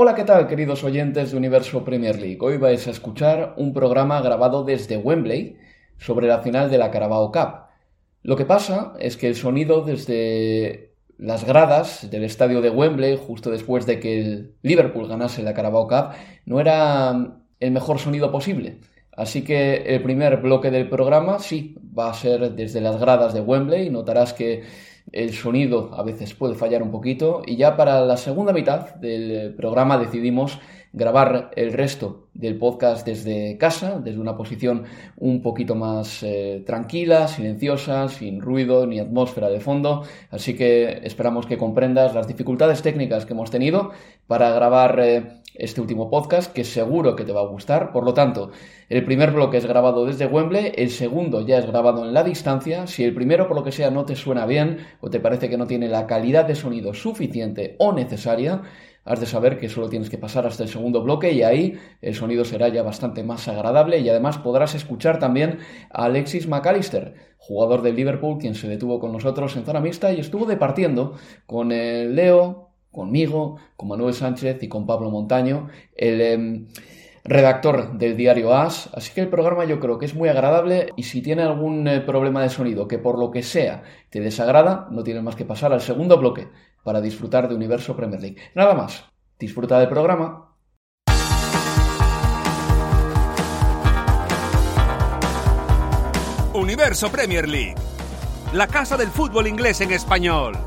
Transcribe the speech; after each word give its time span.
Hola, 0.00 0.14
¿qué 0.14 0.22
tal, 0.22 0.46
queridos 0.46 0.84
oyentes 0.84 1.32
de 1.32 1.36
Universo 1.36 1.84
Premier 1.84 2.20
League? 2.20 2.38
Hoy 2.40 2.56
vais 2.56 2.86
a 2.86 2.92
escuchar 2.92 3.54
un 3.56 3.72
programa 3.72 4.20
grabado 4.20 4.62
desde 4.62 4.96
Wembley 4.96 5.56
sobre 5.96 6.28
la 6.28 6.38
final 6.38 6.70
de 6.70 6.78
la 6.78 6.92
Carabao 6.92 7.32
Cup. 7.32 7.66
Lo 8.22 8.36
que 8.36 8.44
pasa 8.44 8.94
es 9.00 9.16
que 9.16 9.26
el 9.26 9.34
sonido 9.34 9.80
desde 9.80 10.94
las 11.16 11.44
gradas 11.44 12.08
del 12.12 12.22
estadio 12.22 12.60
de 12.60 12.70
Wembley, 12.70 13.18
justo 13.20 13.50
después 13.50 13.86
de 13.86 13.98
que 13.98 14.20
el 14.20 14.54
Liverpool 14.62 15.08
ganase 15.08 15.42
la 15.42 15.52
Carabao 15.52 15.88
Cup, 15.88 16.10
no 16.46 16.60
era 16.60 17.34
el 17.58 17.70
mejor 17.72 17.98
sonido 17.98 18.30
posible. 18.30 18.78
Así 19.16 19.42
que 19.42 19.78
el 19.96 20.00
primer 20.00 20.36
bloque 20.36 20.70
del 20.70 20.88
programa 20.88 21.40
sí 21.40 21.74
va 21.76 22.10
a 22.10 22.14
ser 22.14 22.52
desde 22.52 22.80
las 22.80 23.00
gradas 23.00 23.34
de 23.34 23.40
Wembley. 23.40 23.90
Notarás 23.90 24.32
que 24.32 24.62
el 25.12 25.32
sonido 25.32 25.90
a 25.94 26.02
veces 26.02 26.34
puede 26.34 26.54
fallar 26.54 26.82
un 26.82 26.90
poquito 26.90 27.42
y 27.46 27.56
ya 27.56 27.76
para 27.76 28.00
la 28.02 28.16
segunda 28.16 28.52
mitad 28.52 28.94
del 28.96 29.54
programa 29.54 29.98
decidimos 29.98 30.58
grabar 30.92 31.50
el 31.54 31.72
resto 31.72 32.28
del 32.34 32.56
podcast 32.56 33.06
desde 33.06 33.58
casa, 33.58 34.00
desde 34.00 34.20
una 34.20 34.36
posición 34.36 34.84
un 35.16 35.42
poquito 35.42 35.74
más 35.74 36.22
eh, 36.22 36.62
tranquila, 36.64 37.28
silenciosa, 37.28 38.08
sin 38.08 38.40
ruido 38.40 38.86
ni 38.86 38.98
atmósfera 38.98 39.48
de 39.48 39.60
fondo, 39.60 40.04
así 40.30 40.54
que 40.54 41.00
esperamos 41.04 41.46
que 41.46 41.58
comprendas 41.58 42.14
las 42.14 42.26
dificultades 42.26 42.82
técnicas 42.82 43.26
que 43.26 43.34
hemos 43.34 43.50
tenido 43.50 43.90
para 44.26 44.50
grabar 44.50 44.98
eh, 45.00 45.40
este 45.58 45.80
último 45.80 46.08
podcast, 46.08 46.52
que 46.52 46.64
seguro 46.64 47.16
que 47.16 47.24
te 47.24 47.32
va 47.32 47.40
a 47.40 47.46
gustar. 47.46 47.92
Por 47.92 48.04
lo 48.04 48.14
tanto, 48.14 48.52
el 48.88 49.04
primer 49.04 49.32
bloque 49.32 49.58
es 49.58 49.66
grabado 49.66 50.06
desde 50.06 50.26
Wembley, 50.26 50.72
el 50.76 50.90
segundo 50.90 51.44
ya 51.44 51.58
es 51.58 51.66
grabado 51.66 52.06
en 52.06 52.14
la 52.14 52.22
distancia. 52.22 52.86
Si 52.86 53.04
el 53.04 53.12
primero, 53.12 53.48
por 53.48 53.56
lo 53.56 53.64
que 53.64 53.72
sea, 53.72 53.90
no 53.90 54.04
te 54.04 54.16
suena 54.16 54.46
bien 54.46 54.78
o 55.00 55.10
te 55.10 55.20
parece 55.20 55.50
que 55.50 55.58
no 55.58 55.66
tiene 55.66 55.88
la 55.88 56.06
calidad 56.06 56.46
de 56.46 56.54
sonido 56.54 56.94
suficiente 56.94 57.76
o 57.78 57.92
necesaria, 57.92 58.62
has 59.04 59.20
de 59.20 59.26
saber 59.26 59.58
que 59.58 59.68
solo 59.68 59.88
tienes 59.88 60.10
que 60.10 60.18
pasar 60.18 60.46
hasta 60.46 60.62
el 60.62 60.68
segundo 60.68 61.02
bloque 61.02 61.32
y 61.32 61.42
ahí 61.42 61.78
el 62.02 62.14
sonido 62.14 62.44
será 62.44 62.68
ya 62.68 62.82
bastante 62.82 63.22
más 63.22 63.48
agradable 63.48 63.98
y 64.00 64.08
además 64.08 64.38
podrás 64.38 64.74
escuchar 64.74 65.18
también 65.18 65.58
a 65.90 66.04
Alexis 66.04 66.46
McAllister, 66.46 67.14
jugador 67.38 67.80
del 67.80 67.96
Liverpool, 67.96 68.38
quien 68.38 68.54
se 68.54 68.68
detuvo 68.68 69.00
con 69.00 69.12
nosotros 69.12 69.56
en 69.56 69.64
zona 69.64 69.80
mixta 69.80 70.12
y 70.12 70.20
estuvo 70.20 70.44
departiendo 70.44 71.14
con 71.46 71.72
el 71.72 72.14
Leo, 72.14 72.67
conmigo, 72.98 73.58
con 73.76 73.88
Manuel 73.88 74.12
Sánchez 74.12 74.60
y 74.62 74.68
con 74.68 74.84
Pablo 74.84 75.08
Montaño, 75.08 75.68
el 75.96 76.20
eh, 76.20 76.66
redactor 77.22 77.96
del 77.96 78.16
diario 78.16 78.52
AS. 78.52 78.90
Así 78.92 79.14
que 79.14 79.20
el 79.20 79.28
programa 79.28 79.64
yo 79.66 79.78
creo 79.78 79.98
que 79.98 80.06
es 80.06 80.16
muy 80.16 80.28
agradable 80.28 80.88
y 80.96 81.04
si 81.04 81.22
tiene 81.22 81.42
algún 81.42 81.86
eh, 81.86 82.00
problema 82.00 82.42
de 82.42 82.48
sonido 82.48 82.88
que 82.88 82.98
por 82.98 83.16
lo 83.16 83.30
que 83.30 83.44
sea 83.44 83.84
te 84.10 84.20
desagrada, 84.20 84.88
no 84.90 85.04
tienes 85.04 85.22
más 85.22 85.36
que 85.36 85.44
pasar 85.44 85.72
al 85.72 85.80
segundo 85.80 86.18
bloque 86.18 86.48
para 86.82 87.00
disfrutar 87.00 87.48
de 87.48 87.54
Universo 87.54 87.94
Premier 87.94 88.20
League. 88.20 88.36
Nada 88.56 88.74
más, 88.74 89.04
disfruta 89.38 89.78
del 89.78 89.88
programa. 89.88 90.44
Universo 96.52 97.08
Premier 97.12 97.48
League, 97.48 97.76
la 98.52 98.66
casa 98.66 98.96
del 98.96 99.08
fútbol 99.08 99.46
inglés 99.46 99.80
en 99.80 99.92
español. 99.92 100.58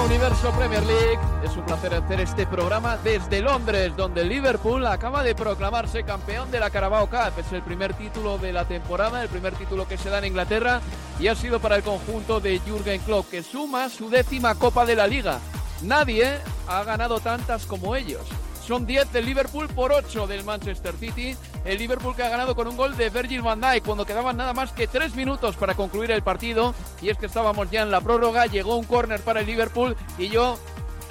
Universo 0.00 0.50
Premier 0.52 0.82
League. 0.84 1.18
Es 1.44 1.54
un 1.56 1.64
placer 1.66 1.94
hacer 1.94 2.20
este 2.20 2.46
programa 2.46 2.96
desde 2.96 3.42
Londres, 3.42 3.92
donde 3.94 4.24
Liverpool 4.24 4.86
acaba 4.86 5.22
de 5.22 5.34
proclamarse 5.34 6.02
campeón 6.02 6.50
de 6.50 6.60
la 6.60 6.70
Carabao 6.70 7.08
Cup. 7.08 7.38
Es 7.38 7.52
el 7.52 7.62
primer 7.62 7.92
título 7.94 8.38
de 8.38 8.52
la 8.52 8.64
temporada, 8.64 9.22
el 9.22 9.28
primer 9.28 9.54
título 9.54 9.86
que 9.86 9.98
se 9.98 10.08
da 10.08 10.18
en 10.18 10.26
Inglaterra 10.26 10.80
y 11.20 11.28
ha 11.28 11.34
sido 11.34 11.60
para 11.60 11.76
el 11.76 11.82
conjunto 11.82 12.40
de 12.40 12.58
Jürgen 12.60 13.00
Klopp, 13.02 13.28
que 13.30 13.42
suma 13.42 13.88
su 13.90 14.08
décima 14.08 14.54
Copa 14.54 14.86
de 14.86 14.96
la 14.96 15.06
Liga. 15.06 15.40
Nadie 15.82 16.38
ha 16.68 16.84
ganado 16.84 17.20
tantas 17.20 17.66
como 17.66 17.94
ellos. 17.94 18.26
Son 18.66 18.86
10 18.86 19.12
del 19.12 19.26
Liverpool 19.26 19.68
por 19.68 19.92
8 19.92 20.26
del 20.26 20.44
Manchester 20.44 20.94
City. 20.96 21.36
El 21.64 21.78
Liverpool 21.78 22.14
que 22.14 22.22
ha 22.22 22.28
ganado 22.28 22.54
con 22.54 22.68
un 22.68 22.76
gol 22.76 22.96
de 22.96 23.10
Virgil 23.10 23.42
van 23.42 23.60
Dijk 23.60 23.84
cuando 23.84 24.06
quedaban 24.06 24.36
nada 24.36 24.52
más 24.52 24.72
que 24.72 24.86
3 24.86 25.16
minutos 25.16 25.56
para 25.56 25.74
concluir 25.74 26.12
el 26.12 26.22
partido. 26.22 26.74
Y 27.00 27.08
es 27.08 27.18
que 27.18 27.26
estábamos 27.26 27.70
ya 27.70 27.82
en 27.82 27.90
la 27.90 28.00
prórroga, 28.00 28.46
llegó 28.46 28.76
un 28.76 28.84
córner 28.84 29.20
para 29.20 29.40
el 29.40 29.46
Liverpool 29.46 29.96
y 30.16 30.28
yo 30.28 30.58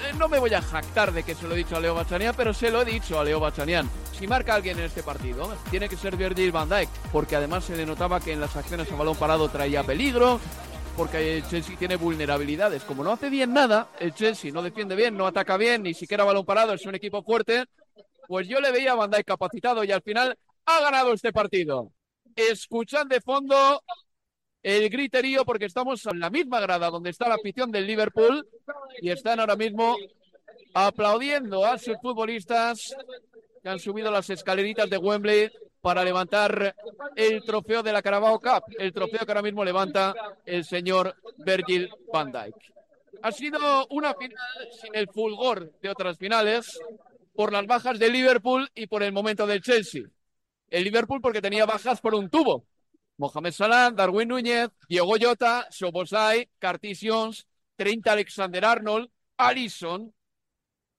eh, 0.01 0.13
no 0.17 0.29
me 0.29 0.39
voy 0.39 0.53
a 0.53 0.61
jactar 0.61 1.11
de 1.11 1.23
que 1.23 1.35
se 1.35 1.47
lo 1.47 1.53
he 1.53 1.57
dicho 1.57 1.75
a 1.75 1.79
Leo 1.79 1.93
Bachanian, 1.93 2.33
pero 2.35 2.53
se 2.53 2.71
lo 2.71 2.81
he 2.81 2.85
dicho 2.85 3.19
a 3.19 3.23
Leo 3.23 3.39
Bachanian. 3.39 3.89
Si 4.17 4.27
marca 4.27 4.55
alguien 4.55 4.79
en 4.79 4.85
este 4.85 5.03
partido, 5.03 5.53
tiene 5.69 5.89
que 5.89 5.97
ser 5.97 6.15
Virgil 6.15 6.51
van 6.51 6.69
Dijk, 6.69 6.89
porque 7.11 7.35
además 7.35 7.65
se 7.65 7.75
denotaba 7.75 8.19
que 8.19 8.33
en 8.33 8.39
las 8.39 8.55
acciones 8.55 8.91
a 8.91 8.95
balón 8.95 9.15
parado 9.15 9.49
traía 9.49 9.83
peligro, 9.83 10.39
porque 10.95 11.37
el 11.37 11.47
Chelsea 11.47 11.77
tiene 11.77 11.95
vulnerabilidades. 11.95 12.83
Como 12.83 13.03
no 13.03 13.11
hace 13.11 13.29
bien 13.29 13.53
nada, 13.53 13.89
el 13.99 14.13
Chelsea 14.13 14.51
no 14.51 14.61
defiende 14.61 14.95
bien, 14.95 15.15
no 15.15 15.27
ataca 15.27 15.57
bien, 15.57 15.83
ni 15.83 15.93
siquiera 15.93 16.23
balón 16.23 16.45
parado, 16.45 16.73
es 16.73 16.85
un 16.85 16.95
equipo 16.95 17.23
fuerte, 17.23 17.65
pues 18.27 18.47
yo 18.47 18.59
le 18.59 18.71
veía 18.71 18.93
a 18.93 19.07
Dijk 19.07 19.25
capacitado 19.25 19.83
y 19.83 19.91
al 19.91 20.01
final 20.01 20.37
ha 20.65 20.81
ganado 20.81 21.13
este 21.13 21.33
partido. 21.33 21.91
Escuchan 22.35 23.07
de 23.07 23.21
fondo 23.21 23.83
el 24.63 24.89
griterío 24.89 25.43
porque 25.43 25.65
estamos 25.65 26.05
en 26.05 26.19
la 26.19 26.29
misma 26.29 26.59
grada 26.59 26.89
donde 26.89 27.09
está 27.09 27.27
la 27.27 27.35
afición 27.35 27.71
del 27.71 27.87
Liverpool 27.87 28.47
y 29.01 29.09
están 29.09 29.39
ahora 29.39 29.55
mismo 29.55 29.97
aplaudiendo 30.73 31.65
a 31.65 31.77
sus 31.77 31.97
futbolistas 32.01 32.95
que 33.61 33.69
han 33.69 33.79
subido 33.79 34.11
las 34.11 34.29
escaleritas 34.29 34.89
de 34.89 34.97
Wembley 34.97 35.51
para 35.81 36.03
levantar 36.03 36.75
el 37.15 37.43
trofeo 37.43 37.81
de 37.83 37.91
la 37.91 38.01
Carabao 38.01 38.39
Cup, 38.39 38.63
el 38.77 38.93
trofeo 38.93 39.25
que 39.25 39.31
ahora 39.31 39.41
mismo 39.41 39.65
levanta 39.65 40.13
el 40.45 40.63
señor 40.63 41.15
Virgil 41.37 41.89
van 42.13 42.31
Dijk. 42.31 42.55
Ha 43.23 43.31
sido 43.31 43.87
una 43.89 44.13
final 44.13 44.37
sin 44.79 44.95
el 44.95 45.07
fulgor 45.07 45.71
de 45.81 45.89
otras 45.89 46.17
finales 46.17 46.79
por 47.33 47.51
las 47.51 47.65
bajas 47.65 47.99
de 47.99 48.09
Liverpool 48.09 48.69
y 48.75 48.87
por 48.87 49.03
el 49.03 49.11
momento 49.11 49.45
del 49.47 49.61
Chelsea. 49.61 50.03
El 50.69 50.83
Liverpool 50.83 51.21
porque 51.21 51.41
tenía 51.41 51.65
bajas 51.65 51.99
por 51.99 52.15
un 52.15 52.29
tubo. 52.29 52.65
Mohamed 53.17 53.51
Salah, 53.51 53.91
Darwin 53.91 54.29
Núñez, 54.29 54.69
Diego 54.87 55.15
Jota, 55.19 55.67
Sobosai, 55.69 56.49
Curtis 56.59 56.99
Jones, 57.03 57.45
Trent 57.75 58.07
Alexander-Arnold, 58.07 59.09
Allison, 59.37 60.13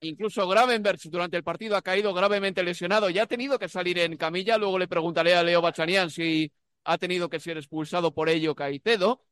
Incluso 0.04 0.48
Gravenberch 0.48 1.08
durante 1.08 1.36
el 1.36 1.44
partido 1.44 1.76
ha 1.76 1.82
caído 1.82 2.12
gravemente 2.12 2.64
lesionado 2.64 3.08
y 3.08 3.20
ha 3.20 3.26
tenido 3.26 3.56
que 3.56 3.68
salir 3.68 3.98
en 4.00 4.16
camilla. 4.16 4.58
Luego 4.58 4.76
le 4.76 4.88
preguntaré 4.88 5.34
a 5.34 5.44
Leo 5.44 5.62
Bachanian 5.62 6.10
si 6.10 6.52
ha 6.82 6.98
tenido 6.98 7.30
que 7.30 7.38
ser 7.38 7.56
expulsado 7.56 8.12
por 8.12 8.28
ello 8.28 8.56
Caicedo. 8.56 9.24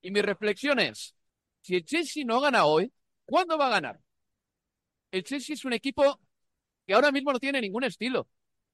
Y 0.00 0.10
mi 0.10 0.20
reflexión 0.20 0.80
es, 0.80 1.14
si 1.60 1.76
el 1.76 1.84
Chelsea 1.84 2.24
no 2.26 2.40
gana 2.40 2.64
hoy, 2.64 2.92
¿cuándo 3.24 3.56
va 3.56 3.68
a 3.68 3.70
ganar? 3.70 4.00
El 5.12 5.22
Chelsea 5.22 5.54
es 5.54 5.64
un 5.64 5.74
equipo 5.74 6.18
que 6.84 6.94
ahora 6.94 7.12
mismo 7.12 7.32
no 7.32 7.38
tiene 7.38 7.60
ningún 7.60 7.84
estilo. 7.84 8.28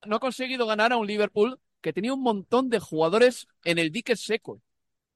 No 0.06 0.16
ha 0.16 0.20
conseguido 0.20 0.66
ganar 0.66 0.94
a 0.94 0.96
un 0.96 1.06
Liverpool 1.06 1.60
que 1.82 1.92
tenía 1.92 2.14
un 2.14 2.22
montón 2.22 2.70
de 2.70 2.80
jugadores 2.80 3.46
en 3.64 3.78
el 3.78 3.92
dique 3.92 4.16
seco. 4.16 4.62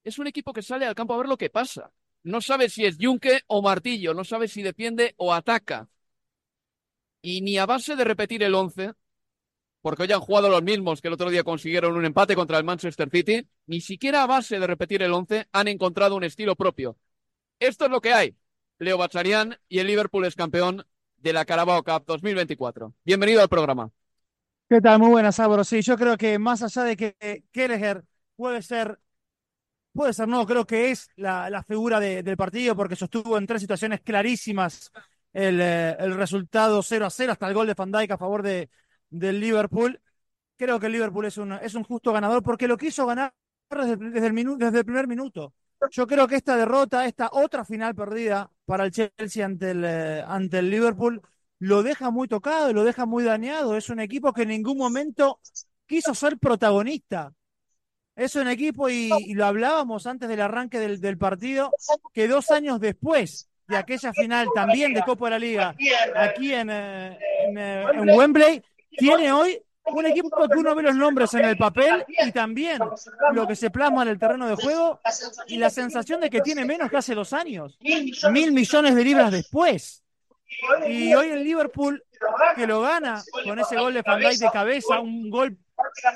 Es 0.04 0.18
un 0.18 0.26
equipo 0.26 0.52
que 0.52 0.60
sale 0.60 0.84
al 0.84 0.94
campo 0.94 1.14
a 1.14 1.16
ver 1.16 1.28
lo 1.28 1.38
que 1.38 1.48
pasa 1.48 1.90
no 2.24 2.40
sabe 2.40 2.68
si 2.68 2.84
es 2.84 2.98
yunque 2.98 3.40
o 3.46 3.62
martillo, 3.62 4.14
no 4.14 4.24
sabe 4.24 4.48
si 4.48 4.62
defiende 4.62 5.14
o 5.16 5.34
ataca. 5.34 5.88
Y 7.20 7.40
ni 7.40 7.58
a 7.58 7.66
base 7.66 7.96
de 7.96 8.04
repetir 8.04 8.42
el 8.42 8.54
once, 8.54 8.92
porque 9.80 10.02
hoy 10.02 10.12
han 10.12 10.20
jugado 10.20 10.48
los 10.48 10.62
mismos 10.62 11.00
que 11.00 11.08
el 11.08 11.14
otro 11.14 11.30
día 11.30 11.44
consiguieron 11.44 11.96
un 11.96 12.04
empate 12.04 12.34
contra 12.34 12.58
el 12.58 12.64
Manchester 12.64 13.10
City, 13.10 13.46
ni 13.66 13.80
siquiera 13.80 14.22
a 14.22 14.26
base 14.26 14.58
de 14.58 14.66
repetir 14.66 15.02
el 15.02 15.12
once 15.12 15.46
han 15.52 15.68
encontrado 15.68 16.16
un 16.16 16.24
estilo 16.24 16.56
propio. 16.56 16.96
Esto 17.58 17.84
es 17.84 17.90
lo 17.90 18.00
que 18.00 18.12
hay. 18.12 18.36
Leo 18.78 18.98
Bacharian 18.98 19.56
y 19.68 19.78
el 19.78 19.86
Liverpool 19.86 20.24
es 20.24 20.34
campeón 20.34 20.84
de 21.16 21.32
la 21.32 21.44
Carabao 21.44 21.82
Cup 21.84 22.04
2024. 22.06 22.94
Bienvenido 23.04 23.40
al 23.40 23.48
programa. 23.48 23.90
¿Qué 24.68 24.80
tal? 24.80 24.98
Muy 24.98 25.10
buenas, 25.10 25.38
Álvaro. 25.38 25.64
Sí, 25.64 25.82
yo 25.82 25.96
creo 25.96 26.16
que 26.16 26.38
más 26.38 26.62
allá 26.62 26.82
de 26.84 26.96
que 26.96 27.44
Kelleher 27.52 28.04
puede 28.36 28.62
ser, 28.62 28.98
puede 29.92 30.12
ser, 30.12 30.28
no, 30.28 30.46
creo 30.46 30.66
que 30.66 30.90
es 30.90 31.08
la, 31.16 31.50
la 31.50 31.62
figura 31.62 32.00
de, 32.00 32.22
del 32.22 32.36
partido 32.36 32.76
porque 32.76 32.96
sostuvo 32.96 33.38
en 33.38 33.46
tres 33.46 33.60
situaciones 33.60 34.00
clarísimas 34.00 34.90
el, 35.32 35.60
eh, 35.60 35.96
el 35.98 36.14
resultado 36.16 36.82
0 36.82 37.06
a 37.06 37.10
0 37.10 37.32
hasta 37.32 37.48
el 37.48 37.54
gol 37.54 37.66
de 37.66 37.74
Van 37.74 37.94
a 37.94 38.18
favor 38.18 38.42
de, 38.42 38.70
del 39.10 39.40
Liverpool. 39.40 40.00
Creo 40.56 40.78
que 40.80 40.86
el 40.86 40.92
Liverpool 40.92 41.26
es 41.26 41.38
un, 41.38 41.52
es 41.52 41.74
un 41.74 41.84
justo 41.84 42.12
ganador 42.12 42.42
porque 42.42 42.68
lo 42.68 42.76
quiso 42.76 43.06
ganar 43.06 43.34
desde, 43.70 43.92
el, 43.94 44.12
desde 44.58 44.78
el 44.78 44.84
primer 44.84 45.08
minuto. 45.08 45.54
Yo 45.90 46.06
creo 46.06 46.28
que 46.28 46.36
esta 46.36 46.56
derrota, 46.56 47.06
esta 47.06 47.28
otra 47.32 47.64
final 47.64 47.94
perdida 47.94 48.50
para 48.64 48.84
el 48.84 48.92
Chelsea 48.92 49.44
ante 49.44 49.72
el, 49.72 49.84
eh, 49.84 50.24
ante 50.26 50.60
el 50.60 50.70
Liverpool, 50.70 51.20
lo 51.58 51.82
deja 51.82 52.10
muy 52.10 52.28
tocado 52.28 52.72
lo 52.72 52.84
deja 52.84 53.06
muy 53.06 53.24
dañado. 53.24 53.76
Es 53.76 53.88
un 53.90 54.00
equipo 54.00 54.32
que 54.32 54.42
en 54.42 54.48
ningún 54.48 54.78
momento 54.78 55.40
quiso 55.86 56.14
ser 56.14 56.38
protagonista. 56.38 57.32
Es 58.14 58.34
un 58.34 58.48
equipo, 58.48 58.90
y, 58.90 59.10
y 59.18 59.34
lo 59.34 59.46
hablábamos 59.46 60.06
antes 60.06 60.28
del 60.28 60.40
arranque 60.40 60.78
del, 60.78 61.00
del, 61.00 61.16
partido, 61.16 61.70
que 62.12 62.28
dos 62.28 62.50
años 62.50 62.78
después 62.78 63.48
de 63.68 63.76
aquella 63.76 64.12
final 64.12 64.48
también 64.54 64.92
de 64.92 65.02
Copa 65.02 65.26
de 65.26 65.30
la 65.30 65.38
Liga 65.38 65.74
aquí 66.14 66.52
en, 66.52 66.68
eh, 66.70 67.18
en, 67.46 67.58
eh, 67.58 67.84
en 67.94 68.10
Wembley, 68.10 68.62
tiene 68.98 69.32
hoy 69.32 69.58
un 69.84 70.06
equipo 70.06 70.30
que 70.48 70.58
uno 70.58 70.74
ve 70.74 70.82
los 70.82 70.94
nombres 70.94 71.32
en 71.34 71.44
el 71.44 71.56
papel 71.56 72.04
y 72.08 72.30
también 72.32 72.80
lo 73.32 73.46
que 73.46 73.56
se 73.56 73.70
plasma 73.70 74.02
en 74.02 74.08
el 74.08 74.18
terreno 74.18 74.46
de 74.46 74.54
juego 74.56 75.00
y 75.48 75.56
la 75.56 75.70
sensación 75.70 76.20
de 76.20 76.30
que 76.30 76.40
tiene 76.40 76.64
menos 76.64 76.90
que 76.90 76.98
hace 76.98 77.14
dos 77.14 77.32
años, 77.32 77.78
mil 78.30 78.52
millones 78.52 78.94
de 78.94 79.04
libras 79.04 79.32
después. 79.32 80.02
Y 80.86 81.14
hoy 81.14 81.30
el 81.30 81.42
Liverpool 81.42 82.02
que 82.54 82.66
lo 82.66 82.82
gana 82.82 83.22
con 83.44 83.58
ese 83.58 83.76
gol 83.76 83.94
de 83.94 84.02
Van 84.02 84.20
Dijk 84.20 84.38
de 84.38 84.50
cabeza, 84.50 85.00
un 85.00 85.30
gol 85.30 85.56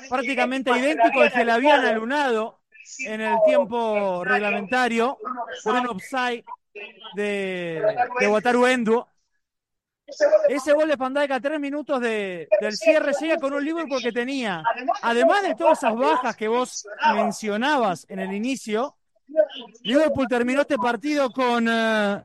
prácticamente 0.09 0.71
idéntico 0.71 1.21
al 1.21 1.31
que 1.31 1.45
le 1.45 1.51
habían 1.51 1.85
alunado 1.85 2.61
en 2.99 3.21
el 3.21 3.35
tiempo 3.45 4.23
reglamentario 4.23 5.17
por 5.63 5.75
un 5.75 5.87
offside 5.87 6.43
de, 7.15 7.83
de 8.19 8.27
Wataru 8.27 8.65
Endo. 8.65 9.07
Ese 10.47 10.71
gol 10.71 10.87
de 10.87 10.95
Van 10.95 11.13
Dijk 11.13 11.31
a 11.31 11.39
tres 11.41 11.59
minutos 11.59 11.99
de, 11.99 12.47
del 12.61 12.77
cierre 12.77 13.11
llega 13.19 13.37
con 13.37 13.53
un 13.53 13.63
Liverpool 13.63 14.01
que 14.01 14.13
tenía, 14.13 14.63
además 15.01 15.43
de 15.43 15.53
todas 15.55 15.79
esas 15.79 15.95
bajas 15.95 16.35
que 16.35 16.47
vos 16.47 16.87
mencionabas 17.13 18.05
en 18.07 18.19
el 18.19 18.33
inicio, 18.33 18.95
Liverpool 19.81 20.27
terminó 20.27 20.61
este 20.61 20.77
partido 20.77 21.29
con 21.31 21.67
uh, 21.67 22.23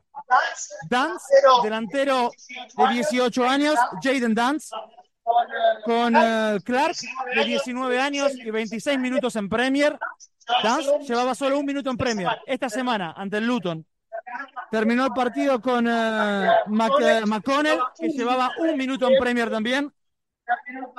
Dance, 0.88 1.34
delantero 1.62 2.30
de 2.76 2.94
18 2.94 3.44
años, 3.44 3.74
Jaden 4.00 4.34
Dance, 4.34 4.74
con 5.84 6.14
uh, 6.14 6.60
Clark, 6.64 6.96
de 7.34 7.44
19 7.44 8.00
años 8.00 8.32
y 8.34 8.50
26 8.50 8.98
minutos 8.98 9.36
en 9.36 9.48
Premier. 9.48 9.98
Dance 10.62 10.98
llevaba 11.06 11.34
solo 11.34 11.58
un 11.58 11.66
minuto 11.66 11.90
en 11.90 11.96
Premier 11.96 12.28
esta 12.46 12.68
semana 12.68 13.14
ante 13.16 13.38
el 13.38 13.46
Luton. 13.46 13.86
Terminó 14.70 15.06
el 15.06 15.12
partido 15.12 15.60
con 15.60 15.86
uh, 15.86 16.50
McConnell, 16.66 17.78
que 17.98 18.08
llevaba 18.08 18.50
un 18.58 18.76
minuto 18.76 19.08
en 19.08 19.18
Premier 19.18 19.50
también. 19.50 19.92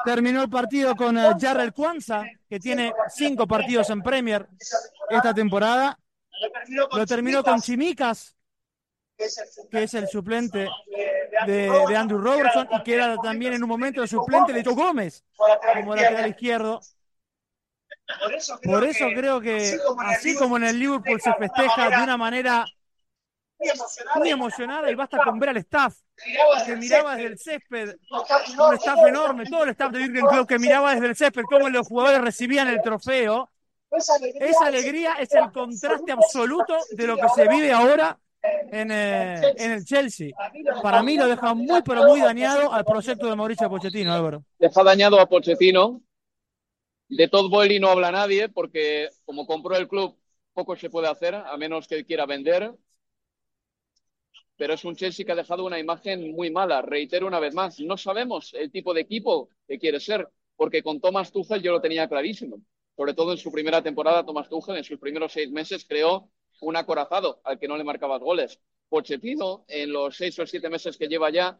Terminó 0.06 0.44
el 0.44 0.50
partido 0.50 0.96
con 0.96 1.16
Jarrell 1.16 1.74
Kwanza, 1.74 2.24
que 2.50 2.60
tiene 2.60 2.94
cinco 3.10 3.48
partidos 3.48 3.90
en 3.90 4.02
Premier 4.02 4.48
esta 5.10 5.34
temporada. 5.34 5.98
Lo 6.92 7.06
terminó 7.06 7.44
con 7.44 7.62
Chimicas, 7.62 8.36
que 9.18 9.84
es 9.84 9.94
el 9.94 10.08
suplente 10.08 10.68
de, 11.46 11.70
de, 11.88 11.98
Andrew 11.98 12.20
Robertson 12.20 12.68
y 12.72 12.84
que 12.84 12.96
era 12.96 13.16
también 13.18 13.54
en 13.54 13.64
un 13.64 13.70
momento 13.70 14.02
el 14.02 14.08
suplente 14.08 14.54
de 14.54 14.64
Joe 14.64 14.74
Gómez, 14.74 15.24
como 15.74 15.96
lateral 15.96 16.30
izquierdo. 16.30 16.82
Por 18.64 18.84
eso 18.84 19.08
creo 19.16 19.40
que, 19.40 19.78
así 20.06 20.36
como 20.36 20.58
en 20.58 20.66
el 20.66 20.80
Liverpool 20.80 21.22
se 21.22 21.34
festeja 21.34 21.90
de 21.90 22.04
una 22.04 22.18
manera 22.18 22.66
muy 24.16 24.30
emocionada 24.30 24.92
y 24.92 24.96
basta 24.96 25.20
con 25.24 25.40
ver 25.40 25.50
al 25.50 25.58
staff 25.58 25.96
que 26.66 26.76
miraba 26.76 27.16
desde 27.16 27.28
el 27.30 27.40
césped, 27.40 27.96
un 28.12 28.74
staff 28.76 29.00
enorme, 29.08 29.46
todo 29.46 29.64
el 29.64 29.70
staff 29.70 29.92
de 29.92 30.00
Jürgen 30.00 30.26
Klopp 30.28 30.50
que 30.50 30.60
miraba 30.60 30.94
desde 30.94 31.08
el 31.08 31.16
césped 31.16 31.44
cómo 31.50 31.70
los 31.70 31.88
jugadores 31.88 32.22
recibían 32.22 32.68
el 32.68 32.82
trofeo. 32.82 33.50
Esa 33.90 34.66
alegría 34.66 35.14
es 35.20 35.32
el 35.34 35.52
contraste 35.52 36.12
absoluto 36.12 36.78
de 36.92 37.08
lo 37.08 37.16
que 37.16 37.30
se 37.36 37.48
vive 37.48 37.72
ahora 37.72 38.20
en, 38.44 38.92
eh, 38.92 39.54
en, 39.58 39.72
el 39.72 39.86
Chelsea. 39.86 40.32
Para 40.82 41.02
mí 41.02 41.16
lo 41.16 41.28
deja 41.28 41.54
muy, 41.54 41.82
pero 41.82 42.04
muy 42.08 42.20
dañado 42.20 42.74
al 42.74 42.84
proyecto 42.84 43.28
de 43.28 43.36
Mauricio 43.36 43.70
Pochettino, 43.70 44.14
Álvaro. 44.14 44.44
Deja 44.60 44.84
dañado 44.84 45.20
a 45.20 45.28
Pochettino. 45.28 46.02
De 47.08 47.28
Todd 47.28 47.50
Boehly 47.50 47.80
no 47.80 47.90
habla 47.90 48.12
nadie 48.12 48.50
porque 48.50 49.10
como 49.26 49.46
compró 49.46 49.76
el 49.76 49.88
club 49.88 50.18
poco 50.54 50.76
se 50.76 50.90
puede 50.90 51.08
hacer 51.08 51.36
a 51.36 51.56
menos 51.58 51.88
que 51.88 52.06
quiera 52.06 52.26
vender. 52.26 52.74
Pero 54.56 54.74
es 54.74 54.86
un 54.86 54.96
Chelsea 54.96 55.26
que 55.26 55.32
ha 55.32 55.36
dejado 55.36 55.66
una 55.66 55.80
imagen 55.80 56.32
muy 56.36 56.52
mala. 56.52 56.82
Reitero 56.82 57.28
una 57.28 57.40
vez 57.40 57.54
más, 57.54 57.80
no 57.80 57.98
sabemos 57.98 58.54
el 58.54 58.72
tipo 58.72 58.94
de 58.94 59.02
equipo 59.02 59.50
que 59.68 59.80
quiere 59.80 60.00
ser, 60.00 60.28
porque 60.56 60.84
con 60.84 61.02
Thomas 61.02 61.32
Tuchel 61.32 61.62
yo 61.62 61.72
lo 61.72 61.82
tenía 61.82 62.08
clarísimo. 62.08 62.58
Sobre 62.96 63.14
todo 63.14 63.32
en 63.32 63.38
su 63.38 63.52
primera 63.52 63.82
temporada, 63.82 64.26
Thomas 64.26 64.50
Tuchel 64.50 64.78
en 64.78 64.84
sus 64.84 65.00
primeros 65.00 65.32
seis 65.34 65.52
meses 65.52 65.86
creó 65.88 66.30
un 66.64 66.76
acorazado 66.76 67.42
al 67.44 67.60
que 67.60 67.68
no 67.68 67.78
le 67.78 67.84
marcabas 67.84 68.22
goles. 68.22 68.60
Pochettino, 68.90 69.66
en 69.68 69.92
los 69.92 70.16
seis 70.16 70.38
o 70.40 70.46
siete 70.46 70.70
meses 70.70 70.98
que 70.98 71.08
lleva 71.08 71.30
ya, 71.30 71.58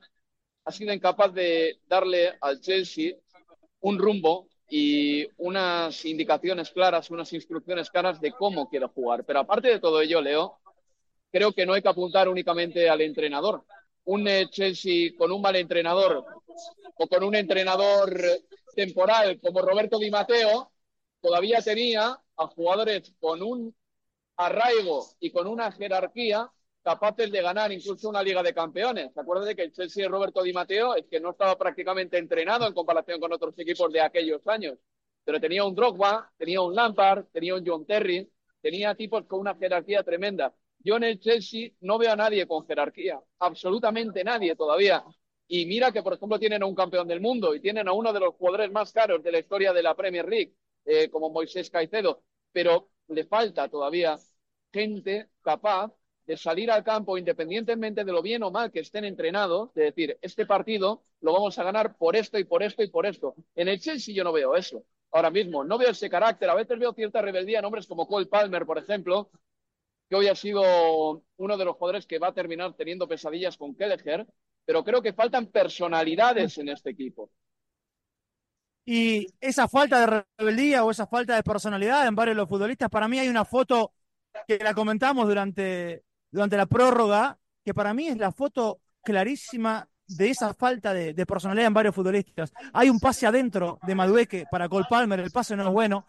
ha 0.66 0.72
sido 0.72 0.94
incapaz 0.94 1.34
de 1.34 1.80
darle 1.88 2.38
al 2.42 2.60
Chelsea 2.62 3.16
un 3.82 3.98
rumbo 3.98 4.48
y 4.70 5.28
unas 5.38 6.06
indicaciones 6.06 6.72
claras, 6.72 7.12
unas 7.12 7.32
instrucciones 7.34 7.90
claras 7.90 8.22
de 8.22 8.32
cómo 8.32 8.70
quiere 8.70 8.88
jugar. 8.88 9.26
Pero 9.26 9.40
aparte 9.40 9.68
de 9.68 9.80
todo 9.80 10.02
ello, 10.02 10.22
Leo, 10.22 10.60
creo 11.32 11.52
que 11.54 11.66
no 11.66 11.74
hay 11.74 11.82
que 11.82 11.90
apuntar 11.90 12.30
únicamente 12.30 12.90
al 12.90 13.02
entrenador. 13.02 13.66
Un 14.06 14.28
Chelsea 14.50 15.12
con 15.18 15.32
un 15.32 15.42
mal 15.42 15.56
entrenador 15.56 16.26
o 16.96 17.08
con 17.08 17.24
un 17.24 17.36
entrenador 17.36 18.16
temporal 18.76 19.40
como 19.40 19.62
Roberto 19.62 19.98
Di 19.98 20.10
Matteo 20.10 20.72
todavía 21.22 21.62
tenía 21.62 22.20
a 22.36 22.48
jugadores 22.48 23.14
con 23.20 23.42
un 23.42 23.76
arraigo 24.44 25.06
y 25.20 25.32
con 25.32 25.48
una 25.48 25.72
jerarquía 25.72 26.52
capaces 26.84 27.32
de 27.32 27.42
ganar 27.42 27.72
incluso 27.72 28.10
una 28.10 28.22
Liga 28.22 28.44
de 28.44 28.54
Campeones. 28.54 29.14
¿Se 29.14 29.20
acuerdan 29.22 29.48
de 29.48 29.56
que 29.56 29.64
el 29.64 29.72
Chelsea 29.72 30.04
de 30.04 30.10
Roberto 30.10 30.44
Di 30.44 30.54
Matteo 30.54 30.96
es 30.96 31.06
que 31.10 31.20
no 31.20 31.32
estaba 31.32 31.58
prácticamente 31.58 32.18
entrenado 32.18 32.68
en 32.68 32.74
comparación 32.74 33.20
con 33.20 33.32
otros 33.32 33.58
equipos 33.58 33.92
de 33.92 34.02
aquellos 34.02 34.46
años? 34.48 34.78
Pero 35.24 35.40
tenía 35.40 35.64
un 35.64 35.74
Drogba, 35.74 36.32
tenía 36.38 36.62
un 36.62 36.76
Lampard, 36.76 37.26
tenía 37.32 37.56
un 37.56 37.64
John 37.66 37.86
Terry, 37.86 38.30
tenía 38.62 38.94
tipos 38.96 39.26
con 39.26 39.40
una 39.40 39.56
jerarquía 39.56 40.04
tremenda. 40.04 40.54
Yo 40.80 40.98
en 40.98 41.04
el 41.04 41.20
Chelsea 41.20 41.72
no 41.80 41.98
veo 41.98 42.12
a 42.12 42.16
nadie 42.18 42.46
con 42.46 42.68
jerarquía, 42.68 43.20
absolutamente 43.40 44.24
nadie 44.24 44.56
todavía. 44.56 45.04
Y 45.48 45.66
mira 45.66 45.92
que, 45.92 46.04
por 46.04 46.14
ejemplo, 46.14 46.40
tienen 46.40 46.64
a 46.64 46.66
un 46.66 46.76
campeón 46.76 47.08
del 47.08 47.22
mundo 47.22 47.56
y 47.56 47.62
tienen 47.62 47.88
a 47.88 47.94
uno 47.94 48.12
de 48.12 48.20
los 48.20 48.36
jugadores 48.36 48.72
más 48.72 48.92
caros 48.92 49.24
de 49.24 49.32
la 49.32 49.40
historia 49.40 49.72
de 49.72 49.84
la 49.84 49.96
Premier 49.96 50.28
League, 50.28 50.54
eh, 50.86 51.10
como 51.10 51.30
Moisés 51.30 51.70
Caicedo, 51.70 52.24
pero 52.52 52.90
le 53.08 53.26
falta 53.26 53.70
todavía 53.70 54.18
gente 54.74 55.30
capaz 55.42 55.94
de 56.26 56.38
salir 56.38 56.72
al 56.72 56.84
campo 56.84 57.18
independientemente 57.18 58.04
de 58.04 58.12
lo 58.12 58.22
bien 58.22 58.44
o 58.44 58.52
mal 58.52 58.72
que 58.72 58.80
estén 58.80 59.06
entrenados, 59.06 59.74
de 59.74 59.84
decir, 59.84 60.18
este 60.22 60.46
partido 60.46 61.04
lo 61.22 61.34
vamos 61.34 61.58
a 61.60 61.64
ganar 61.64 61.98
por 61.98 62.16
esto 62.16 62.40
y 62.40 62.44
por 62.46 62.64
esto 62.64 62.82
y 62.84 62.90
por 62.90 63.06
esto. 63.06 63.36
En 63.56 63.68
el 63.68 63.80
Chelsea 63.80 64.16
yo 64.16 64.24
no 64.24 64.32
veo 64.32 64.56
eso. 64.56 64.84
Ahora 65.12 65.30
mismo, 65.30 65.64
no 65.64 65.78
veo 65.78 65.92
ese 65.92 66.10
carácter. 66.10 66.50
A 66.50 66.56
veces 66.56 66.80
veo 66.80 66.94
cierta 66.94 67.22
rebeldía 67.22 67.60
en 67.60 67.66
hombres 67.66 67.86
como 67.88 68.08
Cole 68.08 68.26
Palmer, 68.26 68.66
por 68.66 68.78
ejemplo, 68.78 69.30
que 70.10 70.16
hoy 70.16 70.28
ha 70.28 70.36
sido 70.36 71.24
uno 71.38 71.58
de 71.58 71.66
los 71.66 71.76
jugadores 71.76 72.08
que 72.08 72.20
va 72.20 72.30
a 72.30 72.34
terminar 72.34 72.74
teniendo 72.74 73.08
pesadillas 73.08 73.58
con 73.58 73.76
Kelleher, 73.76 74.26
pero 74.66 74.84
creo 74.84 75.02
que 75.02 75.14
faltan 75.14 75.48
personalidades 75.48 76.58
en 76.58 76.70
este 76.70 76.90
equipo. 76.92 77.30
Y 78.86 79.28
esa 79.40 79.68
falta 79.68 80.00
de 80.00 80.26
rebeldía 80.38 80.84
o 80.84 80.92
esa 80.92 81.08
falta 81.08 81.36
de 81.36 81.44
personalidad 81.44 82.06
en 82.08 82.16
varios 82.16 82.36
de 82.36 82.42
los 82.42 82.50
futbolistas, 82.50 82.90
para 82.90 83.08
mí 83.08 83.20
hay 83.20 83.30
una 83.30 83.46
foto 83.46 83.94
que 84.48 84.58
la 84.60 84.74
comentamos 84.74 85.28
durante, 85.28 86.04
durante 86.32 86.58
la 86.58 86.66
prórroga, 86.66 87.38
que 87.64 87.74
para 87.74 87.94
mí 87.94 88.08
es 88.08 88.18
la 88.18 88.32
foto 88.32 88.82
clarísima 89.04 89.88
de 90.08 90.30
esa 90.30 90.54
falta 90.54 90.94
de, 90.94 91.26
personalidad 91.26 91.68
en 91.68 91.74
varios 91.74 91.96
futbolistas. 91.96 92.54
Hay 92.74 92.90
un 92.90 93.00
pase 93.00 93.26
adentro 93.26 93.80
de 93.84 93.96
Madueque 93.96 94.46
para 94.50 94.70
Cole 94.70 94.86
Palmer, 94.90 95.20
el 95.20 95.32
pase 95.32 95.56
no 95.56 95.64
es 95.64 95.70
bueno. 95.70 96.06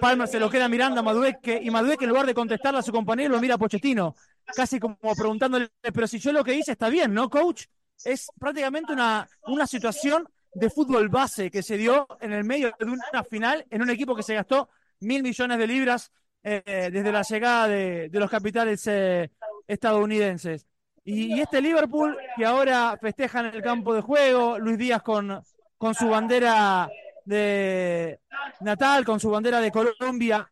Palmer 0.00 0.28
se 0.28 0.38
lo 0.38 0.50
queda 0.50 0.68
mirando 0.68 1.00
a 1.00 1.02
Madueque 1.02 1.58
y 1.62 1.70
Madueque 1.70 2.04
en 2.04 2.10
lugar 2.10 2.26
de 2.26 2.34
contestarle 2.34 2.80
a 2.80 2.82
su 2.82 2.92
compañero 2.92 3.30
lo 3.30 3.40
mira 3.40 3.54
a 3.54 3.58
Pochettino, 3.58 4.14
casi 4.54 4.78
como 4.78 4.96
preguntándole, 5.16 5.70
pero 5.82 6.06
si 6.06 6.18
yo 6.18 6.32
lo 6.32 6.44
que 6.44 6.54
hice 6.54 6.72
está 6.72 6.90
bien, 6.90 7.14
¿no, 7.14 7.30
coach? 7.30 7.64
Es 8.04 8.28
prácticamente 8.38 8.92
una, 8.92 9.28
una 9.46 9.66
situación 9.66 10.28
de 10.52 10.70
fútbol 10.70 11.08
base 11.08 11.50
que 11.50 11.62
se 11.62 11.76
dio 11.76 12.06
en 12.20 12.32
el 12.32 12.44
medio 12.44 12.74
de 12.78 12.84
una 12.86 13.24
final 13.24 13.64
en 13.70 13.82
un 13.82 13.90
equipo 13.90 14.14
que 14.14 14.22
se 14.22 14.34
gastó 14.34 14.68
mil 15.00 15.22
millones 15.22 15.58
de 15.58 15.66
libras 15.66 16.12
eh, 16.42 16.90
desde 16.92 17.12
la 17.12 17.22
llegada 17.22 17.68
de, 17.68 18.08
de 18.08 18.20
los 18.20 18.30
capitales 18.30 18.86
eh, 18.86 19.30
estadounidenses. 19.66 20.66
Y, 21.04 21.40
este 21.40 21.60
Liverpool 21.60 22.16
que 22.36 22.44
ahora 22.44 22.96
festeja 23.00 23.40
en 23.40 23.46
el 23.46 23.62
campo 23.62 23.94
de 23.94 24.00
juego, 24.00 24.58
Luis 24.58 24.78
Díaz 24.78 25.02
con, 25.02 25.42
con 25.78 25.94
su 25.94 26.08
bandera 26.08 26.88
de 27.24 28.20
Natal, 28.60 29.04
con 29.04 29.18
su 29.18 29.30
bandera 29.30 29.60
de 29.60 29.70
Colombia 29.70 30.48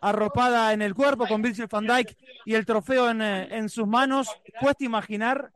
arropada 0.00 0.72
en 0.72 0.82
el 0.82 0.94
cuerpo, 0.94 1.26
con 1.26 1.42
Virgil 1.42 1.66
van 1.68 1.86
Dijk 1.86 2.16
y 2.44 2.54
el 2.54 2.64
trofeo 2.64 3.10
en, 3.10 3.20
eh, 3.20 3.48
en 3.50 3.68
sus 3.68 3.86
manos, 3.86 4.28
cuesta 4.60 4.84
imaginar 4.84 5.50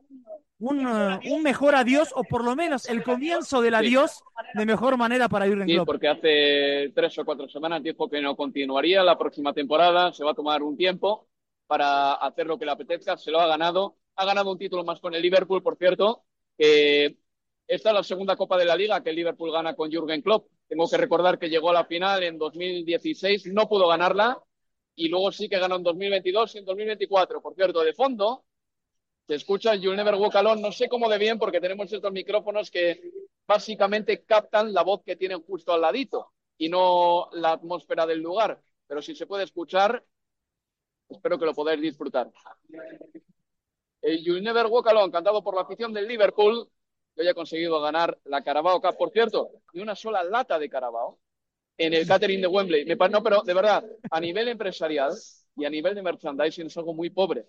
un, 0.61 0.85
uh, 0.85 1.19
un, 1.25 1.41
mejor 1.41 1.75
adiós 1.75 2.09
o 2.15 2.23
por 2.23 2.43
lo 2.43 2.55
menos 2.55 2.87
el 2.87 3.03
comienzo 3.03 3.61
del 3.61 3.73
adiós 3.73 4.11
sí. 4.11 4.59
de 4.59 4.65
mejor 4.65 4.95
manera 4.95 5.27
para 5.27 5.47
Jürgen 5.47 5.67
sí, 5.67 5.73
Klopp. 5.73 5.87
porque 5.87 6.07
hace 6.07 6.91
tres 6.93 7.17
o 7.17 7.25
cuatro 7.25 7.49
semanas 7.49 7.81
dijo 7.81 8.07
que 8.07 8.21
no 8.21 8.35
continuaría 8.35 9.03
la 9.03 9.17
próxima 9.17 9.53
temporada, 9.53 10.13
se 10.13 10.23
va 10.23 10.31
a 10.31 10.35
tomar 10.35 10.61
un 10.61 10.77
tiempo 10.77 11.27
para 11.65 12.13
hacer 12.13 12.45
lo 12.45 12.59
que 12.59 12.65
le 12.65 12.71
apetezca, 12.71 13.17
se 13.17 13.31
lo 13.31 13.39
ha 13.39 13.47
ganado, 13.47 13.97
ha 14.15 14.25
ganado 14.25 14.51
un 14.51 14.57
título 14.57 14.83
más 14.83 14.99
con 14.99 15.15
el 15.15 15.21
Liverpool, 15.21 15.63
por 15.63 15.77
cierto, 15.77 16.25
que 16.57 17.17
esta 17.67 17.89
es 17.89 17.95
la 17.95 18.03
segunda 18.03 18.35
Copa 18.35 18.57
de 18.57 18.65
la 18.65 18.75
Liga 18.75 19.01
que 19.01 19.09
el 19.09 19.15
Liverpool 19.15 19.51
gana 19.51 19.73
con 19.73 19.89
Jürgen 19.89 20.21
Klopp. 20.21 20.47
Tengo 20.67 20.87
que 20.87 20.97
recordar 20.97 21.39
que 21.39 21.49
llegó 21.49 21.71
a 21.71 21.73
la 21.73 21.85
final 21.85 22.21
en 22.23 22.37
2016, 22.37 23.47
no 23.47 23.67
pudo 23.67 23.87
ganarla 23.87 24.37
y 24.95 25.07
luego 25.07 25.31
sí 25.31 25.49
que 25.49 25.57
ganó 25.57 25.77
en 25.77 25.83
2022 25.83 26.55
y 26.55 26.57
en 26.59 26.65
2024. 26.65 27.41
Por 27.41 27.55
cierto, 27.55 27.81
de 27.81 27.93
fondo 27.93 28.43
se 29.31 29.35
escucha 29.35 29.75
You'll 29.75 29.95
Never 29.95 30.15
Walk 30.15 30.35
no 30.59 30.73
sé 30.73 30.89
cómo 30.89 31.07
de 31.07 31.17
bien 31.17 31.39
porque 31.39 31.61
tenemos 31.61 31.93
estos 31.93 32.11
micrófonos 32.11 32.69
que 32.69 33.01
básicamente 33.47 34.25
captan 34.25 34.73
la 34.73 34.83
voz 34.83 35.03
que 35.05 35.15
tienen 35.15 35.41
justo 35.41 35.71
al 35.71 35.79
ladito 35.79 36.33
y 36.57 36.67
no 36.67 37.29
la 37.31 37.53
atmósfera 37.53 38.05
del 38.05 38.19
lugar. 38.19 38.61
Pero 38.87 39.01
si 39.01 39.15
se 39.15 39.27
puede 39.27 39.45
escuchar, 39.45 40.03
espero 41.07 41.39
que 41.39 41.45
lo 41.45 41.53
podáis 41.53 41.79
disfrutar. 41.79 42.29
El 44.01 44.21
You'll 44.21 44.43
Never 44.43 44.65
Walk 44.65 44.89
cantado 45.09 45.41
por 45.41 45.55
la 45.55 45.61
afición 45.61 45.93
del 45.93 46.09
Liverpool, 46.09 46.67
que 47.15 47.21
hoy 47.21 47.33
conseguido 47.33 47.79
ganar 47.79 48.19
la 48.25 48.43
Carabao 48.43 48.81
Cup. 48.81 48.97
Por 48.97 49.11
cierto, 49.11 49.49
ni 49.71 49.81
una 49.81 49.95
sola 49.95 50.25
lata 50.25 50.59
de 50.59 50.69
Carabao 50.69 51.19
en 51.77 51.93
el 51.93 52.05
catering 52.05 52.41
de 52.41 52.47
Wembley. 52.47 52.83
No, 53.09 53.23
pero 53.23 53.43
de 53.43 53.53
verdad, 53.53 53.85
a 54.11 54.19
nivel 54.19 54.49
empresarial 54.49 55.13
y 55.55 55.63
a 55.63 55.69
nivel 55.69 55.95
de 55.95 56.01
merchandising 56.01 56.67
es 56.67 56.75
algo 56.75 56.93
muy 56.93 57.09
pobre. 57.11 57.47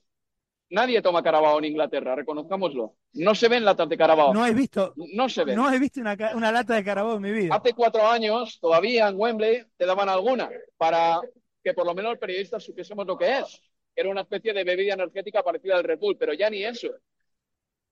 Nadie 0.72 1.02
toma 1.02 1.22
Carabao 1.22 1.58
en 1.58 1.66
Inglaterra, 1.66 2.16
reconozcámoslo. 2.16 2.94
No 3.12 3.34
se 3.34 3.48
ven 3.48 3.62
latas 3.62 3.90
de 3.90 3.98
Carabao. 3.98 4.32
No 4.32 4.46
he 4.46 4.54
visto. 4.54 4.94
No 4.96 5.28
se 5.28 5.44
ven. 5.44 5.54
No 5.54 5.70
he 5.70 5.78
visto 5.78 6.00
una, 6.00 6.16
una 6.34 6.50
lata 6.50 6.74
de 6.74 6.82
Carabao 6.82 7.16
en 7.16 7.22
mi 7.22 7.30
vida. 7.30 7.54
Hace 7.54 7.74
cuatro 7.74 8.06
años, 8.06 8.58
todavía 8.58 9.08
en 9.08 9.20
Wembley, 9.20 9.66
te 9.76 9.84
daban 9.84 10.08
alguna 10.08 10.48
para 10.78 11.20
que 11.62 11.74
por 11.74 11.84
lo 11.84 11.94
menos 11.94 12.12
los 12.12 12.18
periodistas 12.18 12.64
supiésemos 12.64 13.06
lo 13.06 13.18
que 13.18 13.40
es. 13.40 13.60
Era 13.94 14.08
una 14.08 14.22
especie 14.22 14.54
de 14.54 14.64
bebida 14.64 14.94
energética 14.94 15.42
parecida 15.42 15.76
al 15.76 15.84
Red 15.84 15.98
Bull, 15.98 16.16
pero 16.16 16.32
ya 16.32 16.48
ni 16.48 16.64
eso. 16.64 16.88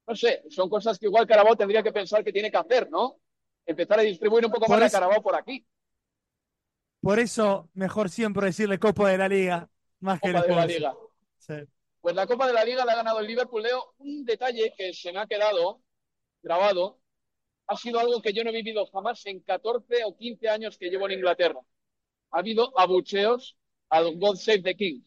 No 0.07 0.17
sé, 0.17 0.43
son 0.49 0.71
cosas 0.71 0.99
que 0.99 1.05
igual 1.05 1.27
Carabao 1.27 1.57
tendría 1.57 1.83
que 1.83 1.93
pensar 1.93 2.25
que 2.25 2.33
tiene 2.33 2.51
que 2.51 2.57
hacer, 2.57 2.91
¿no? 2.91 3.17
Empezar 3.67 3.99
a 3.99 4.03
distribuir 4.03 4.47
un 4.47 4.53
poco 4.53 4.65
por 4.65 4.79
más 4.79 4.87
eso, 4.87 4.97
de 4.97 5.01
Carabao 5.03 5.23
por 5.23 5.37
aquí. 5.37 5.67
Por 7.03 7.19
eso, 7.19 7.69
mejor 7.75 8.09
siempre 8.09 8.47
decirle 8.47 8.79
Copa 8.79 9.11
de 9.11 9.19
la 9.19 9.29
Liga, 9.29 9.69
más 10.01 10.19
Copa 10.19 10.33
que 10.33 10.39
el 10.39 10.49
de 10.49 10.57
la 10.57 10.67
Liga. 10.67 10.95
Sí. 11.37 11.55
Pues 12.00 12.14
la 12.14 12.26
Copa 12.26 12.47
de 12.47 12.52
la 12.54 12.64
Liga 12.64 12.85
la 12.85 12.92
ha 12.92 12.97
ganado 12.97 13.21
el 13.21 13.26
Liverpool. 13.26 13.62
Leo, 13.62 13.95
un 13.99 14.25
detalle 14.25 14.73
que 14.76 14.92
se 14.95 15.12
me 15.12 15.21
ha 15.21 15.26
quedado 15.26 15.83
grabado 16.42 17.00
ha 17.66 17.76
sido 17.76 18.00
algo 18.00 18.21
que 18.23 18.33
yo 18.33 18.42
no 18.42 18.50
he 18.50 18.54
vivido 18.54 18.87
jamás 18.87 19.25
en 19.26 19.40
14 19.40 20.04
o 20.04 20.16
15 20.16 20.49
años 20.49 20.78
que 20.78 20.90
llevo 20.90 21.07
en 21.07 21.19
Inglaterra. 21.19 21.61
Ha 22.33 22.38
habido 22.38 22.78
abucheos 22.78 23.57
al 23.90 24.16
God 24.19 24.37
Save 24.37 24.62
the 24.62 24.76
King 24.76 25.02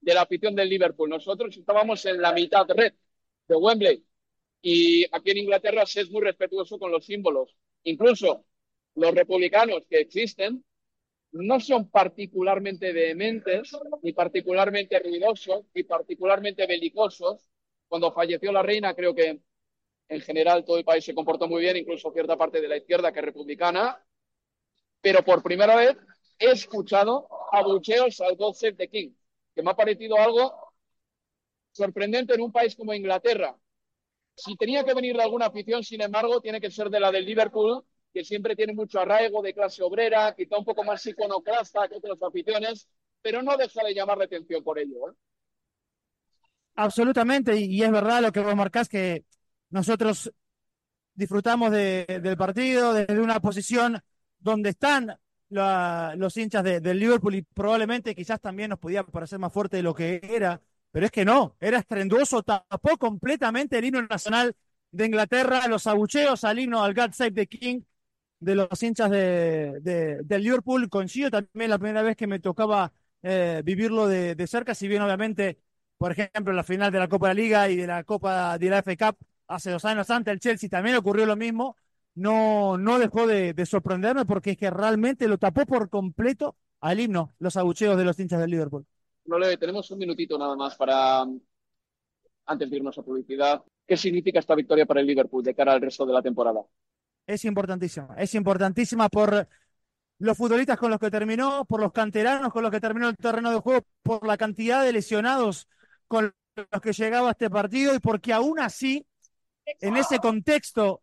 de 0.00 0.14
la 0.14 0.22
afición 0.22 0.54
del 0.54 0.68
Liverpool. 0.68 1.10
Nosotros 1.10 1.56
estábamos 1.56 2.04
en 2.06 2.22
la 2.22 2.32
mitad 2.32 2.66
red 2.68 2.94
de 3.48 3.56
Wembley 3.56 4.06
y 4.62 5.04
aquí 5.14 5.32
en 5.32 5.38
Inglaterra 5.38 5.84
se 5.86 6.02
es 6.02 6.10
muy 6.10 6.22
respetuoso 6.22 6.78
con 6.78 6.90
los 6.90 7.04
símbolos. 7.04 7.56
Incluso 7.84 8.46
los 8.94 9.14
republicanos 9.14 9.82
que 9.88 10.00
existen 10.00 10.64
no 11.36 11.60
son 11.60 11.88
particularmente 11.90 12.92
vehementes, 12.92 13.76
ni 14.02 14.12
particularmente 14.12 14.98
ruidosos, 14.98 15.64
ni 15.74 15.84
particularmente 15.84 16.66
belicosos. 16.66 17.48
Cuando 17.88 18.12
falleció 18.12 18.52
la 18.52 18.62
reina, 18.62 18.94
creo 18.94 19.14
que 19.14 19.40
en 20.08 20.20
general 20.20 20.64
todo 20.64 20.78
el 20.78 20.84
país 20.84 21.04
se 21.04 21.14
comportó 21.14 21.48
muy 21.48 21.62
bien, 21.62 21.76
incluso 21.76 22.12
cierta 22.12 22.36
parte 22.36 22.60
de 22.60 22.68
la 22.68 22.76
izquierda 22.76 23.12
que 23.12 23.20
es 23.20 23.24
republicana. 23.24 24.02
Pero 25.00 25.24
por 25.24 25.42
primera 25.42 25.76
vez 25.76 25.96
he 26.38 26.50
escuchado 26.50 27.28
abucheos 27.52 28.20
al 28.20 28.36
God 28.36 28.54
Save 28.54 28.74
the 28.74 28.88
King, 28.88 29.12
que 29.54 29.62
me 29.62 29.70
ha 29.70 29.76
parecido 29.76 30.16
algo 30.16 30.74
sorprendente 31.72 32.34
en 32.34 32.40
un 32.40 32.52
país 32.52 32.74
como 32.74 32.94
Inglaterra. 32.94 33.56
Si 34.34 34.56
tenía 34.56 34.84
que 34.84 34.94
venir 34.94 35.16
de 35.16 35.22
alguna 35.22 35.46
afición, 35.46 35.82
sin 35.82 36.02
embargo, 36.02 36.40
tiene 36.40 36.60
que 36.60 36.70
ser 36.70 36.90
de 36.90 37.00
la 37.00 37.10
del 37.10 37.24
Liverpool, 37.24 37.84
que 38.16 38.24
siempre 38.24 38.56
tiene 38.56 38.72
mucho 38.72 38.98
arraigo 38.98 39.42
de 39.42 39.52
clase 39.52 39.82
obrera, 39.82 40.34
quizá 40.34 40.56
un 40.56 40.64
poco 40.64 40.82
más 40.82 41.04
iconoclasta 41.04 41.86
que 41.86 41.96
otras 41.96 42.16
aficiones, 42.22 42.88
pero 43.20 43.42
no 43.42 43.58
deja 43.58 43.84
de 43.84 43.92
llamar 43.92 44.16
la 44.16 44.24
atención 44.24 44.64
por 44.64 44.78
ello. 44.78 45.10
¿eh? 45.10 45.12
Absolutamente, 46.76 47.54
y, 47.60 47.82
es 47.82 47.92
verdad 47.92 48.22
lo 48.22 48.32
que 48.32 48.40
vos 48.40 48.56
marcás, 48.56 48.88
que 48.88 49.26
nosotros 49.68 50.32
disfrutamos 51.12 51.70
de, 51.70 52.06
del 52.22 52.38
partido 52.38 52.94
desde 52.94 53.20
una 53.20 53.38
posición 53.38 54.00
donde 54.38 54.70
están 54.70 55.14
los 55.50 56.36
hinchas 56.38 56.64
de, 56.64 56.80
del 56.80 56.98
Liverpool 56.98 57.34
y 57.34 57.42
probablemente 57.42 58.14
quizás 58.14 58.40
también 58.40 58.70
nos 58.70 58.78
podía 58.78 59.04
parecer 59.04 59.38
más 59.38 59.52
fuerte 59.52 59.76
de 59.76 59.82
lo 59.82 59.94
que 59.94 60.20
era, 60.22 60.58
pero 60.90 61.04
es 61.04 61.12
que 61.12 61.26
no, 61.26 61.54
era 61.60 61.80
estrenduoso, 61.80 62.42
tapó 62.42 62.96
completamente 62.96 63.76
el 63.76 63.84
himno 63.84 64.00
nacional 64.00 64.56
de 64.90 65.04
Inglaterra, 65.04 65.68
los 65.68 65.86
abucheos 65.86 66.44
al 66.44 66.58
himno 66.58 66.82
al 66.82 66.94
God 66.94 67.12
Save 67.12 67.32
the 67.32 67.46
King 67.46 67.82
de 68.38 68.54
los 68.54 68.82
hinchas 68.82 69.10
de, 69.10 69.80
de, 69.80 70.22
del 70.22 70.42
Liverpool. 70.42 70.88
Coincido 70.88 71.30
también 71.30 71.70
la 71.70 71.78
primera 71.78 72.02
vez 72.02 72.16
que 72.16 72.26
me 72.26 72.38
tocaba 72.40 72.92
eh, 73.22 73.62
vivirlo 73.64 74.06
de, 74.06 74.34
de, 74.34 74.46
cerca, 74.46 74.74
si 74.74 74.88
bien 74.88 75.02
obviamente, 75.02 75.58
por 75.98 76.12
ejemplo, 76.12 76.52
la 76.52 76.64
final 76.64 76.92
de 76.92 76.98
la 76.98 77.08
Copa 77.08 77.28
de 77.28 77.34
la 77.34 77.40
Liga 77.40 77.68
y 77.68 77.76
de 77.76 77.86
la 77.86 78.04
Copa 78.04 78.58
de 78.58 78.70
la 78.70 78.78
FA 78.78 78.96
Cup 78.96 79.18
hace 79.48 79.70
dos 79.70 79.84
años 79.84 80.10
antes, 80.10 80.32
el 80.32 80.40
Chelsea 80.40 80.68
también 80.68 80.96
ocurrió 80.96 81.26
lo 81.26 81.36
mismo. 81.36 81.76
No, 82.14 82.78
no 82.78 82.98
dejó 82.98 83.26
de, 83.26 83.52
de 83.52 83.66
sorprenderme 83.66 84.24
porque 84.24 84.52
es 84.52 84.56
que 84.56 84.70
realmente 84.70 85.28
lo 85.28 85.36
tapó 85.38 85.66
por 85.66 85.90
completo 85.90 86.56
al 86.80 87.00
himno 87.00 87.34
los 87.38 87.56
abucheos 87.56 87.96
de 87.98 88.04
los 88.04 88.18
hinchas 88.18 88.40
del 88.40 88.50
Liverpool. 88.50 88.86
No 89.26 89.38
le 89.38 89.56
tenemos 89.56 89.90
un 89.90 89.98
minutito 89.98 90.38
nada 90.38 90.56
más 90.56 90.76
para 90.76 91.26
antes 92.46 92.70
de 92.70 92.76
irnos 92.76 92.96
a 92.98 93.02
publicidad. 93.02 93.62
¿Qué 93.86 93.96
significa 93.96 94.38
esta 94.38 94.54
victoria 94.54 94.86
para 94.86 95.00
el 95.00 95.06
Liverpool 95.06 95.44
de 95.44 95.54
cara 95.54 95.72
al 95.72 95.80
resto 95.80 96.06
de 96.06 96.12
la 96.12 96.22
temporada? 96.22 96.62
Es 97.26 97.44
importantísima. 97.44 98.14
Es 98.18 98.34
importantísima 98.34 99.08
por 99.08 99.48
los 100.18 100.36
futbolistas 100.36 100.78
con 100.78 100.90
los 100.90 100.98
que 100.98 101.10
terminó, 101.10 101.64
por 101.64 101.80
los 101.80 101.92
canteranos 101.92 102.52
con 102.52 102.62
los 102.62 102.70
que 102.70 102.80
terminó 102.80 103.08
el 103.08 103.16
terreno 103.16 103.50
de 103.50 103.58
juego, 103.58 103.86
por 104.02 104.26
la 104.26 104.36
cantidad 104.36 104.82
de 104.82 104.92
lesionados 104.92 105.68
con 106.08 106.34
los 106.54 106.80
que 106.80 106.92
llegaba 106.92 107.32
este 107.32 107.50
partido 107.50 107.94
y 107.94 107.98
porque 107.98 108.32
aún 108.32 108.58
así, 108.60 109.06
en 109.64 109.96
ese 109.96 110.18
contexto, 110.18 111.02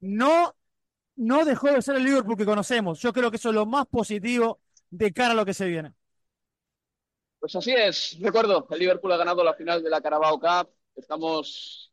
no, 0.00 0.54
no 1.16 1.44
dejó 1.44 1.68
de 1.68 1.80
ser 1.80 1.96
el 1.96 2.04
Liverpool 2.04 2.36
que 2.36 2.44
conocemos. 2.44 3.00
Yo 3.00 3.12
creo 3.12 3.30
que 3.30 3.36
eso 3.38 3.48
es 3.48 3.54
lo 3.54 3.64
más 3.64 3.86
positivo 3.86 4.60
de 4.90 5.12
cara 5.12 5.32
a 5.32 5.34
lo 5.34 5.46
que 5.46 5.54
se 5.54 5.66
viene. 5.66 5.94
Pues 7.38 7.54
así 7.56 7.72
es. 7.72 8.18
Recuerdo, 8.20 8.66
el 8.70 8.78
Liverpool 8.78 9.12
ha 9.12 9.16
ganado 9.16 9.42
la 9.44 9.54
final 9.54 9.82
de 9.82 9.90
la 9.90 10.00
Carabao 10.00 10.38
Cup. 10.38 10.70
Estamos 10.94 11.83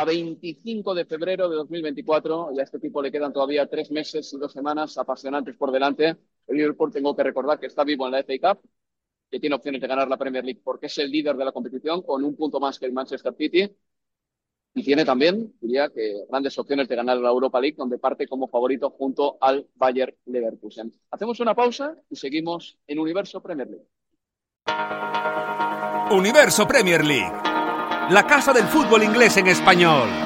a 0.00 0.04
25 0.04 0.94
de 0.94 1.06
febrero 1.06 1.48
de 1.48 1.56
2024 1.56 2.50
y 2.54 2.60
a 2.60 2.64
este 2.64 2.76
equipo 2.76 3.00
le 3.00 3.10
quedan 3.10 3.32
todavía 3.32 3.66
tres 3.66 3.90
meses 3.90 4.30
y 4.32 4.38
dos 4.38 4.52
semanas 4.52 4.98
apasionantes 4.98 5.56
por 5.56 5.72
delante. 5.72 6.16
El 6.46 6.56
Liverpool 6.56 6.92
tengo 6.92 7.16
que 7.16 7.22
recordar 7.22 7.58
que 7.58 7.66
está 7.66 7.82
vivo 7.82 8.04
en 8.06 8.12
la 8.12 8.22
FA 8.22 8.34
Cup, 8.54 8.68
que 9.30 9.40
tiene 9.40 9.56
opciones 9.56 9.80
de 9.80 9.86
ganar 9.86 10.08
la 10.08 10.18
Premier 10.18 10.44
League 10.44 10.60
porque 10.62 10.86
es 10.86 10.98
el 10.98 11.10
líder 11.10 11.36
de 11.36 11.46
la 11.46 11.52
competición 11.52 12.02
con 12.02 12.22
un 12.24 12.36
punto 12.36 12.60
más 12.60 12.78
que 12.78 12.84
el 12.84 12.92
Manchester 12.92 13.34
City 13.34 13.74
y 14.74 14.82
tiene 14.82 15.06
también, 15.06 15.54
diría 15.62 15.88
que 15.88 16.26
grandes 16.28 16.58
opciones 16.58 16.86
de 16.88 16.96
ganar 16.96 17.16
la 17.16 17.30
Europa 17.30 17.58
League 17.58 17.76
donde 17.78 17.98
parte 17.98 18.28
como 18.28 18.48
favorito 18.48 18.90
junto 18.90 19.38
al 19.40 19.66
Bayer 19.76 20.18
Leverkusen. 20.26 20.92
Hacemos 21.10 21.40
una 21.40 21.54
pausa 21.54 21.96
y 22.10 22.16
seguimos 22.16 22.76
en 22.86 22.98
Universo 22.98 23.42
Premier 23.42 23.68
League. 23.70 23.86
Universo 26.10 26.66
Premier 26.66 27.02
League 27.02 27.55
la 28.10 28.24
casa 28.24 28.52
del 28.52 28.66
fútbol 28.66 29.02
inglés 29.02 29.36
en 29.36 29.48
español. 29.48 30.25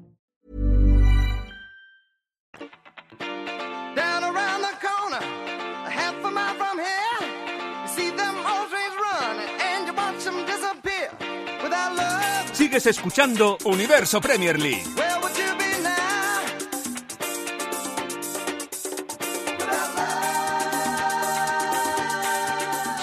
Sigues 12.53 12.85
escuchando 12.85 13.57
Universo 13.63 14.19
Premier 14.19 14.59
League. 14.59 14.83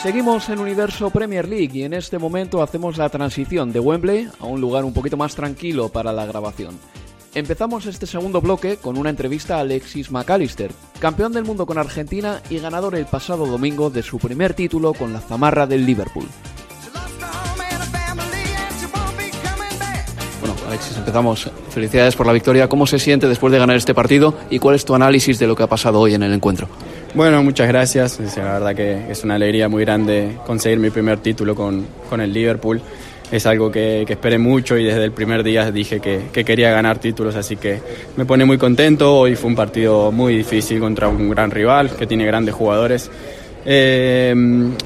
Seguimos 0.03 0.49
en 0.51 0.59
Universo 0.61 1.11
Premier 1.11 1.49
League 1.49 1.71
y 1.73 1.83
en 1.83 1.95
este 1.95 2.19
momento 2.19 2.63
hacemos 2.63 2.99
la 2.99 3.09
transición 3.09 3.73
de 3.73 3.81
Wembley 3.81 4.29
a 4.39 4.45
un 4.45 4.61
lugar 4.61 4.85
un 4.85 4.93
poquito 4.93 5.17
más 5.17 5.35
tranquilo 5.35 5.89
para 5.89 6.13
la 6.13 6.27
grabación. 6.27 6.79
Empezamos 7.35 7.87
este 7.87 8.07
segundo 8.07 8.41
bloque 8.41 8.77
con 8.77 8.99
una 8.99 9.11
entrevista 9.11 9.57
a 9.57 9.61
Alexis 9.61 10.11
McAllister, 10.11 10.71
campeón 11.01 11.33
del 11.33 11.45
mundo 11.45 11.67
con 11.67 11.79
Argentina 11.79 12.43
y 12.51 12.59
ganador 12.59 12.95
el 12.95 13.07
pasado 13.07 13.47
domingo 13.47 13.91
de 13.91 14.03
su 14.03 14.19
primer 14.19 14.55
título 14.55 14.93
con 14.93 15.13
la 15.13 15.21
zamarra 15.21 15.67
del 15.67 15.87
Liverpool. 15.87 16.29
Alexis, 20.69 20.99
empezamos. 20.99 21.51
Felicidades 21.71 22.15
por 22.15 22.27
la 22.27 22.33
victoria. 22.33 22.69
¿Cómo 22.69 22.87
se 22.87 22.99
siente 22.99 23.27
después 23.27 23.53
de 23.53 23.59
ganar 23.59 23.77
este 23.77 23.95
partido 23.95 24.35
y 24.51 24.59
cuál 24.59 24.77
es 24.77 24.85
tu 24.85 24.95
análisis 24.95 25.39
de 25.39 25.47
lo 25.47 25.57
que 25.57 25.63
ha 25.63 25.67
pasado 25.67 26.01
hoy 26.01 26.15
en 26.15 26.23
el 26.23 26.33
encuentro? 26.33 26.69
Bueno, 27.15 27.43
muchas 27.43 27.69
gracias. 27.69 28.21
La 28.37 28.53
verdad 28.55 28.75
que 28.75 29.11
es 29.11 29.25
una 29.25 29.37
alegría 29.37 29.69
muy 29.69 29.85
grande 29.85 30.37
conseguir 30.47 30.79
mi 30.79 30.91
primer 30.91 31.19
título 31.19 31.55
con, 31.55 31.87
con 32.09 32.21
el 32.21 32.33
Liverpool. 32.33 32.81
Es 33.31 33.45
algo 33.47 33.71
que, 33.71 34.05
que 34.07 34.15
esperé 34.15 34.39
mucho 34.39 34.77
y 34.79 34.85
desde 34.85 35.05
el 35.05 35.13
primer 35.13 35.43
día 35.43 35.71
dije 35.71 36.01
que, 36.01 36.29
que 36.33 36.45
quería 36.45 36.71
ganar 36.71 36.99
títulos, 36.99 37.35
así 37.35 37.57
que 37.57 37.81
me 38.17 38.25
pone 38.25 38.45
muy 38.45 38.57
contento. 38.57 39.19
Hoy 39.19 39.37
fue 39.37 39.51
un 39.51 39.57
partido 39.57 40.11
muy 40.13 40.37
difícil 40.37 40.81
contra 40.81 41.09
un 41.09 41.29
gran 41.31 41.51
rival 41.51 41.91
que 41.91 42.07
tiene 42.07 42.25
grandes 42.25 42.55
jugadores. 42.55 43.11
Eh, 43.71 44.35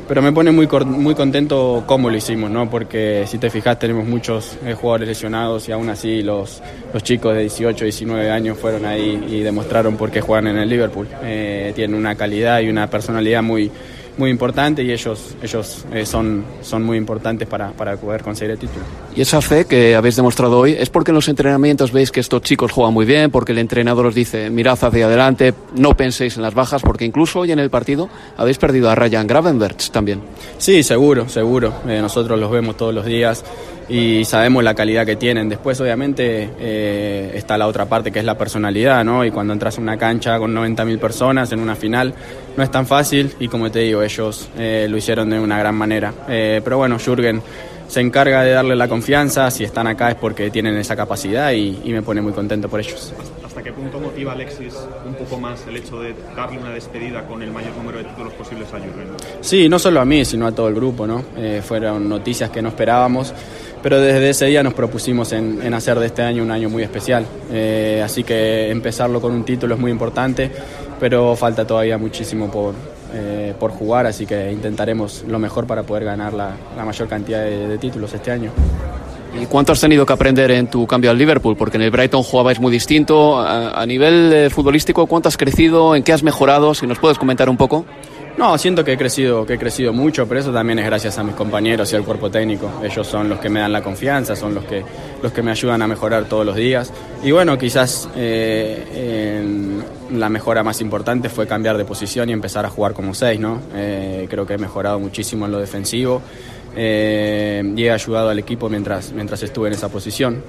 pero 0.08 0.20
me 0.22 0.32
pone 0.32 0.50
muy, 0.50 0.66
muy 0.86 1.14
contento 1.14 1.84
cómo 1.86 2.10
lo 2.10 2.16
hicimos, 2.16 2.50
¿no? 2.50 2.68
porque 2.68 3.24
si 3.28 3.38
te 3.38 3.48
fijas 3.48 3.78
tenemos 3.78 4.04
muchos 4.04 4.58
eh, 4.64 4.74
jugadores 4.74 5.06
lesionados 5.06 5.68
y 5.68 5.72
aún 5.72 5.88
así 5.88 6.20
los, 6.20 6.60
los 6.92 7.00
chicos 7.04 7.32
de 7.32 7.42
18, 7.42 7.84
19 7.84 8.28
años 8.28 8.58
fueron 8.58 8.84
ahí 8.84 9.24
y 9.30 9.38
demostraron 9.38 9.96
por 9.96 10.10
qué 10.10 10.20
juegan 10.20 10.48
en 10.48 10.58
el 10.58 10.68
Liverpool. 10.68 11.06
Eh, 11.22 11.70
tienen 11.76 11.94
una 11.94 12.16
calidad 12.16 12.60
y 12.60 12.70
una 12.70 12.90
personalidad 12.90 13.40
muy, 13.40 13.70
muy 14.18 14.30
importante 14.30 14.82
y 14.82 14.92
ellos, 14.92 15.34
ellos 15.42 15.84
eh, 15.92 16.04
son, 16.04 16.44
son 16.62 16.82
muy 16.82 16.98
importantes 16.98 17.48
para, 17.48 17.70
para 17.70 17.96
poder 17.96 18.22
conseguir 18.22 18.52
el 18.52 18.58
título. 18.58 18.84
Y 19.16 19.20
esa 19.22 19.40
fe 19.40 19.64
que 19.64 19.94
habéis 19.94 20.16
demostrado 20.16 20.58
hoy 20.58 20.72
es 20.72 20.90
porque 20.90 21.10
en 21.10 21.16
los 21.16 21.28
entrenamientos 21.28 21.92
veis 21.92 22.10
que 22.10 22.20
estos 22.20 22.42
chicos 22.42 22.72
juegan 22.72 22.92
muy 22.92 23.06
bien, 23.06 23.30
porque 23.30 23.52
el 23.52 23.58
entrenador 23.58 24.06
os 24.06 24.14
dice 24.14 24.50
mirad 24.50 24.78
hacia 24.82 25.06
adelante, 25.06 25.54
no 25.76 25.96
penséis 25.96 26.36
en 26.36 26.42
las 26.42 26.54
bajas, 26.54 26.82
porque 26.82 27.04
incluso 27.04 27.40
hoy 27.40 27.52
en 27.52 27.58
el 27.58 27.70
partido 27.70 28.08
habéis 28.36 28.58
perdido 28.58 28.90
a 28.90 28.94
Ryan 28.94 29.26
Gravenberch 29.26 29.90
también. 29.90 30.20
Sí, 30.58 30.82
seguro, 30.82 31.28
seguro. 31.28 31.72
Eh, 31.86 32.00
nosotros 32.00 32.38
los 32.38 32.50
vemos 32.50 32.76
todos 32.76 32.94
los 32.94 33.04
días 33.04 33.44
y 33.92 34.24
sabemos 34.24 34.64
la 34.64 34.74
calidad 34.74 35.04
que 35.04 35.16
tienen. 35.16 35.50
Después, 35.50 35.78
obviamente, 35.82 36.48
eh, 36.58 37.32
está 37.34 37.58
la 37.58 37.66
otra 37.66 37.84
parte 37.84 38.10
que 38.10 38.20
es 38.20 38.24
la 38.24 38.38
personalidad, 38.38 39.04
¿no? 39.04 39.22
Y 39.22 39.30
cuando 39.30 39.52
entras 39.52 39.76
a 39.76 39.82
una 39.82 39.98
cancha 39.98 40.38
con 40.38 40.54
90.000 40.54 40.98
personas 40.98 41.52
en 41.52 41.60
una 41.60 41.76
final, 41.76 42.14
no 42.56 42.62
es 42.62 42.70
tan 42.70 42.86
fácil 42.86 43.34
y 43.38 43.48
como 43.48 43.70
te 43.70 43.80
digo, 43.80 44.02
ellos 44.02 44.48
eh, 44.56 44.86
lo 44.88 44.96
hicieron 44.96 45.28
de 45.28 45.38
una 45.38 45.58
gran 45.58 45.74
manera. 45.74 46.14
Eh, 46.26 46.62
pero 46.64 46.78
bueno, 46.78 46.96
Jürgen 46.98 47.42
se 47.86 48.00
encarga 48.00 48.42
de 48.42 48.52
darle 48.52 48.76
la 48.76 48.88
confianza. 48.88 49.50
Si 49.50 49.62
están 49.62 49.86
acá 49.86 50.08
es 50.08 50.14
porque 50.14 50.50
tienen 50.50 50.74
esa 50.78 50.96
capacidad 50.96 51.52
y, 51.52 51.78
y 51.84 51.92
me 51.92 52.00
pone 52.00 52.22
muy 52.22 52.32
contento 52.32 52.70
por 52.70 52.80
ellos. 52.80 53.12
¿Hasta 53.44 53.62
qué 53.62 53.70
punto 53.70 54.00
motiva 54.00 54.32
Alexis 54.32 54.74
un 55.04 55.12
poco 55.12 55.38
más 55.38 55.66
el 55.68 55.76
hecho 55.76 56.00
de 56.00 56.14
darle 56.34 56.58
una 56.58 56.70
despedida 56.70 57.26
con 57.26 57.42
el 57.42 57.50
mayor 57.50 57.76
número 57.76 57.98
de 57.98 58.04
títulos 58.04 58.32
posibles 58.32 58.72
a 58.72 58.78
Jürgen? 58.78 59.08
Sí, 59.42 59.68
no 59.68 59.78
solo 59.78 60.00
a 60.00 60.06
mí, 60.06 60.24
sino 60.24 60.46
a 60.46 60.52
todo 60.52 60.68
el 60.68 60.74
grupo, 60.74 61.06
¿no? 61.06 61.22
Eh, 61.36 61.60
fueron 61.62 62.08
noticias 62.08 62.48
que 62.48 62.62
no 62.62 62.70
esperábamos, 62.70 63.34
pero 63.82 64.00
desde 64.00 64.30
ese 64.30 64.46
día 64.46 64.62
nos 64.62 64.74
propusimos 64.74 65.32
en, 65.32 65.60
en 65.62 65.74
hacer 65.74 65.98
de 65.98 66.06
este 66.06 66.22
año 66.22 66.42
un 66.42 66.50
año 66.50 66.70
muy 66.70 66.82
especial. 66.82 67.26
Eh, 67.50 68.00
así 68.04 68.22
que 68.22 68.70
empezarlo 68.70 69.20
con 69.20 69.32
un 69.32 69.44
título 69.44 69.74
es 69.74 69.80
muy 69.80 69.90
importante, 69.90 70.50
pero 71.00 71.34
falta 71.34 71.66
todavía 71.66 71.98
muchísimo 71.98 72.50
por, 72.50 72.74
eh, 73.14 73.54
por 73.58 73.72
jugar, 73.72 74.06
así 74.06 74.24
que 74.24 74.52
intentaremos 74.52 75.24
lo 75.26 75.38
mejor 75.38 75.66
para 75.66 75.82
poder 75.82 76.04
ganar 76.04 76.32
la, 76.32 76.52
la 76.76 76.84
mayor 76.84 77.08
cantidad 77.08 77.42
de, 77.44 77.76
títulos 77.78 78.14
este 78.14 78.30
año. 78.30 78.50
¿Y 79.40 79.46
cuánto 79.46 79.72
has 79.72 79.80
tenido 79.80 80.04
que 80.04 80.12
aprender 80.12 80.50
en 80.50 80.68
tu 80.68 80.86
cambio 80.86 81.10
al 81.10 81.18
Liverpool? 81.18 81.56
Porque 81.56 81.78
en 81.78 81.82
el 81.82 81.90
Brighton 81.90 82.22
jugabais 82.22 82.60
muy 82.60 82.70
distinto. 82.70 83.40
A, 83.40 83.80
a 83.80 83.86
nivel 83.86 84.30
eh, 84.32 84.50
futbolístico, 84.50 85.06
¿cuánto 85.06 85.28
has 85.28 85.38
crecido? 85.38 85.96
¿En 85.96 86.02
qué 86.02 86.12
has 86.12 86.22
mejorado? 86.22 86.74
Si 86.74 86.86
nos 86.86 86.98
puedes 86.98 87.18
comentar 87.18 87.48
un 87.48 87.56
poco. 87.56 87.86
No, 88.38 88.56
siento 88.56 88.82
que 88.82 88.94
he 88.94 88.96
crecido, 88.96 89.44
que 89.44 89.54
he 89.54 89.58
crecido 89.58 89.92
mucho, 89.92 90.26
pero 90.26 90.40
eso 90.40 90.52
también 90.52 90.78
es 90.78 90.86
gracias 90.86 91.18
a 91.18 91.22
mis 91.22 91.34
compañeros 91.34 91.92
y 91.92 91.96
al 91.96 92.02
cuerpo 92.02 92.30
técnico. 92.30 92.80
Ellos 92.82 93.06
son 93.06 93.28
los 93.28 93.38
que 93.38 93.48
me 93.50 93.60
dan 93.60 93.72
la 93.72 93.82
confianza, 93.82 94.34
son 94.34 94.54
los 94.54 94.64
que, 94.64 94.82
los 95.22 95.32
que 95.32 95.42
me 95.42 95.50
ayudan 95.50 95.82
a 95.82 95.86
mejorar 95.86 96.24
todos 96.24 96.44
los 96.44 96.56
días. 96.56 96.90
Y 97.22 97.30
bueno, 97.30 97.58
quizás 97.58 98.08
eh, 98.16 99.54
la 100.12 100.28
mejora 100.30 100.62
más 100.62 100.80
importante 100.80 101.28
fue 101.28 101.46
cambiar 101.46 101.76
de 101.76 101.84
posición 101.84 102.30
y 102.30 102.32
empezar 102.32 102.64
a 102.64 102.70
jugar 102.70 102.94
como 102.94 103.12
seis, 103.14 103.38
¿no? 103.38 103.60
Eh, 103.74 104.26
creo 104.30 104.46
que 104.46 104.54
he 104.54 104.58
mejorado 104.58 104.98
muchísimo 104.98 105.44
en 105.44 105.52
lo 105.52 105.58
defensivo. 105.58 106.22
eh, 106.74 107.62
y 107.76 107.84
he 107.84 107.90
ayudado 107.90 108.30
al 108.30 108.38
equipo 108.38 108.68
mientras, 108.68 109.12
mientras 109.12 109.42
estuve 109.42 109.68
en 109.68 109.74
esa 109.74 109.88
posición. 109.88 110.42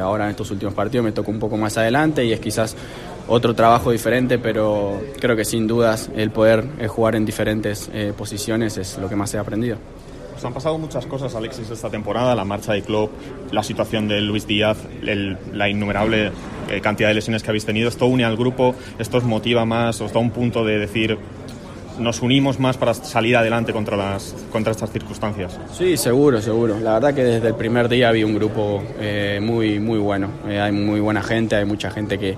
Ahora 0.00 0.24
en 0.24 0.30
estos 0.30 0.50
últimos 0.50 0.74
partidos 0.74 1.04
me 1.04 1.12
tocó 1.12 1.30
un 1.30 1.38
poco 1.38 1.56
más 1.56 1.76
adelante 1.78 2.24
y 2.24 2.32
es 2.32 2.40
quizás 2.40 2.76
otro 3.28 3.54
trabajo 3.54 3.90
diferente, 3.90 4.38
pero 4.38 5.00
creo 5.20 5.36
que 5.36 5.44
sin 5.44 5.66
dudas 5.66 6.10
el 6.16 6.30
poder 6.30 6.64
eh, 6.78 6.86
jugar 6.88 7.16
en 7.16 7.24
diferentes 7.24 7.90
eh, 7.92 8.12
posiciones 8.16 8.76
es 8.78 8.98
lo 8.98 9.08
que 9.08 9.16
más 9.16 9.32
he 9.34 9.38
aprendido. 9.38 9.76
Pues 10.32 10.44
han 10.44 10.52
pasado 10.52 10.76
muchas 10.76 11.06
cosas, 11.06 11.34
Alexis, 11.34 11.70
esta 11.70 11.88
temporada. 11.88 12.34
La 12.34 12.44
marcha 12.44 12.74
de 12.74 12.82
Klopp, 12.82 13.10
la 13.52 13.62
situación 13.62 14.06
de 14.06 14.20
Luis 14.20 14.46
Díaz, 14.46 14.76
el- 15.06 15.38
la 15.54 15.68
innumerable 15.68 16.30
eh, 16.70 16.80
cantidad 16.82 17.08
de 17.08 17.14
lesiones 17.14 17.42
que 17.42 17.48
habéis 17.50 17.64
tenido. 17.64 17.88
Esto 17.88 18.04
une 18.06 18.22
al 18.24 18.36
grupo, 18.36 18.74
esto 18.98 19.16
os 19.16 19.24
motiva 19.24 19.64
más, 19.64 20.00
os 20.02 20.12
da 20.12 20.20
un 20.20 20.30
punto 20.30 20.64
de 20.64 20.78
decir 20.78 21.16
nos 21.98 22.20
unimos 22.20 22.60
más 22.60 22.76
para 22.76 22.92
salir 22.92 23.34
adelante 23.38 23.72
contra, 23.72 23.96
las, 23.96 24.34
contra 24.52 24.70
estas 24.72 24.90
circunstancias. 24.92 25.58
Sí, 25.72 25.96
seguro, 25.96 26.42
seguro. 26.42 26.78
La 26.78 26.92
verdad 26.92 27.14
que 27.14 27.24
desde 27.24 27.48
el 27.48 27.54
primer 27.54 27.88
día 27.88 28.10
había 28.10 28.26
un 28.26 28.34
grupo 28.34 28.82
eh, 29.00 29.40
muy, 29.42 29.80
muy 29.80 29.98
bueno. 29.98 30.28
Eh, 30.46 30.60
hay 30.60 30.72
muy 30.72 31.00
buena 31.00 31.22
gente, 31.22 31.56
hay 31.56 31.64
mucha 31.64 31.90
gente 31.90 32.18
que, 32.18 32.36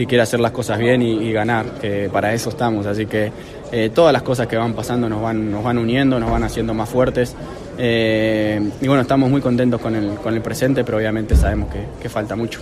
que 0.00 0.06
quiere 0.06 0.22
hacer 0.22 0.40
las 0.40 0.52
cosas 0.52 0.78
bien 0.78 1.02
y, 1.02 1.30
ganar, 1.30 1.66
que 1.80 2.08
para 2.10 2.32
eso 2.32 2.48
estamos. 2.48 2.86
Así 2.86 3.04
que 3.04 3.30
eh, 3.70 3.90
todas 3.94 4.12
las 4.12 4.22
cosas 4.22 4.46
que 4.46 4.56
van 4.56 4.72
pasando 4.72 5.08
nos 5.08 5.20
van, 5.20 5.50
nos 5.50 5.62
van 5.62 5.76
uniendo, 5.76 6.18
nos 6.18 6.30
van 6.30 6.42
haciendo 6.42 6.72
más 6.72 6.88
fuertes. 6.88 7.36
y 7.78 8.86
bueno, 8.86 9.02
estamos 9.02 9.28
muy 9.28 9.42
contentos 9.42 9.80
con 9.80 9.94
el, 9.94 10.14
con 10.14 10.34
el 10.34 10.40
presente, 10.40 10.84
pero 10.84 10.96
obviamente 10.96 11.36
sabemos 11.36 11.70
que, 11.70 11.84
que 12.00 12.08
falta 12.08 12.34
mucho. 12.34 12.60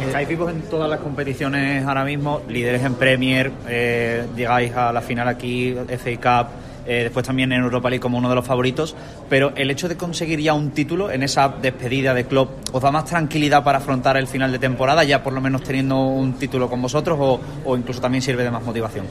Estáis 0.00 0.26
vivos 0.26 0.50
en 0.50 0.62
todas 0.62 0.90
las 0.90 0.98
competiciones 1.00 1.84
ahora 1.86 2.04
mismo, 2.04 2.42
líderes 2.48 2.82
en 2.82 2.94
Premier, 2.94 3.52
eh, 3.68 4.24
llegáis 4.34 4.74
a 4.74 4.92
la 4.92 5.00
final 5.00 5.28
aquí, 5.28 5.76
FA 5.88 6.44
Cup, 6.44 6.52
eh, 6.86 7.04
después 7.04 7.26
también 7.26 7.52
en 7.52 7.62
Europa 7.62 7.88
League 7.90 8.00
como 8.00 8.18
uno 8.18 8.28
de 8.28 8.34
los 8.34 8.46
favoritos, 8.46 8.94
pero 9.28 9.52
el 9.56 9.70
hecho 9.70 9.88
de 9.88 9.96
conseguir 9.96 10.40
ya 10.40 10.54
un 10.54 10.70
título 10.70 11.10
en 11.10 11.22
esa 11.22 11.48
despedida 11.48 12.14
de 12.14 12.24
club, 12.24 12.48
¿os 12.72 12.82
da 12.82 12.90
más 12.90 13.04
tranquilidad 13.04 13.64
para 13.64 13.78
afrontar 13.78 14.16
el 14.16 14.26
final 14.26 14.52
de 14.52 14.58
temporada, 14.58 15.04
ya 15.04 15.22
por 15.22 15.32
lo 15.32 15.40
menos 15.40 15.62
teniendo 15.62 15.98
un 15.98 16.34
título 16.34 16.68
con 16.68 16.82
vosotros, 16.82 17.18
o, 17.64 17.76
incluso 17.76 18.00
también 18.00 18.22
sirve 18.22 18.44
de 18.44 18.50
más 18.50 18.62
motivación? 18.62 19.06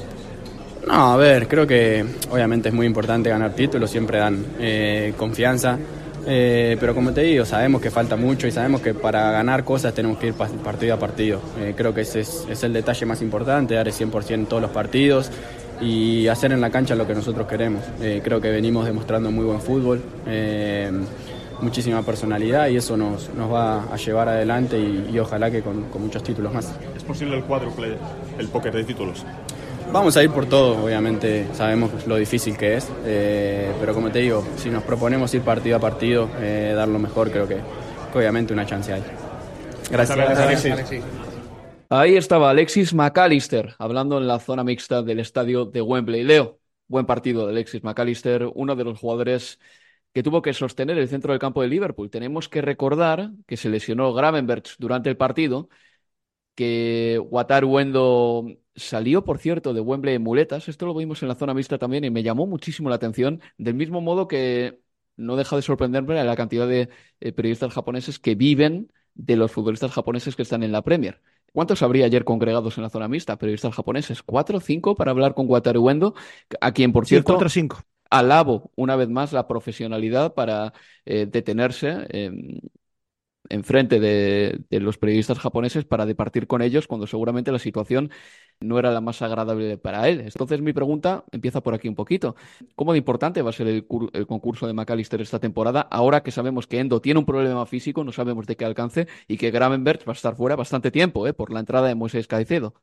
No, 0.88 1.14
a 1.14 1.18
ver, 1.18 1.48
creo 1.48 1.68
que 1.68 2.04
obviamente 2.32 2.70
es 2.70 2.76
muy 2.76 2.88
importante 2.88 3.30
ganar 3.30 3.52
títulos, 3.54 3.90
siempre 3.92 4.18
dan 4.18 4.46
eh, 4.60 5.14
confianza. 5.16 5.78
Eh, 6.26 6.78
pero 6.80 6.94
como 6.94 7.12
te 7.12 7.22
digo, 7.22 7.46
sabemos 7.46 7.82
que 7.82 7.90
falta 7.90 8.16
mucho 8.16 8.48
y 8.48 8.52
sabemos 8.52 8.82
que 8.82 8.94
para 8.94 9.32
ganar 9.32 9.64
cosas 9.64 9.94
tenemos 9.94 10.18
que 10.18 10.28
ir 10.28 10.34
partido 10.34 10.94
a 10.94 11.00
partido. 11.00 11.42
Eh, 11.60 11.74
creo 11.76 11.94
que 11.94 12.02
ese 12.02 12.20
es, 12.22 12.64
el 12.64 12.74
detalle 12.74 13.06
más 13.06 13.22
importante, 13.22 13.74
dar 13.74 13.88
el 13.88 13.94
100% 13.94 14.32
en 14.32 14.46
todos 14.46 14.62
los 14.62 14.72
partidos 14.72 15.32
y 15.82 16.28
hacer 16.28 16.52
en 16.52 16.62
la 16.62 16.70
cancha 16.70 16.96
lo 16.96 17.08
que 17.08 17.14
nosotros 17.14 17.48
queremos. 17.48 17.84
Eh, 18.02 18.22
creo 18.24 18.40
que 18.40 18.50
venimos 18.50 18.86
demostrando 18.86 19.32
muy 19.32 19.46
buen 19.46 19.62
fútbol, 19.62 20.02
muchísima 21.62 22.02
personalidad 22.02 22.68
y 22.70 22.78
eso 22.78 22.98
nos, 22.98 23.30
nos, 23.36 23.52
va 23.52 23.84
a 23.84 23.96
llevar 23.96 24.28
adelante 24.30 24.80
y, 24.80 25.18
ojalá 25.20 25.52
que 25.52 25.62
con, 25.62 25.84
con, 25.90 26.02
muchos 26.02 26.24
títulos 26.24 26.54
más. 26.54 26.74
¿Es 26.96 27.04
posible 27.04 27.38
el 27.38 27.44
cuádruple, 27.44 27.98
el 28.40 28.48
póker 28.48 28.74
de 28.74 28.84
títulos? 28.84 29.24
Vamos 29.92 30.16
a 30.16 30.24
ir 30.24 30.30
por 30.30 30.46
todo, 30.46 30.86
obviamente 30.86 31.48
sabemos 31.54 31.92
lo 32.08 32.16
difícil 32.16 32.56
que 32.56 32.78
es, 32.78 32.88
eh, 33.06 33.74
pero 33.80 33.94
como 33.94 34.10
te 34.10 34.20
digo, 34.20 34.46
si 34.56 34.70
nos 34.70 34.84
proponemos 34.84 35.34
ir 35.34 35.42
partido 35.42 35.76
a 35.76 35.80
partido, 35.80 36.30
eh, 36.40 36.72
dar 36.74 36.88
lo 36.88 36.98
mejor, 36.98 37.30
creo 37.30 37.46
que, 37.46 37.58
obviamente 38.14 38.54
una 38.54 38.66
chance 38.66 38.94
hay. 38.94 39.04
Gracias, 39.92 40.18
Alexis. 40.18 41.04
Ahí 41.94 42.16
estaba 42.16 42.50
Alexis 42.50 42.94
McAllister 42.94 43.76
hablando 43.78 44.18
en 44.18 44.26
la 44.26 44.40
zona 44.40 44.64
mixta 44.64 45.02
del 45.04 45.20
estadio 45.20 45.66
de 45.66 45.82
Wembley. 45.82 46.24
Leo, 46.24 46.62
buen 46.88 47.06
partido 47.06 47.46
de 47.46 47.52
Alexis 47.52 47.84
McAllister, 47.84 48.50
uno 48.56 48.78
de 48.78 48.86
los 48.86 48.98
jugadores 48.98 49.60
que 50.14 50.24
tuvo 50.24 50.42
que 50.42 50.54
sostener 50.54 50.98
el 50.98 51.10
centro 51.10 51.34
del 51.34 51.40
campo 51.40 51.62
de 51.62 51.68
Liverpool. 51.68 52.10
Tenemos 52.10 52.48
que 52.48 52.62
recordar 52.62 53.32
que 53.46 53.58
se 53.58 53.70
lesionó 53.70 54.14
Gravenberch 54.14 54.78
durante 54.80 55.10
el 55.10 55.18
partido, 55.18 55.68
que 56.56 57.20
Wataru 57.30 57.70
Wendo 57.70 58.46
Salió, 58.76 59.26
por 59.26 59.38
cierto, 59.40 59.74
de 59.74 59.82
Wembley 59.82 60.16
en 60.16 60.24
muletas. 60.24 60.70
Esto 60.70 60.86
lo 60.86 60.96
vimos 60.96 61.22
en 61.22 61.28
la 61.28 61.36
zona 61.36 61.54
mixta 61.54 61.78
también 61.78 62.06
y 62.06 62.10
me 62.10 62.24
llamó 62.24 62.48
muchísimo 62.48 62.90
la 62.90 62.96
atención. 62.96 63.42
Del 63.58 63.76
mismo 63.76 64.02
modo 64.02 64.28
que 64.30 64.82
no 65.18 65.36
deja 65.36 65.58
de 65.58 65.62
sorprenderme 65.62 66.24
la 66.24 66.36
cantidad 66.38 66.68
de 66.68 66.90
eh, 67.20 67.34
periodistas 67.34 67.74
japoneses 67.74 68.20
que 68.20 68.36
viven 68.36 68.92
de 69.14 69.36
los 69.36 69.52
futbolistas 69.52 69.92
japoneses 69.92 70.36
que 70.38 70.44
están 70.44 70.64
en 70.64 70.72
la 70.72 70.84
Premier. 70.84 71.22
¿Cuántos 71.54 71.82
habría 71.84 72.06
ayer 72.06 72.24
congregados 72.24 72.78
en 72.78 72.84
la 72.84 72.90
zona 72.90 73.08
mixta? 73.08 73.38
Periodistas 73.38 73.76
japoneses. 73.76 74.24
¿Cuatro 74.24 74.58
o 74.58 74.62
cinco 74.62 74.96
para 74.96 75.12
hablar 75.12 75.34
con 75.34 75.50
Wataru 75.50 75.82
Wendo? 75.84 76.16
A 76.62 76.72
quien, 76.72 76.94
por 76.94 77.06
cierto. 77.06 77.34
cuatro 77.34 77.48
o 77.48 77.50
cinco. 77.50 77.82
Alabo 78.10 78.72
una 78.76 78.96
vez 78.96 79.10
más 79.10 79.32
la 79.34 79.48
profesionalidad 79.48 80.34
para 80.34 80.74
eh, 81.06 81.28
detenerse 81.30 82.08
enfrente 83.50 84.00
de, 84.00 84.62
de, 84.70 84.80
los 84.80 84.98
periodistas 84.98 85.40
japoneses 85.40 85.86
para 85.86 86.06
departir 86.06 86.48
con 86.48 86.62
ellos 86.62 86.88
cuando 86.88 87.08
seguramente 87.08 87.52
la 87.52 87.60
situación 87.60 88.12
no 88.60 88.80
era 88.80 88.92
la 88.92 89.02
más 89.02 89.22
agradable 89.22 89.78
para 89.78 90.08
él. 90.08 90.22
Entonces 90.22 90.62
mi 90.62 90.74
pregunta 90.74 91.26
empieza 91.32 91.62
por 91.62 91.74
aquí 91.74 91.88
un 91.88 91.96
poquito. 91.96 92.36
¿Cómo 92.76 92.94
de 92.94 93.00
importante 93.00 93.42
va 93.42 93.50
a 93.50 93.54
ser 93.54 93.68
el, 93.68 93.86
concurso 93.86 94.68
de 94.68 94.74
McAllister 94.74 95.22
esta 95.22 95.40
temporada 95.40 95.82
ahora 95.82 96.24
que 96.24 96.32
sabemos 96.32 96.68
que 96.68 96.80
Endo 96.80 97.02
tiene 97.02 97.20
un 97.20 97.26
problema 97.26 97.66
físico, 97.66 98.04
no 98.04 98.12
sabemos 98.12 98.46
de 98.48 98.56
qué 98.56 98.66
alcance 98.66 99.08
y 99.28 99.38
que 99.38 99.52
Gravenberg 99.52 100.08
va 100.08 100.14
a 100.14 100.16
estar 100.16 100.36
fuera 100.36 100.56
bastante 100.56 100.92
tiempo 100.92 101.28
¿eh? 101.28 101.34
por 101.34 101.52
la 101.52 101.60
entrada 101.60 101.88
de 101.88 101.96
Moisés 101.96 102.28
Caicedo? 102.28 102.74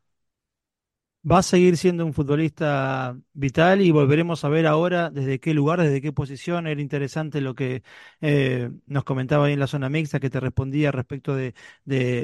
Va 1.29 1.39
a 1.39 1.43
seguir 1.43 1.77
siendo 1.77 2.05
un 2.05 2.13
futbolista 2.13 3.17
vital 3.33 3.81
y 3.81 3.91
volveremos 3.91 4.43
a 4.45 4.49
ver 4.49 4.65
ahora 4.67 5.09
desde 5.09 5.39
qué 5.39 5.53
lugar, 5.53 5.81
desde 5.81 6.01
qué 6.01 6.13
posición. 6.13 6.67
Era 6.67 6.81
interesante 6.81 7.41
lo 7.41 7.55
que 7.55 7.83
eh, 8.21 8.71
nos 8.87 9.03
comentaba 9.03 9.45
ahí 9.45 9.53
en 9.53 9.59
la 9.59 9.67
zona 9.67 9.89
mixta, 9.89 10.19
que 10.19 10.29
te 10.29 10.39
respondía 10.39 10.91
respecto 10.91 11.35
de, 11.35 11.53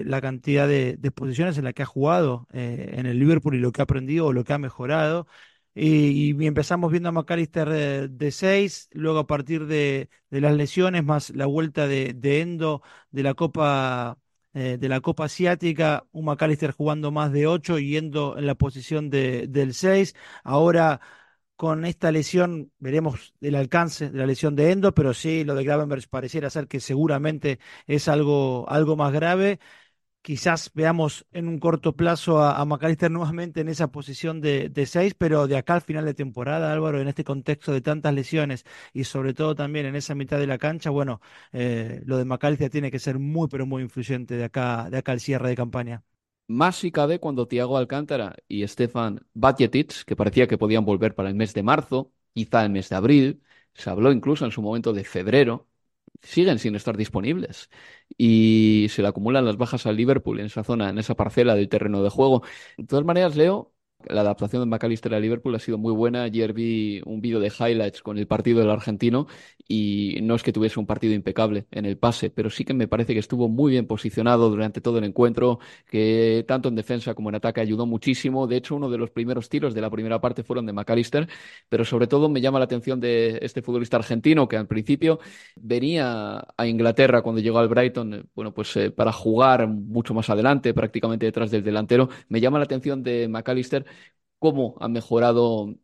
la 0.06 0.22
cantidad 0.22 0.68
de, 0.68 0.98
posiciones 1.14 1.58
en 1.58 1.66
la 1.66 1.74
que 1.74 1.84
ha 1.84 1.86
jugado 1.86 2.48
eh, 2.54 2.94
en 2.98 3.06
el 3.06 3.20
Liverpool 3.20 3.56
y 3.56 3.60
lo 3.60 3.72
que 3.72 3.82
ha 3.82 3.84
aprendido 3.84 4.28
o 4.28 4.34
lo 4.34 4.44
que 4.44 4.54
ha 4.54 4.58
mejorado. 4.58 5.28
Y, 5.74 6.46
empezamos 6.46 6.90
viendo 6.92 7.10
a 7.10 7.12
McAllister 7.12 7.70
de, 7.70 8.08
de 8.08 8.32
seis, 8.32 8.90
luego 8.94 9.20
a 9.20 9.28
partir 9.28 9.66
de, 9.66 10.10
las 10.30 10.56
lesiones, 10.56 11.04
más 11.04 11.32
la 11.32 11.46
vuelta 11.48 11.88
de 11.88 12.16
Endo 12.42 12.82
de 13.12 13.24
la 13.24 13.34
Copa 13.34 14.18
eh, 14.56 14.78
de 14.80 14.90
la 14.90 15.02
Copa 15.02 15.26
Asiática, 15.26 16.06
un 16.12 16.26
McAllister 16.26 16.72
jugando 16.72 17.12
más 17.12 17.32
de 17.32 17.46
8 17.48 17.78
y 17.80 17.90
yendo 17.92 18.38
en 18.38 18.48
la 18.48 18.56
posición 18.56 19.10
de, 19.12 19.48
del 19.48 19.74
6. 19.76 20.16
Ahora 20.44 21.02
con 21.56 21.86
esta 21.86 22.12
lesión 22.12 22.72
veremos 22.80 23.34
el 23.42 23.56
alcance 23.56 24.10
de 24.10 24.18
la 24.20 24.26
lesión 24.26 24.56
de 24.56 24.72
Endo, 24.72 24.94
pero 24.94 25.14
sí, 25.14 25.44
lo 25.46 25.56
de 25.56 25.64
Gravenberg 25.64 26.08
pareciera 26.10 26.50
ser 26.50 26.68
que 26.68 26.80
seguramente 26.82 27.60
es 27.88 28.08
algo, 28.08 28.66
algo 28.70 28.96
más 28.98 29.14
grave 29.14 29.60
quizás 30.26 30.72
veamos 30.74 31.28
en 31.34 31.48
un 31.48 31.60
corto 31.60 31.96
plazo 31.96 32.40
a, 32.40 32.60
a 32.60 33.10
nuevamente 33.10 33.62
en 33.62 33.70
esa 33.70 33.92
posición 33.92 34.42
de, 34.42 34.86
seis, 34.88 35.14
pero 35.14 35.46
de 35.46 35.56
acá 35.56 35.76
al 35.76 35.82
final 35.82 36.04
de 36.04 36.16
temporada, 36.16 36.74
Álvaro, 36.74 37.00
en 37.00 37.08
este 37.08 37.24
contexto 37.24 37.72
de 37.72 37.82
tantas 37.82 38.12
lesiones 38.12 38.66
y 38.92 39.04
sobre 39.04 39.36
todo 39.36 39.54
también 39.54 39.86
en 39.86 39.96
esa 39.96 40.16
mitad 40.16 40.40
de 40.40 40.48
la 40.48 40.58
cancha, 40.58 40.90
bueno, 40.90 41.22
eh, 41.54 42.02
lo 42.08 42.18
de 42.18 42.26
McAllister 42.26 42.72
tiene 42.72 42.90
que 42.90 42.98
ser 42.98 43.20
muy, 43.20 43.48
pero 43.50 43.68
muy 43.68 43.84
influyente 43.84 44.36
de 44.36 44.46
acá, 44.46 44.90
de 44.90 44.98
acá 44.98 45.12
al 45.12 45.20
cierre 45.20 45.50
de 45.50 45.56
campaña. 45.56 46.04
Más 46.48 46.78
si 46.78 46.92
cabe 46.92 47.20
cuando 47.20 47.48
Thiago 47.48 47.78
Alcántara 47.78 48.36
y 48.48 48.68
Stefan 48.68 49.24
Batjetic, 49.36 50.06
que 50.06 50.16
parecía 50.16 50.48
que 50.48 50.58
podían 50.58 50.86
volver 50.86 51.14
para 51.14 51.30
el 51.30 51.36
mes 51.36 51.54
de 51.54 51.62
marzo, 51.62 52.12
quizá 52.34 52.66
el 52.66 52.72
mes 52.72 52.90
de 52.90 52.96
abril, 52.96 53.44
se 53.76 53.92
habló 53.92 54.12
incluso 54.12 54.44
en 54.46 54.52
su 54.52 54.64
momento 54.64 54.92
de 54.92 55.04
febrero, 55.04 55.68
siguen 56.26 56.60
sin 56.60 56.76
estar 56.76 56.98
disponibles. 56.98 57.70
Y 58.18 58.88
se 58.90 59.02
le 59.02 59.08
acumulan 59.10 59.46
las 59.46 59.58
bajas 59.58 59.86
al 59.86 59.96
Liverpool 59.98 60.40
en 60.40 60.48
esa 60.48 60.64
zona, 60.64 60.90
en 60.90 60.98
esa 61.00 61.16
parcela 61.16 61.56
del 61.56 61.70
terreno 61.70 62.04
de 62.04 62.10
juego. 62.10 62.44
De 62.78 62.86
todas 62.86 63.06
maneras, 63.06 63.36
Leo, 63.36 63.75
la 64.08 64.22
adaptación 64.22 64.62
de 64.62 64.66
McAllister 64.68 65.14
a 65.14 65.20
Liverpool 65.20 65.56
ha 65.56 65.60
sido 65.60 65.78
muy 65.78 65.94
buena. 65.94 66.24
Ayer 66.24 66.54
vi 66.54 67.02
un 67.06 67.22
vídeo 67.22 67.40
de 67.40 67.48
highlights 67.48 68.02
con 68.02 68.18
el 68.18 68.28
partido 68.28 68.60
del 68.60 68.70
argentino 68.70 69.28
y 69.68 70.20
no 70.22 70.36
es 70.36 70.44
que 70.44 70.54
tuviese 70.54 70.80
un 70.80 70.86
partido 70.86 71.14
impecable 71.14 71.66
en 71.72 71.86
el 71.86 71.98
pase, 71.98 72.30
pero 72.30 72.50
sí 72.50 72.64
que 72.66 72.74
me 72.74 72.88
parece 72.88 73.14
que 73.14 73.20
estuvo 73.20 73.50
muy 73.50 73.72
bien 73.72 73.88
posicionado 73.88 74.50
durante 74.50 74.82
todo 74.82 75.00
el 75.00 75.04
encuentro, 75.04 75.60
que 75.90 76.46
tanto 76.48 76.70
en 76.70 76.76
defensa 76.76 77.14
como 77.14 77.30
en 77.30 77.36
ataque 77.36 77.62
ayudó 77.62 77.86
muchísimo. 77.86 78.48
De 78.48 78.58
hecho, 78.58 78.76
uno 78.76 78.90
de 78.90 78.98
los 78.98 79.10
primeros 79.12 79.50
tiros 79.50 79.74
de 79.74 79.82
la 79.82 79.90
primera 79.90 80.22
parte 80.22 80.44
fueron 80.44 80.66
de 80.66 80.74
McAllister, 80.74 81.28
pero 81.70 81.86
sobre 81.86 82.08
todo 82.08 82.30
me 82.30 82.42
llama 82.42 82.60
la 82.60 82.66
atención 82.66 83.00
de 83.00 83.40
este 83.42 83.62
futbolista 83.62 83.98
argentino 83.98 84.48
que 84.48 84.58
al 84.58 84.68
principio 84.68 85.20
venía 85.56 86.46
a 86.58 86.68
Inglaterra 86.68 87.22
cuando 87.22 87.42
llegó 87.42 87.60
al 87.60 87.68
Brighton, 87.68 88.30
bueno, 88.36 88.54
pues 88.54 88.76
eh, 88.78 88.92
para 88.92 89.12
jugar 89.12 89.68
mucho 89.68 90.14
más 90.14 90.30
adelante, 90.30 90.74
prácticamente 90.74 91.26
detrás 91.26 91.52
del 91.52 91.64
delantero. 91.64 92.10
Me 92.30 92.40
llama 92.42 92.60
la 92.60 92.66
atención 92.66 93.04
de 93.04 93.28
McAllister 93.28 93.86
cómo 94.40 94.76
ha 94.80 94.88
mejorado 94.88 95.76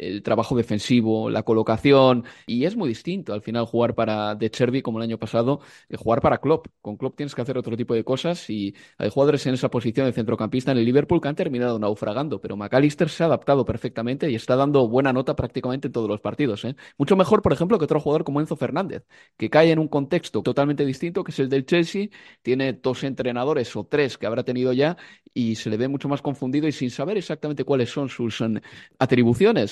el 0.00 0.22
trabajo 0.22 0.56
defensivo, 0.56 1.30
la 1.30 1.42
colocación, 1.42 2.24
y 2.46 2.64
es 2.64 2.76
muy 2.76 2.88
distinto 2.88 3.32
al 3.32 3.42
final 3.42 3.64
jugar 3.66 3.94
para 3.94 4.34
De 4.34 4.50
Cherby 4.50 4.82
como 4.82 4.98
el 4.98 5.04
año 5.04 5.18
pasado, 5.18 5.60
eh, 5.88 5.96
jugar 5.96 6.20
para 6.20 6.38
Klopp. 6.38 6.66
Con 6.80 6.96
Klopp 6.96 7.16
tienes 7.16 7.34
que 7.34 7.42
hacer 7.42 7.58
otro 7.58 7.76
tipo 7.76 7.94
de 7.94 8.04
cosas 8.04 8.48
y 8.50 8.74
hay 8.98 9.10
jugadores 9.10 9.46
en 9.46 9.54
esa 9.54 9.70
posición 9.70 10.06
de 10.06 10.12
centrocampista 10.12 10.72
en 10.72 10.78
el 10.78 10.84
Liverpool 10.84 11.20
que 11.20 11.28
han 11.28 11.36
terminado 11.36 11.78
naufragando, 11.78 12.40
pero 12.40 12.56
McAllister 12.56 13.08
se 13.08 13.22
ha 13.22 13.26
adaptado 13.26 13.64
perfectamente 13.64 14.30
y 14.30 14.34
está 14.34 14.56
dando 14.56 14.88
buena 14.88 15.12
nota 15.12 15.36
prácticamente 15.36 15.88
en 15.88 15.92
todos 15.92 16.08
los 16.08 16.20
partidos. 16.20 16.64
¿eh? 16.64 16.76
Mucho 16.96 17.16
mejor, 17.16 17.42
por 17.42 17.52
ejemplo, 17.52 17.78
que 17.78 17.84
otro 17.84 18.00
jugador 18.00 18.24
como 18.24 18.40
Enzo 18.40 18.56
Fernández, 18.56 19.04
que 19.36 19.50
cae 19.50 19.70
en 19.70 19.78
un 19.78 19.88
contexto 19.88 20.42
totalmente 20.42 20.84
distinto, 20.84 21.24
que 21.24 21.32
es 21.32 21.38
el 21.38 21.48
del 21.48 21.66
Chelsea, 21.66 22.08
tiene 22.42 22.72
dos 22.72 23.04
entrenadores 23.04 23.74
o 23.76 23.84
tres 23.84 24.18
que 24.18 24.26
habrá 24.26 24.44
tenido 24.44 24.72
ya 24.72 24.96
y 25.34 25.54
se 25.56 25.70
le 25.70 25.76
ve 25.76 25.88
mucho 25.88 26.08
más 26.08 26.22
confundido 26.22 26.66
y 26.66 26.72
sin 26.72 26.90
saber 26.90 27.16
exactamente 27.16 27.64
cuáles 27.64 27.90
son 27.90 28.08
sus 28.08 28.40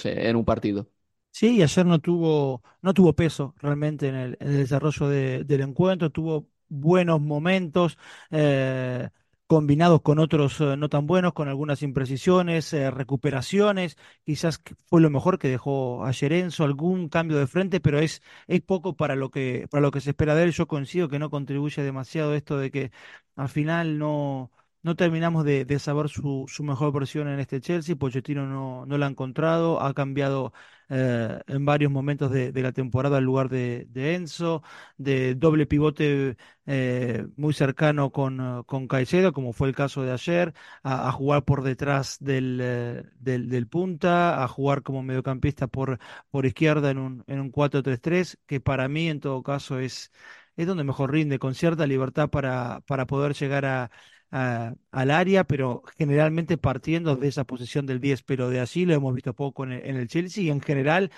eh, 0.07 0.16
en 0.17 0.37
un 0.37 0.45
partido. 0.45 0.89
Sí, 1.31 1.57
y 1.57 1.63
ayer 1.63 1.85
no 1.85 1.99
tuvo, 2.01 2.63
no 2.81 2.95
tuvo 2.95 3.13
peso 3.15 3.55
realmente 3.59 4.09
en 4.09 4.15
el, 4.15 4.37
desarrollo 4.41 5.09
del 5.09 5.61
encuentro, 5.61 6.11
tuvo 6.11 6.49
buenos 6.69 7.21
momentos. 7.21 7.99
Eh, 8.31 9.11
combinados 9.47 10.03
con 10.03 10.19
otros 10.19 10.61
eh, 10.61 10.77
no 10.77 10.89
tan 10.89 11.07
buenos, 11.07 11.33
con 11.33 11.49
algunas 11.49 11.83
imprecisiones, 11.83 12.73
eh, 12.73 12.91
recuperaciones, 12.91 13.97
quizás 14.25 14.61
fue 14.87 15.01
lo 15.01 15.11
mejor 15.11 15.39
que 15.39 15.49
dejó 15.49 16.05
ayer 16.05 16.33
Enzo, 16.33 16.65
algún 16.65 17.09
cambio 17.09 17.39
de 17.39 17.47
frente, 17.47 17.81
pero 17.81 17.99
es, 18.01 18.23
es 18.49 18.61
poco 18.63 18.97
para 18.97 19.15
lo 19.15 19.31
que, 19.31 19.69
para 19.71 19.83
lo 19.83 19.91
que 19.91 20.01
se 20.01 20.11
espera 20.11 20.35
de 20.35 20.45
él. 20.45 20.53
Yo 20.53 20.67
coincido 20.67 21.09
que 21.09 21.19
no 21.19 21.31
contribuye 21.31 21.83
demasiado 21.83 22.35
esto 22.35 22.59
de 22.59 22.71
que 22.71 22.91
al 23.37 23.49
final 23.49 23.99
no, 23.99 24.51
no 24.87 24.95
terminamos 24.95 25.45
de, 25.45 25.79
saber 25.81 26.09
su, 26.09 26.47
mejor 26.61 26.93
versión 26.93 27.27
en 27.27 27.41
este 27.41 27.61
Chelsea. 27.61 27.97
Pochettino 27.97 28.47
no, 28.47 28.99
la 28.99 29.07
ha 29.07 29.09
encontrado, 29.09 29.83
ha 29.83 29.93
cambiado 29.95 30.53
eh, 30.89 31.41
en 31.49 31.65
varios 31.65 31.91
momentos 31.91 32.31
de, 32.31 32.53
la 32.63 32.71
temporada 32.71 33.19
el 33.19 33.25
lugar 33.25 33.49
de, 33.49 33.89
Enzo, 34.15 34.63
de 34.97 35.35
doble 35.35 35.67
pivote 35.67 36.37
eh, 36.67 37.27
muy 37.37 37.53
cercano 37.53 38.13
con, 38.13 38.63
con 38.63 38.87
Caicedo, 38.87 39.33
como 39.33 39.53
fue 39.53 39.67
el 39.67 39.75
caso 39.75 40.05
de 40.05 40.13
ayer, 40.13 40.55
a, 40.85 41.11
jugar 41.11 41.45
por 41.45 41.65
detrás 41.65 42.19
del, 42.21 42.61
eh, 42.63 43.03
del, 43.19 43.67
punta, 43.67 44.45
a 44.45 44.47
jugar 44.47 44.83
como 44.85 45.03
mediocampista 45.03 45.67
por, 45.67 45.99
por 46.31 46.47
izquierda 46.47 46.93
en 46.93 46.99
un, 46.99 47.25
en 47.27 47.41
un 47.41 47.51
4-3-3, 47.51 48.39
que 48.47 48.61
para 48.61 48.87
mí 48.87 49.09
en 49.09 49.19
todo 49.19 49.43
caso 49.43 49.81
es, 49.81 50.13
donde 50.57 50.85
mejor 50.85 51.11
rinde, 51.11 51.41
con 51.41 51.55
cierta 51.57 51.89
libertad 51.89 52.31
para 52.31 53.07
poder 53.07 53.35
llegar 53.35 53.65
a 53.67 53.91
al 54.31 55.11
área, 55.11 55.45
pero 55.45 55.83
generalmente 55.99 56.59
partiendo 56.59 57.17
de 57.17 57.29
esa 57.29 57.45
posición 57.45 57.87
del 57.87 58.01
10, 58.01 58.23
pero 58.23 58.51
de 58.51 58.61
allí 58.61 58.85
lo 58.85 58.95
hemos 58.95 59.15
visto 59.15 59.35
poco 59.35 59.65
en 59.65 59.73
el, 59.73 59.87
en 59.87 59.97
el 59.97 60.09
Chelsea 60.09 60.45
y 60.45 60.51
en 60.51 60.61
general 60.61 61.11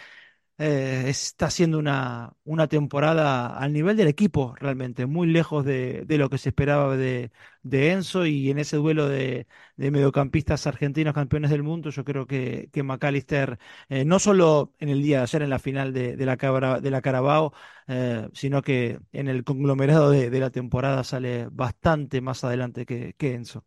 eh, 0.59 1.05
está 1.09 1.51
siendo 1.51 1.79
una, 1.79 2.35
una 2.45 2.67
temporada 2.69 3.57
al 3.57 3.73
nivel 3.73 3.97
del 3.97 4.09
equipo 4.09 4.55
realmente, 4.59 5.07
muy 5.07 5.27
lejos 5.29 5.65
de, 5.65 6.05
de 6.07 6.19
lo 6.19 6.29
que 6.31 6.39
se 6.39 6.49
esperaba 6.51 6.97
de, 6.97 7.31
de 7.63 7.93
Enzo 7.93 8.27
y 8.27 8.51
en 8.51 8.59
ese 8.59 8.77
duelo 8.77 9.09
de, 9.09 9.47
de 9.77 9.91
mediocampistas 9.91 10.67
argentinos 10.67 11.15
campeones 11.15 11.51
del 11.51 11.63
mundo, 11.63 11.91
yo 11.91 12.05
creo 12.05 12.27
que, 12.27 12.69
que 12.73 12.83
McAllister, 12.83 13.59
eh, 13.89 14.05
no 14.05 14.19
solo 14.19 14.75
en 14.79 14.89
el 14.89 15.03
día 15.03 15.19
de 15.19 15.23
ayer 15.25 15.43
en 15.43 15.51
la 15.51 15.59
final 15.59 15.93
de, 15.93 16.17
la, 16.27 16.37
Cabra- 16.37 16.81
de 16.81 16.91
la 16.91 17.03
Carabao, 17.03 17.53
eh, 17.87 18.29
sino 18.33 18.63
que 18.63 18.99
en 19.13 19.29
el 19.29 19.45
conglomerado 19.45 20.11
de 20.11 20.31
la 20.41 20.51
temporada 20.51 21.05
sale 21.05 21.49
bastante 21.51 22.21
más 22.21 22.45
adelante 22.45 22.85
que, 22.87 23.15
que 23.17 23.35
Enzo. 23.35 23.65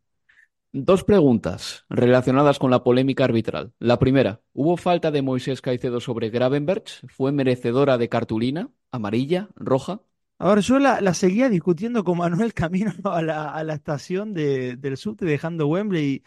Dos 0.73 1.03
preguntas 1.03 1.85
relacionadas 1.89 2.57
con 2.57 2.71
la 2.71 2.81
polémica 2.81 3.25
arbitral. 3.25 3.73
La 3.77 3.99
primera, 3.99 4.41
¿hubo 4.53 4.77
falta 4.77 5.11
de 5.11 5.21
Moisés 5.21 5.61
Caicedo 5.61 5.99
sobre 5.99 6.29
Gravenberch? 6.29 7.05
¿Fue 7.09 7.33
merecedora 7.33 7.97
de 7.97 8.07
cartulina? 8.07 8.69
¿Amarilla? 8.89 9.49
¿Roja? 9.55 10.01
A 10.37 10.47
ver, 10.47 10.59
yo 10.61 10.79
la, 10.79 11.13
seguía 11.13 11.49
discutiendo 11.49 12.05
con 12.05 12.19
Manuel 12.19 12.53
camino 12.53 12.93
a 13.03 13.21
la, 13.21 13.73
estación 13.73 14.33
de, 14.33 14.77
del 14.77 14.95
subte 14.95 15.25
dejando 15.25 15.67
Wembley 15.67 16.23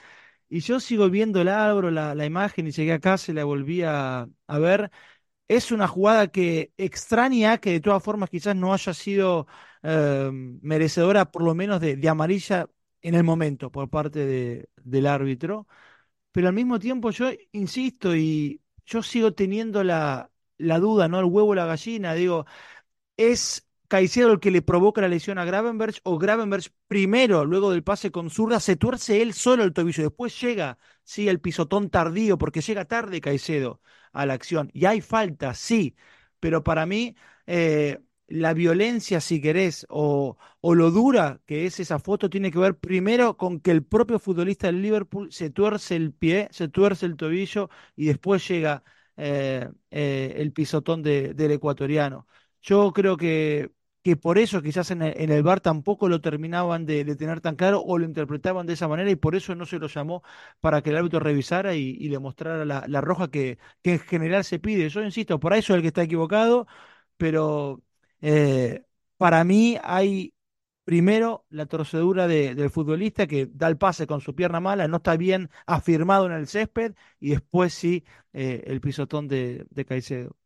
y, 0.51 0.61
yo 0.61 0.79
sigo 0.79 1.09
viendo 1.09 1.41
el 1.41 1.49
abro 1.49 1.91
la, 1.91 2.27
imagen 2.27 2.67
y 2.67 2.71
llegué 2.71 2.93
a 2.93 3.01
casa 3.01 3.33
y 3.33 3.35
la 3.35 3.45
volví 3.45 3.83
a, 3.83 4.29
a 4.47 4.59
ver. 4.59 4.91
Es 5.49 5.73
una 5.73 5.89
jugada 5.89 6.29
que 6.29 6.73
extraña, 6.79 7.59
que 7.59 7.73
de 7.73 7.81
todas 7.81 8.03
formas 8.03 8.31
quizás 8.31 8.57
no 8.57 8.75
haya 8.75 8.95
sido 8.95 9.47
eh, 9.83 10.31
merecedora 10.63 11.31
por 11.31 11.43
lo 11.43 11.55
menos 11.55 11.81
de, 11.81 11.97
de 11.97 12.09
amarilla 12.09 12.67
en 13.05 13.15
el 13.17 13.25
momento 13.25 13.73
por 13.73 13.91
parte 13.91 14.27
de, 14.27 14.71
del 14.85 15.07
árbitro, 15.09 15.69
pero 16.33 16.49
al 16.49 16.55
mismo 16.55 16.79
tiempo 16.81 17.11
yo 17.11 17.31
insisto 17.53 18.17
y 18.17 18.63
yo 18.87 19.03
sigo 19.03 19.35
teniendo 19.35 19.85
la, 19.85 20.31
la 20.59 20.79
duda, 20.81 21.09
¿no? 21.09 21.19
El 21.21 21.27
huevo 21.27 21.51
o 21.51 21.55
la 21.55 21.67
gallina, 21.67 22.15
digo. 22.15 22.47
¿Es 23.17 23.67
Caicedo 23.89 24.33
el 24.33 24.41
que 24.41 24.51
le 24.51 24.63
provoca 24.63 25.01
la 25.01 25.09
lesión 25.09 25.39
a 25.39 25.45
Gravenberch 25.45 26.01
o 26.05 26.19
Gravenberch 26.19 26.71
primero, 26.89 27.45
luego 27.45 27.71
del 27.71 27.85
pase 27.85 28.11
con 28.11 28.31
zurda, 28.31 28.59
se 28.61 28.77
tuerce 28.77 29.23
él 29.23 29.35
solo 29.35 29.63
el 29.65 29.73
tobillo? 29.73 30.03
Después 30.05 30.41
llega, 30.41 30.79
sí, 31.05 31.29
el 31.29 31.41
pisotón 31.41 31.91
tardío, 31.91 32.39
porque 32.39 32.61
llega 32.61 32.87
tarde 32.87 33.21
Caicedo 33.21 33.81
a 34.13 34.27
la 34.27 34.35
acción. 34.35 34.71
Y 34.73 34.87
hay 34.87 35.01
falta, 35.01 35.55
sí, 35.55 35.97
pero 36.41 36.65
para 36.65 36.87
mí 36.87 37.15
eh, 37.47 38.01
la 38.29 38.55
violencia, 38.55 39.21
si 39.21 39.41
querés, 39.41 39.87
o, 39.91 40.37
o 40.61 40.75
lo 40.75 40.91
dura 40.91 41.41
que 41.47 41.67
es 41.67 41.81
esa 41.81 41.99
foto, 41.99 42.31
tiene 42.31 42.51
que 42.51 42.59
ver 42.59 42.79
primero 42.79 43.37
con 43.37 43.61
que 43.61 43.71
el 43.71 43.85
propio 43.85 44.19
futbolista 44.19 44.67
del 44.69 44.83
Liverpool 44.83 45.33
se 45.33 45.51
tuerce 45.51 45.97
el 45.97 46.13
pie, 46.13 46.49
se 46.51 46.69
tuerce 46.69 47.07
el 47.07 47.17
tobillo 47.17 47.69
y 47.97 48.07
después 48.07 48.47
llega 48.49 48.83
eh, 49.17 49.69
eh, 49.91 50.35
el 50.39 50.53
pisotón 50.53 51.03
de- 51.03 51.35
del 51.35 51.53
ecuatoriano. 51.53 52.27
Yo 52.63 52.93
creo 52.93 53.17
que, 53.17 53.71
que 54.03 54.17
por 54.17 54.39
eso 54.39 54.63
quizás 54.63 54.91
en 54.91 55.03
el, 55.03 55.15
en 55.21 55.31
el 55.31 55.43
VAR 55.43 55.61
tampoco 55.61 56.09
lo 56.09 56.21
terminaban 56.21 56.87
de, 56.87 57.05
de 57.05 57.17
tener 57.17 57.41
tan 57.41 57.57
claro 57.57 57.81
o 57.83 57.99
lo 57.99 58.05
interpretaban 58.07 58.67
de 58.67 58.73
esa 58.75 58.89
manera 58.89 59.11
y 59.11 59.17
por 59.17 59.35
eso 59.37 59.55
no 59.55 59.67
se 59.67 59.79
lo 59.79 59.87
llamó 59.89 60.23
para 60.61 60.83
que 60.83 60.91
el 60.91 60.97
árbitro 60.97 61.21
revisara 61.21 61.75
y, 61.75 61.91
y 61.99 62.09
le 62.09 62.19
mostrara 62.19 62.65
la, 62.65 62.85
la 62.89 63.01
roja 63.01 63.31
que, 63.31 63.59
que 63.83 63.93
en 63.95 63.99
general 64.01 64.45
se 64.45 64.59
pide. 64.59 64.89
Yo 64.89 65.03
insisto, 65.03 65.39
por 65.41 65.53
eso 65.55 65.73
es 65.75 65.77
el 65.77 65.83
que 65.83 65.89
está 65.89 66.03
equivocado, 66.03 66.67
pero 67.17 67.83
eh, 68.25 68.85
para 69.17 69.45
mí 69.45 69.79
hay 69.83 70.35
primero 70.85 71.47
la 71.51 71.67
torcedura 71.67 72.27
de- 72.29 72.55
del 72.55 72.71
futbolista 72.71 73.27
que 73.27 73.47
da 73.47 73.69
el 73.69 73.79
pase 73.79 74.07
con 74.07 74.21
su 74.21 74.35
pierna 74.35 74.61
mala, 74.61 74.89
no 74.89 74.99
está 74.99 75.17
bien 75.17 75.51
afirmado 75.67 76.27
en 76.27 76.33
el 76.33 76.47
césped 76.49 76.95
y 77.21 77.31
después 77.31 77.73
sí 77.75 78.05
eh, 78.33 78.63
el 78.67 78.81
pisotón 78.81 79.29
de, 79.29 79.67
de 79.71 79.85
Caicedo. 79.87 80.37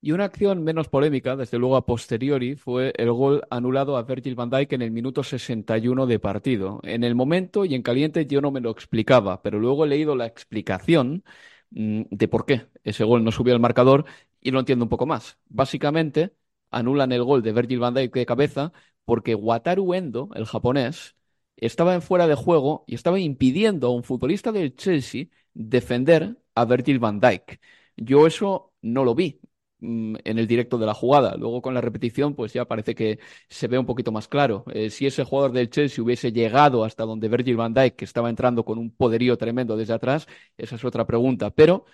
Y 0.00 0.12
una 0.12 0.24
acción 0.24 0.62
menos 0.62 0.88
polémica, 0.88 1.34
desde 1.36 1.58
luego 1.58 1.76
a 1.76 1.86
posteriori, 1.86 2.54
fue 2.54 2.92
el 2.96 3.10
gol 3.10 3.42
anulado 3.50 3.96
a 3.96 4.02
Virgil 4.04 4.36
van 4.36 4.50
Dijk 4.50 4.72
en 4.74 4.82
el 4.82 4.90
minuto 4.92 5.24
61 5.24 6.06
de 6.06 6.18
partido. 6.20 6.80
En 6.84 7.02
el 7.02 7.14
momento 7.16 7.64
y 7.64 7.74
en 7.74 7.82
caliente 7.82 8.26
yo 8.26 8.40
no 8.40 8.52
me 8.52 8.60
lo 8.60 8.70
explicaba, 8.70 9.42
pero 9.42 9.58
luego 9.58 9.84
he 9.84 9.88
leído 9.88 10.14
la 10.14 10.26
explicación 10.26 11.24
mm, 11.70 12.02
de 12.10 12.28
por 12.28 12.46
qué 12.46 12.68
ese 12.84 13.02
gol 13.04 13.24
no 13.24 13.32
subió 13.32 13.54
al 13.54 13.60
marcador 13.60 14.04
y 14.40 14.50
lo 14.52 14.60
entiendo 14.60 14.84
un 14.84 14.88
poco 14.90 15.06
más. 15.06 15.38
Básicamente, 15.48 16.32
anulan 16.70 17.12
el 17.12 17.24
gol 17.24 17.42
de 17.42 17.52
Virgil 17.52 17.78
van 17.80 17.94
Dijk 17.94 18.14
de 18.14 18.26
cabeza 18.26 18.72
porque 19.04 19.34
Wataru 19.34 19.94
Endo, 19.94 20.30
el 20.34 20.46
japonés, 20.46 21.16
estaba 21.56 22.00
fuera 22.00 22.26
de 22.26 22.34
juego 22.34 22.84
y 22.86 22.94
estaba 22.94 23.18
impidiendo 23.20 23.88
a 23.88 23.94
un 23.94 24.04
futbolista 24.04 24.52
del 24.52 24.76
Chelsea 24.76 25.26
defender 25.54 26.36
a 26.54 26.64
Virgil 26.64 26.98
van 26.98 27.20
Dijk. 27.20 27.60
Yo 27.96 28.26
eso 28.26 28.72
no 28.82 29.04
lo 29.04 29.14
vi 29.14 29.40
mm, 29.80 30.16
en 30.24 30.38
el 30.38 30.46
directo 30.46 30.78
de 30.78 30.86
la 30.86 30.94
jugada. 30.94 31.36
Luego 31.36 31.62
con 31.62 31.74
la 31.74 31.80
repetición, 31.80 32.34
pues 32.34 32.52
ya 32.52 32.64
parece 32.66 32.94
que 32.94 33.18
se 33.48 33.68
ve 33.68 33.78
un 33.78 33.86
poquito 33.86 34.12
más 34.12 34.28
claro. 34.28 34.64
Eh, 34.72 34.90
si 34.90 35.06
ese 35.06 35.24
jugador 35.24 35.52
del 35.52 35.70
Chelsea 35.70 36.02
hubiese 36.04 36.32
llegado 36.32 36.84
hasta 36.84 37.04
donde 37.04 37.28
Virgil 37.28 37.56
van 37.56 37.74
Dijk, 37.74 37.96
que 37.96 38.04
estaba 38.04 38.28
entrando 38.30 38.64
con 38.64 38.78
un 38.78 38.90
poderío 38.90 39.36
tremendo 39.38 39.76
desde 39.76 39.94
atrás, 39.94 40.26
esa 40.56 40.76
es 40.76 40.84
otra 40.84 41.06
pregunta. 41.06 41.50
Pero 41.50 41.84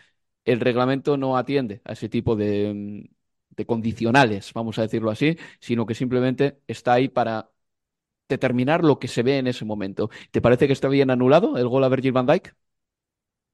el 0.45 0.61
reglamento 0.61 1.17
no 1.17 1.37
atiende 1.37 1.81
a 1.85 1.93
ese 1.93 2.09
tipo 2.09 2.37
de, 2.37 2.73
mm, 2.75 3.15
de 3.57 3.67
condicionales, 3.67 4.53
vamos 4.55 4.79
a 4.79 4.83
decirlo 4.83 5.11
así, 5.11 5.37
sino 5.61 5.87
que 5.87 5.95
simplemente 5.95 6.59
está 6.67 6.95
ahí 6.95 7.09
para 7.09 7.51
determinar 8.29 8.85
lo 8.85 8.99
que 8.99 9.09
se 9.09 9.23
ve 9.23 9.39
en 9.39 9.47
ese 9.49 9.65
momento. 9.65 10.11
¿Te 10.31 10.41
parece 10.43 10.67
que 10.67 10.73
está 10.75 10.89
bien 10.89 11.11
anulado 11.11 11.59
el 11.59 11.69
gol 11.69 11.85
a 11.85 11.89
Virgil 11.91 12.13
van 12.13 12.27
Dijk? 12.27 12.55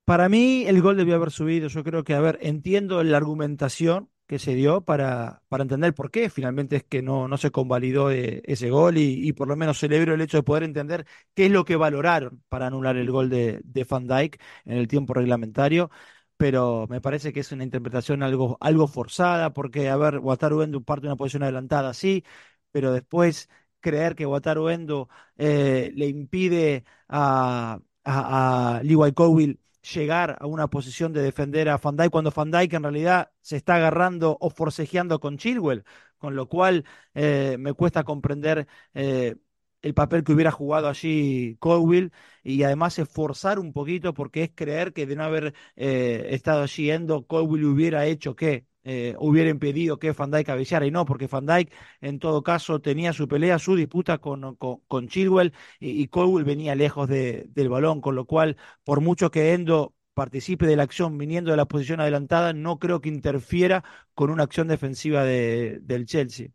Para 0.04 0.28
mí 0.28 0.64
el 0.66 0.80
gol 0.80 0.96
debió 0.96 1.16
haber 1.16 1.30
subido. 1.30 1.68
Yo 1.68 1.84
creo 1.84 2.02
que, 2.04 2.14
a 2.14 2.20
ver, 2.20 2.38
entiendo 2.40 3.02
la 3.04 3.16
argumentación 3.18 4.10
que 4.26 4.38
se 4.38 4.54
dio 4.54 4.82
para, 4.84 5.42
para 5.48 5.62
entender 5.62 5.94
por 5.94 6.10
qué. 6.10 6.30
Finalmente 6.30 6.76
es 6.76 6.84
que 6.84 7.02
no, 7.02 7.28
no 7.28 7.36
se 7.36 7.50
convalidó 7.50 8.10
eh, 8.10 8.42
ese 8.46 8.70
gol 8.70 8.96
y, 8.98 9.26
y 9.28 9.32
por 9.34 9.48
lo 9.48 9.56
menos 9.56 9.78
celebro 9.78 10.14
el 10.14 10.20
hecho 10.22 10.38
de 10.38 10.42
poder 10.42 10.62
entender 10.62 11.06
qué 11.34 11.46
es 11.46 11.52
lo 11.52 11.64
que 11.64 11.76
valoraron 11.76 12.42
para 12.48 12.66
anular 12.68 12.96
el 12.96 13.10
gol 13.10 13.28
de, 13.28 13.60
de 13.64 13.84
Van 13.84 14.06
Dijk 14.06 14.40
en 14.64 14.78
el 14.78 14.88
tiempo 14.88 15.12
reglamentario. 15.14 15.90
Pero 16.38 16.86
me 16.88 17.02
parece 17.02 17.32
que 17.34 17.40
es 17.40 17.52
una 17.52 17.64
interpretación 17.64 18.22
algo, 18.24 18.58
algo 18.62 18.88
forzada, 18.88 19.52
porque, 19.52 19.90
a 19.90 19.96
ver, 19.98 20.20
Wataru 20.20 20.62
Endo 20.62 20.82
parte 20.82 21.02
de 21.04 21.08
una 21.08 21.16
posición 21.16 21.44
adelantada, 21.44 21.94
sí, 21.94 22.24
pero 22.72 22.92
después 22.92 23.50
creer 23.80 24.14
que 24.16 24.26
Wataru 24.26 24.68
Endo 24.70 25.08
eh, 25.36 25.92
le 25.96 26.06
impide 26.08 26.84
a, 27.08 27.80
a, 28.04 28.78
a 28.78 28.82
Levi 28.84 29.12
Colwill 29.14 29.60
llegar 29.94 30.36
a 30.40 30.46
una 30.46 30.68
posición 30.68 31.12
de 31.12 31.22
defender 31.22 31.68
a 31.68 31.78
Van 31.78 31.96
Dijk 31.96 32.10
cuando 32.10 32.30
Van 32.30 32.52
en 32.54 32.82
realidad 32.82 33.30
se 33.40 33.56
está 33.56 33.76
agarrando 33.76 34.36
o 34.40 34.50
forcejeando 34.50 35.20
con 35.20 35.38
Chilwell, 35.38 35.84
con 36.18 36.36
lo 36.36 36.48
cual 36.48 36.84
eh, 37.14 37.56
me 37.58 37.72
cuesta 37.74 38.04
comprender 38.04 38.66
eh, 38.94 39.36
el 39.82 39.94
papel 39.94 40.24
que 40.24 40.32
hubiera 40.32 40.50
jugado 40.50 40.88
allí 40.88 41.56
Colwill 41.60 42.12
y 42.42 42.62
además 42.62 42.98
esforzar 42.98 43.58
un 43.58 43.72
poquito 43.72 44.14
porque 44.14 44.42
es 44.44 44.50
creer 44.54 44.92
que 44.92 45.06
de 45.06 45.16
no 45.16 45.24
haber 45.24 45.54
eh, 45.76 46.28
estado 46.30 46.62
allí 46.62 46.90
Endo, 46.90 47.26
Colwill 47.26 47.64
hubiera 47.64 48.06
hecho 48.06 48.34
que 48.36 48.66
eh, 48.84 49.14
hubiera 49.18 49.50
impedido 49.50 49.98
que 49.98 50.12
Van 50.12 50.30
Dijk 50.30 50.46
cabeceara 50.46 50.86
y 50.86 50.90
no, 50.90 51.04
porque 51.04 51.26
Van 51.26 51.46
Dijk 51.46 51.70
en 52.00 52.18
todo 52.18 52.42
caso 52.42 52.80
tenía 52.80 53.12
su 53.12 53.28
pelea, 53.28 53.58
su 53.58 53.76
disputa 53.76 54.18
con, 54.18 54.56
con, 54.56 55.08
Chilwell 55.08 55.52
y, 55.78 56.02
y 56.02 56.42
venía 56.42 56.74
lejos 56.74 57.08
de, 57.08 57.46
del 57.50 57.68
balón, 57.68 58.00
con 58.00 58.14
lo 58.14 58.24
cual 58.26 58.56
por 58.84 59.00
mucho 59.00 59.30
que 59.30 59.52
Endo 59.52 59.94
participe 60.14 60.66
de 60.66 60.76
la 60.76 60.82
acción 60.84 61.18
viniendo 61.18 61.50
de 61.50 61.56
la 61.56 61.66
posición 61.66 62.00
adelantada, 62.00 62.52
no 62.52 62.78
creo 62.78 63.00
que 63.00 63.08
interfiera 63.08 63.84
con 64.14 64.30
una 64.30 64.44
acción 64.44 64.68
defensiva 64.68 65.22
de, 65.24 65.78
del 65.82 66.06
Chelsea. 66.06 66.48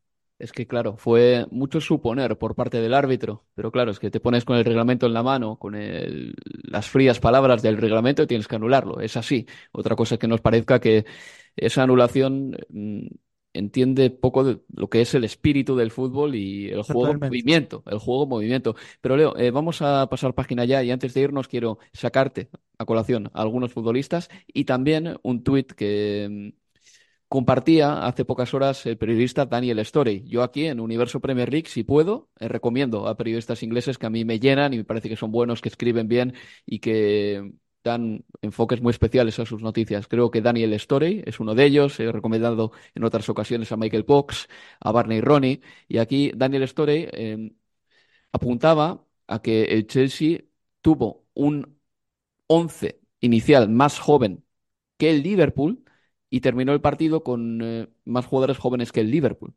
Es 0.43 0.51
que, 0.51 0.67
claro, 0.67 0.97
fue 0.97 1.45
mucho 1.51 1.79
suponer 1.79 2.38
por 2.38 2.53
parte 2.53 2.82
del 2.82 2.93
árbitro, 2.93 3.45
pero 3.56 3.71
claro, 3.71 3.91
es 3.91 3.99
que 3.99 4.12
te 4.12 4.19
pones 4.19 4.43
con 4.43 4.58
el 4.58 4.65
reglamento 4.65 5.06
en 5.06 5.13
la 5.13 5.23
mano, 5.23 5.58
con 5.58 5.73
el- 5.73 6.36
las 6.63 6.89
frías 6.89 7.19
palabras 7.21 7.62
del 7.62 7.77
reglamento 7.77 8.23
y 8.23 8.27
tienes 8.27 8.47
que 8.49 8.58
anularlo. 8.58 8.99
Es 8.99 9.15
así. 9.15 9.45
Otra 9.71 9.95
cosa 9.95 10.15
es 10.15 10.19
que 10.19 10.27
nos 10.27 10.41
parezca 10.41 10.82
que 10.82 11.06
esa 11.56 11.84
anulación 11.84 12.58
mm, 12.69 13.08
entiende 13.53 14.10
poco 14.10 14.43
de 14.43 14.60
lo 14.75 14.89
que 14.89 14.99
es 15.01 15.13
el 15.13 15.23
espíritu 15.23 15.75
del 15.77 15.91
fútbol 15.91 16.36
y 16.36 16.67
el 16.69 16.82
juego 16.84 17.15
movimiento, 17.15 17.84
el 17.88 17.99
juego 17.99 18.25
movimiento. 18.27 18.75
Pero 18.99 19.15
Leo, 19.15 19.38
eh, 19.38 19.51
vamos 19.51 19.82
a 19.82 20.08
pasar 20.10 20.34
página 20.36 20.65
ya 20.65 20.84
y 20.84 20.91
antes 20.91 21.13
de 21.13 21.21
irnos 21.21 21.47
quiero 21.47 21.77
sacarte 21.93 22.49
a 22.77 22.86
colación 22.86 23.27
a 23.34 23.41
algunos 23.43 23.71
futbolistas 23.71 24.27
y 24.47 24.65
también 24.65 25.17
un 25.23 25.43
tuit 25.43 25.71
que 25.71 26.27
mm, 26.53 26.62
compartía 27.33 28.05
hace 28.05 28.25
pocas 28.25 28.53
horas 28.53 28.85
el 28.85 28.95
periodista 28.99 29.47
Daniel 29.47 29.83
Storey. 29.83 30.23
Yo 30.27 30.43
aquí 30.43 30.67
en 30.67 30.79
Universo 30.79 31.19
Premier 31.19 31.51
League, 31.51 31.67
si 31.67 31.83
puedo, 31.83 32.29
eh, 32.39 32.47
recomiendo 32.47 33.07
a 33.07 33.17
periodistas 33.17 33.63
ingleses 33.63 33.97
que 33.97 34.05
a 34.05 34.11
mí 34.11 34.23
me 34.23 34.39
llenan 34.39 34.71
y 34.71 34.77
me 34.77 34.83
parece 34.83 35.09
que 35.09 35.15
son 35.15 35.31
buenos, 35.31 35.59
que 35.59 35.69
escriben 35.69 36.07
bien 36.07 36.35
y 36.63 36.77
que 36.77 37.53
dan 37.83 38.23
enfoques 38.43 38.81
muy 38.83 38.91
especiales 38.91 39.39
a 39.39 39.47
sus 39.47 39.63
noticias. 39.63 40.07
Creo 40.07 40.29
que 40.29 40.41
Daniel 40.41 40.79
Storey 40.79 41.23
es 41.25 41.39
uno 41.39 41.55
de 41.55 41.65
ellos. 41.65 41.99
He 41.99 42.11
recomendado 42.11 42.71
en 42.93 43.03
otras 43.03 43.27
ocasiones 43.29 43.71
a 43.71 43.77
Michael 43.77 44.05
Cox, 44.05 44.47
a 44.79 44.91
Barney 44.91 45.19
Ronnie. 45.21 45.61
Y 45.87 45.97
aquí 45.97 46.31
Daniel 46.35 46.67
Storey 46.67 47.09
eh, 47.11 47.51
apuntaba 48.31 49.05
a 49.27 49.41
que 49.41 49.63
el 49.63 49.87
Chelsea 49.87 50.41
tuvo 50.81 51.25
un 51.33 51.79
once 52.47 52.99
inicial 53.21 53.69
más 53.69 53.99
joven 53.99 54.45
que 54.97 55.09
el 55.09 55.23
Liverpool 55.23 55.82
y 56.33 56.41
terminó 56.41 56.73
el 56.73 56.81
partido 56.81 57.23
con 57.23 57.61
eh, 57.61 57.87
más 58.05 58.25
jugadores 58.25 58.57
jóvenes 58.57 58.91
que 58.91 59.01
el 59.01 59.11
Liverpool. 59.11 59.53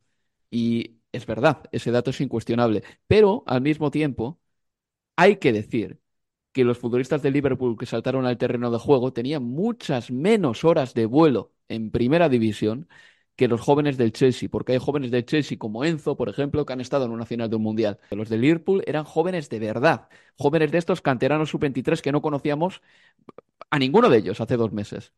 Y 0.51 0.99
es 1.13 1.25
verdad, 1.27 1.63
ese 1.73 1.91
dato 1.91 2.11
es 2.11 2.21
incuestionable. 2.21 2.83
Pero 3.07 3.45
al 3.47 3.63
mismo 3.63 3.91
tiempo, 3.91 4.39
hay 5.17 5.37
que 5.37 5.53
decir 5.53 6.01
que 6.53 6.65
los 6.65 6.79
futbolistas 6.79 7.23
de 7.23 7.31
Liverpool 7.31 7.79
que 7.79 7.87
saltaron 7.87 8.27
al 8.27 8.39
terreno 8.39 8.71
de 8.71 8.79
juego 8.79 9.13
tenían 9.15 9.45
muchas 9.45 10.11
menos 10.11 10.65
horas 10.65 10.95
de 10.95 11.07
vuelo 11.07 11.55
en 11.69 11.91
primera 11.91 12.29
división 12.29 12.89
que 13.37 13.49
los 13.49 13.61
jóvenes 13.63 13.97
del 13.99 14.13
Chelsea, 14.13 14.49
porque 14.51 14.73
hay 14.73 14.79
jóvenes 14.79 15.11
del 15.11 15.27
Chelsea 15.27 15.59
como 15.59 15.85
Enzo, 15.85 16.17
por 16.17 16.29
ejemplo, 16.29 16.67
que 16.67 16.75
han 16.75 16.81
estado 16.83 17.07
en 17.07 17.13
una 17.13 17.27
final 17.27 17.51
de 17.51 17.57
un 17.57 17.63
mundial. 17.63 17.99
Los 18.11 18.29
de 18.29 18.39
Liverpool 18.39 18.83
eran 18.87 19.05
jóvenes 19.05 19.49
de 19.51 19.61
verdad, 19.61 20.09
jóvenes 20.39 20.73
de 20.73 20.79
estos 20.79 21.03
canteranos 21.03 21.51
sub-23 21.51 22.03
que 22.03 22.13
no 22.13 22.23
conocíamos 22.23 22.83
a 23.71 23.79
ninguno 23.79 24.11
de 24.11 24.19
ellos 24.19 24.41
hace 24.41 24.57
dos 24.57 24.73
meses. 24.73 25.13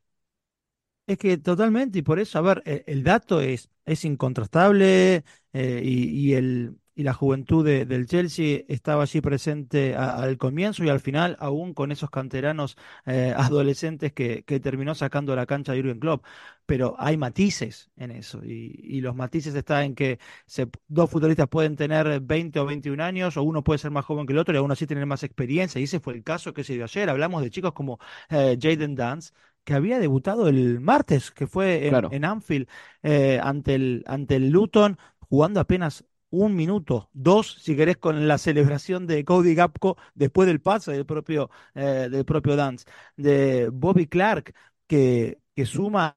Es 1.09 1.17
que 1.19 1.39
totalmente, 1.39 1.99
y 2.01 2.03
por 2.03 2.19
eso, 2.19 2.39
a 2.39 2.43
ver, 2.43 2.63
e- 2.67 2.85
el, 2.87 3.03
dato 3.03 3.41
es, 3.41 3.71
es 3.87 4.05
incontrastable 4.05 5.25
eh, 5.55 5.81
y, 5.83 6.11
y 6.31 6.35
el, 6.35 6.77
y 6.95 7.03
la 7.03 7.15
juventud 7.15 7.65
de- 7.65 7.87
del 7.87 8.07
Chelsea 8.07 8.61
estaba 8.69 9.05
allí 9.05 9.23
presente 9.23 9.97
al 9.97 10.37
comienzo 10.37 10.85
y 10.85 10.91
al 10.91 11.01
final, 11.01 11.37
aún 11.41 11.73
con 11.73 11.93
esos 11.93 12.11
canteranos 12.11 12.77
eh, 13.07 13.33
adolescentes 13.37 14.13
que, 14.13 14.45
que 14.45 14.61
terminó 14.61 14.95
sacando 14.95 15.35
la 15.35 15.47
cancha 15.47 15.73
Jürgen 15.75 15.99
Klopp. 15.99 16.25
Pero 16.67 16.95
hay 16.99 17.17
matices 17.17 17.91
en 17.97 18.11
eso, 18.11 18.45
y, 18.45 18.79
y 18.83 19.01
los 19.01 19.17
matices 19.17 19.55
están 19.55 19.85
en 19.85 19.95
que 19.95 20.19
se- 20.47 20.69
dos 20.89 21.09
futbolistas 21.11 21.49
pueden 21.49 21.77
tener 21.77 22.21
20 22.21 22.61
o 22.61 22.67
21 22.67 23.01
años, 23.01 23.37
o 23.39 23.43
uno 23.43 23.65
puede 23.65 23.79
ser 23.79 23.91
más 23.91 24.05
joven 24.05 24.27
que 24.27 24.33
el 24.35 24.39
otro 24.39 24.53
y 24.55 24.59
aún 24.59 24.71
así 24.71 24.87
tener 24.87 25.07
más 25.07 25.23
experiencia, 25.23 25.81
y 25.81 25.85
ese 25.85 26.01
fue 26.01 26.13
el 26.15 26.23
caso 26.23 26.53
que 26.53 26.65
se 26.65 26.75
dio 26.75 26.85
ayer. 26.85 27.09
Hablamos 27.09 27.43
de 27.43 27.49
chicos 27.51 27.73
como 27.73 27.99
eh, 28.29 28.59
Jaden 28.61 28.95
Dance 28.95 29.33
que 29.69 29.75
había 29.75 29.99
debutado 29.99 30.49
el 30.49 30.81
martes, 30.81 31.31
que 31.31 31.47
fue 31.47 31.89
en, 31.89 31.95
Claro. 31.95 32.09
en 32.09 32.25
Anfield 32.25 32.69
eh, 33.03 33.39
ante 33.43 33.75
el, 33.75 34.03
ante 34.07 34.37
el 34.37 34.49
Luton, 34.51 34.99
jugando 35.21 35.61
apenas 35.61 36.05
un 36.31 36.57
minuto, 36.57 37.11
dos, 37.13 37.55
si 37.63 37.77
querés, 37.77 37.99
con 37.99 38.27
la 38.29 38.39
celebración 38.39 39.07
de 39.07 39.25
Cody 39.25 39.55
Gapco 39.55 39.97
después 40.15 40.47
del 40.47 40.61
pase 40.61 40.93
del 40.93 41.07
propio, 41.07 41.51
eh, 41.75 42.09
del 42.11 42.25
propio 42.25 42.57
Dance, 42.57 42.87
de 43.17 43.69
Bobby 43.73 44.07
Clark, 44.07 44.55
que, 44.87 45.39
que 45.55 45.67
suma 45.67 46.17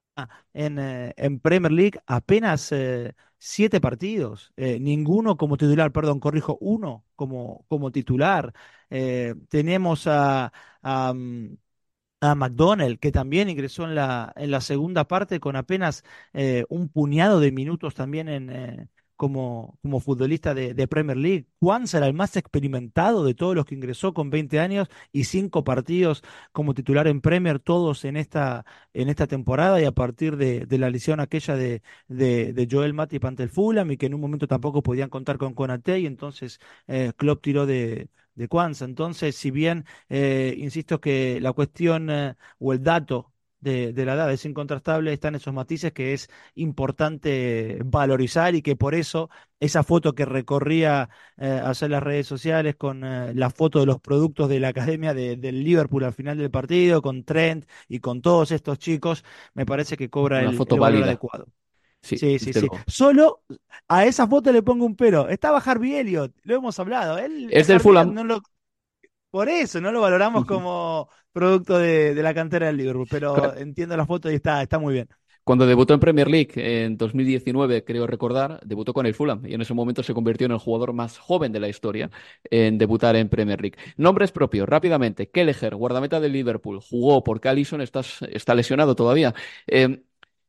en, 0.54 0.78
eh, 0.78 1.14
en 1.16 1.40
Premier 1.40 1.72
League 1.72 2.00
apenas 2.06 2.72
eh, 2.72 3.14
siete 3.38 3.80
partidos, 3.80 4.52
ninguno 4.56 5.36
como 5.36 5.56
titular, 5.56 5.90
perdón, 5.92 6.20
corrijo, 6.20 6.56
uno 6.60 7.04
como, 7.16 7.64
como 7.68 7.90
titular. 7.90 8.52
Tenemos 9.48 10.06
a, 10.06 10.52
a, 10.82 11.12
mm, 11.14 11.56
a 12.22 12.34
McDonnell, 12.36 12.98
que 13.00 13.12
también 13.12 13.48
ingresó 13.50 13.84
en 13.84 13.96
la, 13.96 14.32
en 14.36 14.50
la 14.52 14.60
segunda 14.60 15.08
parte 15.08 15.40
con 15.40 15.56
apenas 15.56 16.04
eh, 16.32 16.64
un 16.68 16.88
puñado 16.88 17.40
de 17.40 17.50
minutos 17.52 17.94
también 17.94 18.28
en, 18.28 18.50
eh, 18.50 18.88
como, 19.16 19.78
como 19.82 19.98
futbolista 20.00 20.54
de, 20.54 20.72
de 20.74 20.86
Premier 20.88 21.16
League. 21.16 21.46
Juan 21.58 21.88
será 21.88 22.06
el 22.06 22.14
más 22.14 22.36
experimentado 22.36 23.24
de 23.24 23.34
todos 23.34 23.56
los 23.56 23.64
que 23.66 23.74
ingresó 23.74 24.14
con 24.14 24.30
20 24.30 24.60
años 24.60 24.88
y 25.12 25.24
cinco 25.24 25.64
partidos 25.64 26.22
como 26.52 26.74
titular 26.74 27.08
en 27.08 27.20
Premier, 27.20 27.58
todos 27.58 28.04
en 28.04 28.16
esta, 28.16 28.64
en 28.92 29.08
esta 29.08 29.26
temporada 29.26 29.80
y 29.80 29.84
a 29.84 29.92
partir 29.92 30.36
de, 30.36 30.66
la 30.78 30.90
lesión 30.90 31.18
aquella 31.20 31.56
de, 31.56 31.82
de, 32.08 32.68
Joel 32.70 32.94
Matip 32.94 33.24
ante 33.24 33.42
el 33.42 33.50
Fulham 33.50 33.90
y 33.90 33.96
que 33.96 34.06
en 34.06 34.14
un 34.14 34.20
momento 34.20 34.46
tampoco 34.46 34.82
podían 34.82 35.10
contar 35.10 35.38
con 35.38 35.54
Konate 35.54 35.98
y 36.00 36.06
entonces 36.06 36.60
eh, 36.86 37.12
Klopp 37.16 37.42
tiró 37.42 37.66
de, 37.66 38.08
de 38.34 38.48
Kwanza. 38.48 38.84
Entonces, 38.84 39.36
si 39.36 39.50
bien 39.50 39.84
eh, 40.08 40.54
insisto 40.58 41.00
que 41.00 41.40
la 41.40 41.52
cuestión 41.52 42.10
eh, 42.10 42.36
o 42.58 42.72
el 42.72 42.82
dato 42.82 43.32
de, 43.60 43.92
de 43.92 44.04
la 44.04 44.14
edad 44.14 44.32
es 44.32 44.44
incontrastable, 44.44 45.12
están 45.12 45.34
esos 45.36 45.54
matices 45.54 45.92
que 45.92 46.12
es 46.14 46.28
importante 46.56 47.78
valorizar 47.84 48.54
y 48.54 48.62
que 48.62 48.74
por 48.76 48.94
eso 48.94 49.30
esa 49.60 49.84
foto 49.84 50.14
que 50.14 50.24
recorría 50.24 51.08
eh, 51.36 51.60
hacia 51.62 51.88
las 51.88 52.02
redes 52.02 52.26
sociales 52.26 52.74
con 52.76 53.04
eh, 53.04 53.32
la 53.34 53.50
foto 53.50 53.80
de 53.80 53.86
los 53.86 54.00
productos 54.00 54.48
de 54.48 54.60
la 54.60 54.68
academia 54.68 55.14
de- 55.14 55.36
del 55.36 55.62
Liverpool 55.64 56.04
al 56.04 56.12
final 56.12 56.38
del 56.38 56.50
partido, 56.50 57.02
con 57.02 57.24
Trent 57.24 57.66
y 57.88 58.00
con 58.00 58.20
todos 58.22 58.50
estos 58.50 58.78
chicos, 58.78 59.24
me 59.54 59.66
parece 59.66 59.96
que 59.96 60.10
cobra 60.10 60.42
Una 60.42 60.52
el, 60.52 60.60
foto 60.60 60.76
el 60.76 60.80
valor 60.80 61.02
válida. 61.02 61.04
adecuado. 61.04 61.46
Sí, 62.02 62.18
Sí, 62.18 62.38
sí. 62.38 62.68
Solo 62.86 63.42
a 63.88 64.04
esa 64.06 64.26
foto 64.26 64.52
le 64.52 64.62
pongo 64.62 64.84
un 64.84 64.96
pero. 64.96 65.28
Estaba 65.28 65.58
Harvey 65.58 65.94
Elliott, 65.96 66.32
lo 66.42 66.56
hemos 66.56 66.78
hablado. 66.78 67.18
Él, 67.18 67.48
Es 67.52 67.68
del 67.68 67.80
Fulham. 67.80 68.12
No 68.14 68.24
lo- 68.24 68.42
por 69.30 69.48
eso 69.48 69.80
no 69.80 69.92
lo 69.92 70.00
valoramos 70.00 70.44
como 70.44 71.08
producto 71.32 71.78
de, 71.78 72.14
de 72.14 72.22
la 72.22 72.34
cantera 72.34 72.66
del 72.66 72.76
Liverpool, 72.78 73.06
pero 73.10 73.34
Claro. 73.34 73.56
entiendo 73.56 73.96
la 73.96 74.06
foto 74.06 74.30
y 74.30 74.34
está, 74.34 74.62
está 74.62 74.78
muy 74.78 74.94
bien. 74.94 75.08
Cuando 75.44 75.66
debutó 75.66 75.92
en 75.92 75.98
Premier 75.98 76.28
League 76.30 76.52
en 76.54 76.96
2019, 76.96 77.82
creo 77.84 78.06
recordar, 78.06 78.60
debutó 78.64 78.92
con 78.94 79.06
el 79.06 79.14
Fulham 79.14 79.42
y 79.44 79.54
en 79.54 79.60
ese 79.62 79.74
momento 79.74 80.04
se 80.04 80.14
convirtió 80.14 80.44
en 80.46 80.52
el 80.52 80.58
jugador 80.58 80.92
más 80.92 81.18
joven 81.18 81.50
de 81.50 81.58
la 81.58 81.68
historia 81.68 82.10
en 82.48 82.78
debutar 82.78 83.16
en 83.16 83.28
Premier 83.28 83.60
League. 83.60 83.76
Nombres 83.96 84.30
propios, 84.30 84.68
rápidamente. 84.68 85.30
Kelleher, 85.30 85.74
guardameta 85.74 86.20
del 86.20 86.32
Liverpool, 86.32 86.80
jugó 86.80 87.24
porque 87.24 87.48
Alisson 87.48 87.80
está, 87.80 88.02
está 88.30 88.54
lesionado 88.54 88.94
todavía. 88.94 89.34
Eh, 89.66 90.02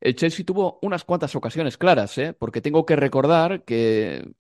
el 0.04 0.16
Chelsea 0.16 0.46
tuvo 0.46 0.80
unas 0.82 1.06
cuantas 1.06 1.34
ocasiones 1.36 1.78
claras, 1.78 2.18
¿eh? 2.18 2.34
porque 2.34 2.62
tengo 2.62 2.86
que 2.86 2.98
recordar 2.98 3.64
que 3.64 4.34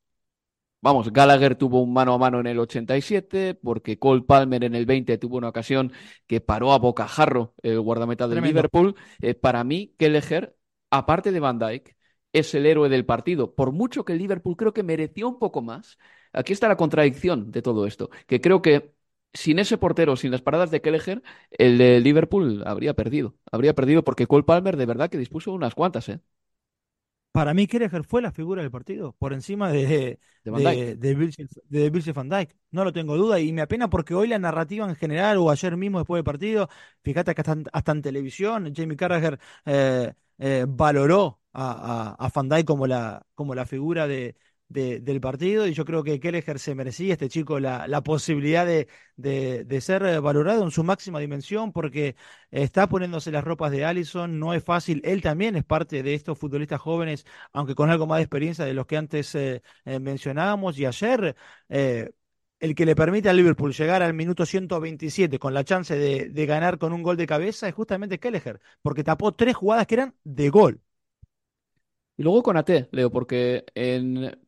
Vamos, 0.81 1.13
Gallagher 1.13 1.55
tuvo 1.55 1.81
un 1.81 1.93
mano 1.93 2.13
a 2.13 2.17
mano 2.17 2.41
en 2.41 2.47
el 2.47 2.59
87, 2.59 3.55
porque 3.55 3.97
Cole 3.97 4.23
Palmer 4.23 4.65
en 4.65 4.75
el 4.75 4.85
20 4.85 5.17
tuvo 5.17 5.37
una 5.37 5.47
ocasión 5.47 5.93
que 6.27 6.41
paró 6.41 6.73
a 6.73 6.77
bocajarro 6.77 7.53
el 7.63 7.79
guardameta 7.79 8.25
del 8.27 8.39
Tremendo. 8.39 8.59
Liverpool. 8.59 8.95
Eh, 9.21 9.33
para 9.33 9.63
mí, 9.63 9.95
Kelleher, 9.97 10.57
aparte 10.89 11.31
de 11.31 11.39
Van 11.39 11.57
Dijk, 11.57 11.95
es 12.33 12.53
el 12.53 12.65
héroe 12.65 12.89
del 12.89 13.05
partido. 13.05 13.55
Por 13.55 13.71
mucho 13.71 14.03
que 14.03 14.11
el 14.11 14.19
Liverpool 14.19 14.57
creo 14.57 14.73
que 14.73 14.83
mereció 14.83 15.29
un 15.29 15.39
poco 15.39 15.61
más, 15.61 15.97
aquí 16.33 16.51
está 16.51 16.67
la 16.67 16.75
contradicción 16.75 17.49
de 17.49 17.61
todo 17.61 17.87
esto, 17.87 18.09
que 18.27 18.41
creo 18.41 18.61
que 18.61 18.92
sin 19.33 19.59
ese 19.59 19.77
portero, 19.77 20.15
sin 20.15 20.31
las 20.31 20.41
paradas 20.41 20.71
de 20.71 20.81
Kelleher, 20.81 21.23
el 21.51 21.77
de 21.77 21.99
Liverpool 22.01 22.63
habría 22.65 22.93
perdido. 22.95 23.35
Habría 23.51 23.73
perdido 23.75 24.03
porque 24.03 24.27
Cole 24.27 24.43
Palmer 24.43 24.77
de 24.77 24.85
verdad 24.85 25.09
que 25.09 25.17
dispuso 25.17 25.51
unas 25.53 25.75
cuantas, 25.75 26.09
¿eh? 26.09 26.19
Para 27.31 27.53
mí, 27.55 27.65
Kelleher 27.67 28.03
fue 28.03 28.21
la 28.21 28.31
figura 28.31 28.61
del 28.61 28.69
partido, 28.69 29.13
por 29.13 29.33
encima 29.33 29.71
de, 29.71 30.19
De 30.43 30.51
Van 30.51 30.63
de, 30.63 30.63
Dijk. 30.63 30.95
de 30.95 31.15
Virgil, 31.15 31.49
de 31.67 31.89
Virgil 31.89 32.13
van 32.13 32.29
Dijk. 32.29 32.55
No 32.69 32.83
lo 32.83 32.93
tengo 32.93 33.17
duda 33.17 33.39
y 33.39 33.51
me 33.51 33.61
apena 33.63 33.89
porque 33.89 34.13
hoy 34.13 34.27
la 34.27 34.37
narrativa 34.37 34.87
en 34.87 34.95
general 34.95 35.37
o 35.37 35.49
ayer 35.49 35.75
mismo 35.75 35.97
después 35.99 36.19
del 36.19 36.23
partido, 36.25 36.69
fíjate 37.03 37.33
que 37.33 37.41
hasta, 37.41 37.53
en- 37.53 37.65
hasta 37.73 37.91
en 37.91 38.01
televisión, 38.03 38.71
Jamie 38.75 38.95
Carragher 38.97 39.39
eh, 39.65 40.13
eh, 40.37 40.65
valoró 40.67 41.39
a, 41.53 42.15
a, 42.19 42.25
a 42.25 42.29
Van 42.29 42.49
Dijk 42.49 42.65
como 42.67 42.85
la, 42.85 43.25
como 43.33 43.55
la 43.55 43.65
figura 43.65 44.05
de, 44.07 44.35
de- 44.73 44.99
del 44.99 45.21
partido 45.21 45.67
y 45.67 45.73
yo 45.73 45.85
creo 45.85 46.03
que 46.03 46.19
Kelleher 46.19 46.59
se 46.59 46.75
merecía, 46.75 47.13
este 47.13 47.29
chico, 47.29 47.59
la, 47.59 47.87
la 47.87 48.01
posibilidad 48.03 48.65
de, 48.65 48.87
de, 49.17 49.63
de 49.65 49.81
ser 49.81 50.19
valorado 50.21 50.63
en 50.63 50.71
su 50.71 50.83
máxima 50.83 51.19
dimensión 51.19 51.71
porque 51.71 52.15
está 52.51 52.87
poniéndose 52.89 53.31
las 53.31 53.43
ropas 53.43 53.71
de 53.71 53.85
Allison, 53.85 54.39
no 54.39 54.53
es 54.53 54.63
fácil, 54.63 55.01
él 55.05 55.21
también 55.21 55.55
es 55.55 55.63
parte 55.63 56.03
de 56.03 56.13
estos 56.13 56.37
futbolistas 56.39 56.81
jóvenes, 56.81 57.25
aunque 57.53 57.75
con 57.75 57.89
algo 57.89 58.07
más 58.07 58.17
de 58.17 58.23
experiencia 58.23 58.65
de 58.65 58.73
los 58.73 58.85
que 58.87 58.97
antes 58.97 59.33
eh, 59.35 59.61
eh, 59.85 59.99
mencionábamos 59.99 60.77
y 60.79 60.85
ayer... 60.85 61.35
eh, 61.69 62.11
el 62.59 62.75
que 62.75 62.85
le 62.85 62.95
permite 62.95 63.29
al 63.29 63.37
Liverpool 63.37 63.73
llegar 63.73 64.01
al 64.01 64.13
minuto 64.13 64.45
127 64.45 65.37
con 65.39 65.53
la 65.53 65.63
chance 65.65 65.95
de, 65.97 66.29
de 66.29 66.45
ganar 66.45 66.77
con 66.77 66.93
un 66.93 67.03
gol 67.03 67.17
de 67.17 67.27
cabeza 67.27 67.67
es 67.67 67.75
justamente 67.75 68.19
Kelleher, 68.19 68.59
porque 68.81 69.03
tapó 69.03 69.33
tres 69.33 69.55
jugadas 69.55 69.85
que 69.87 69.95
eran 69.95 70.15
de 70.23 70.49
gol. 70.49 70.81
Y 72.17 72.23
luego 72.23 72.43
con 72.43 72.57
AT, 72.57 72.87
Leo, 72.91 73.11
porque 73.11 73.65
en 73.75 74.39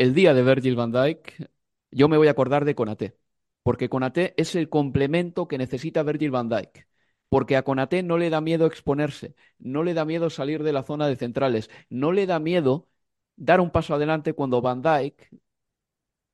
el 0.00 0.14
día 0.14 0.32
de 0.32 0.42
Virgil 0.42 0.76
van 0.76 0.92
Dijk, 0.92 1.50
yo 1.90 2.08
me 2.08 2.16
voy 2.16 2.28
a 2.28 2.30
acordar 2.30 2.64
de 2.64 2.74
Konaté, 2.74 3.18
porque 3.62 3.90
Konaté 3.90 4.32
es 4.38 4.54
el 4.54 4.70
complemento 4.70 5.46
que 5.46 5.58
necesita 5.58 6.02
Virgil 6.02 6.30
van 6.30 6.48
Dijk. 6.48 6.88
Porque 7.28 7.56
a 7.56 7.62
Konaté 7.64 8.02
no 8.02 8.16
le 8.18 8.30
da 8.30 8.40
miedo 8.40 8.66
exponerse, 8.66 9.34
no 9.58 9.82
le 9.84 9.92
da 9.94 10.06
miedo 10.06 10.30
salir 10.30 10.62
de 10.62 10.72
la 10.72 10.84
zona 10.84 11.06
de 11.06 11.16
centrales, 11.16 11.70
no 11.90 12.12
le 12.12 12.26
da 12.26 12.38
miedo 12.40 12.88
dar 13.36 13.60
un 13.60 13.70
paso 13.70 13.94
adelante 13.94 14.32
cuando 14.32 14.62
Van 14.62 14.80
Dijk, 14.82 15.30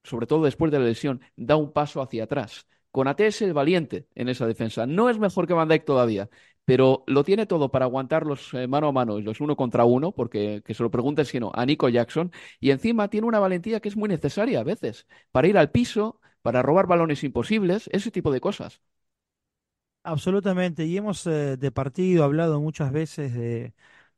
sobre 0.04 0.26
todo 0.26 0.44
después 0.44 0.70
de 0.70 0.78
la 0.78 0.84
lesión, 0.86 1.20
da 1.36 1.56
un 1.56 1.72
paso 1.72 2.00
hacia 2.00 2.24
atrás. 2.24 2.66
Konaté 2.92 3.26
es 3.26 3.42
el 3.42 3.52
valiente 3.52 4.06
en 4.14 4.28
esa 4.28 4.46
defensa. 4.46 4.86
No 4.86 5.10
es 5.10 5.18
mejor 5.18 5.46
que 5.48 5.54
Van 5.54 5.68
Dijk 5.68 5.84
todavía, 5.84 6.30
pero 6.66 7.04
lo 7.08 7.24
tiene 7.24 7.46
todo 7.46 7.70
para 7.70 7.86
aguantar 7.86 8.26
los 8.26 8.52
eh, 8.54 8.68
mano 8.68 8.88
a 8.88 8.92
mano 8.92 9.18
y 9.18 9.22
los 9.22 9.40
uno 9.40 9.56
contra 9.56 9.86
uno, 9.86 10.12
porque 10.12 10.62
que 10.66 10.74
se 10.74 10.82
lo 10.84 10.90
pregunten 10.92 11.24
si 11.26 11.40
no, 11.40 11.52
a 11.54 11.66
Nico 11.66 11.88
Jackson. 11.88 12.32
Y 12.60 12.72
encima 12.72 13.08
tiene 13.08 13.28
una 13.28 13.40
valentía 13.40 13.80
que 13.80 13.88
es 13.88 13.96
muy 13.96 14.10
necesaria 14.10 14.60
a 14.60 14.64
veces, 14.64 15.06
para 15.32 15.48
ir 15.48 15.58
al 15.58 15.70
piso, 15.72 16.20
para 16.42 16.62
robar 16.62 16.86
balones 16.88 17.24
imposibles, 17.24 17.88
ese 17.92 18.10
tipo 18.12 18.32
de 18.32 18.40
cosas. 18.42 18.82
Absolutamente, 20.04 20.84
y 20.86 20.96
hemos 20.96 21.26
eh, 21.26 21.56
de 21.56 21.72
partido 21.72 22.22
hablado 22.22 22.60
muchas 22.60 22.92
veces 22.92 23.34
de, 23.34 23.74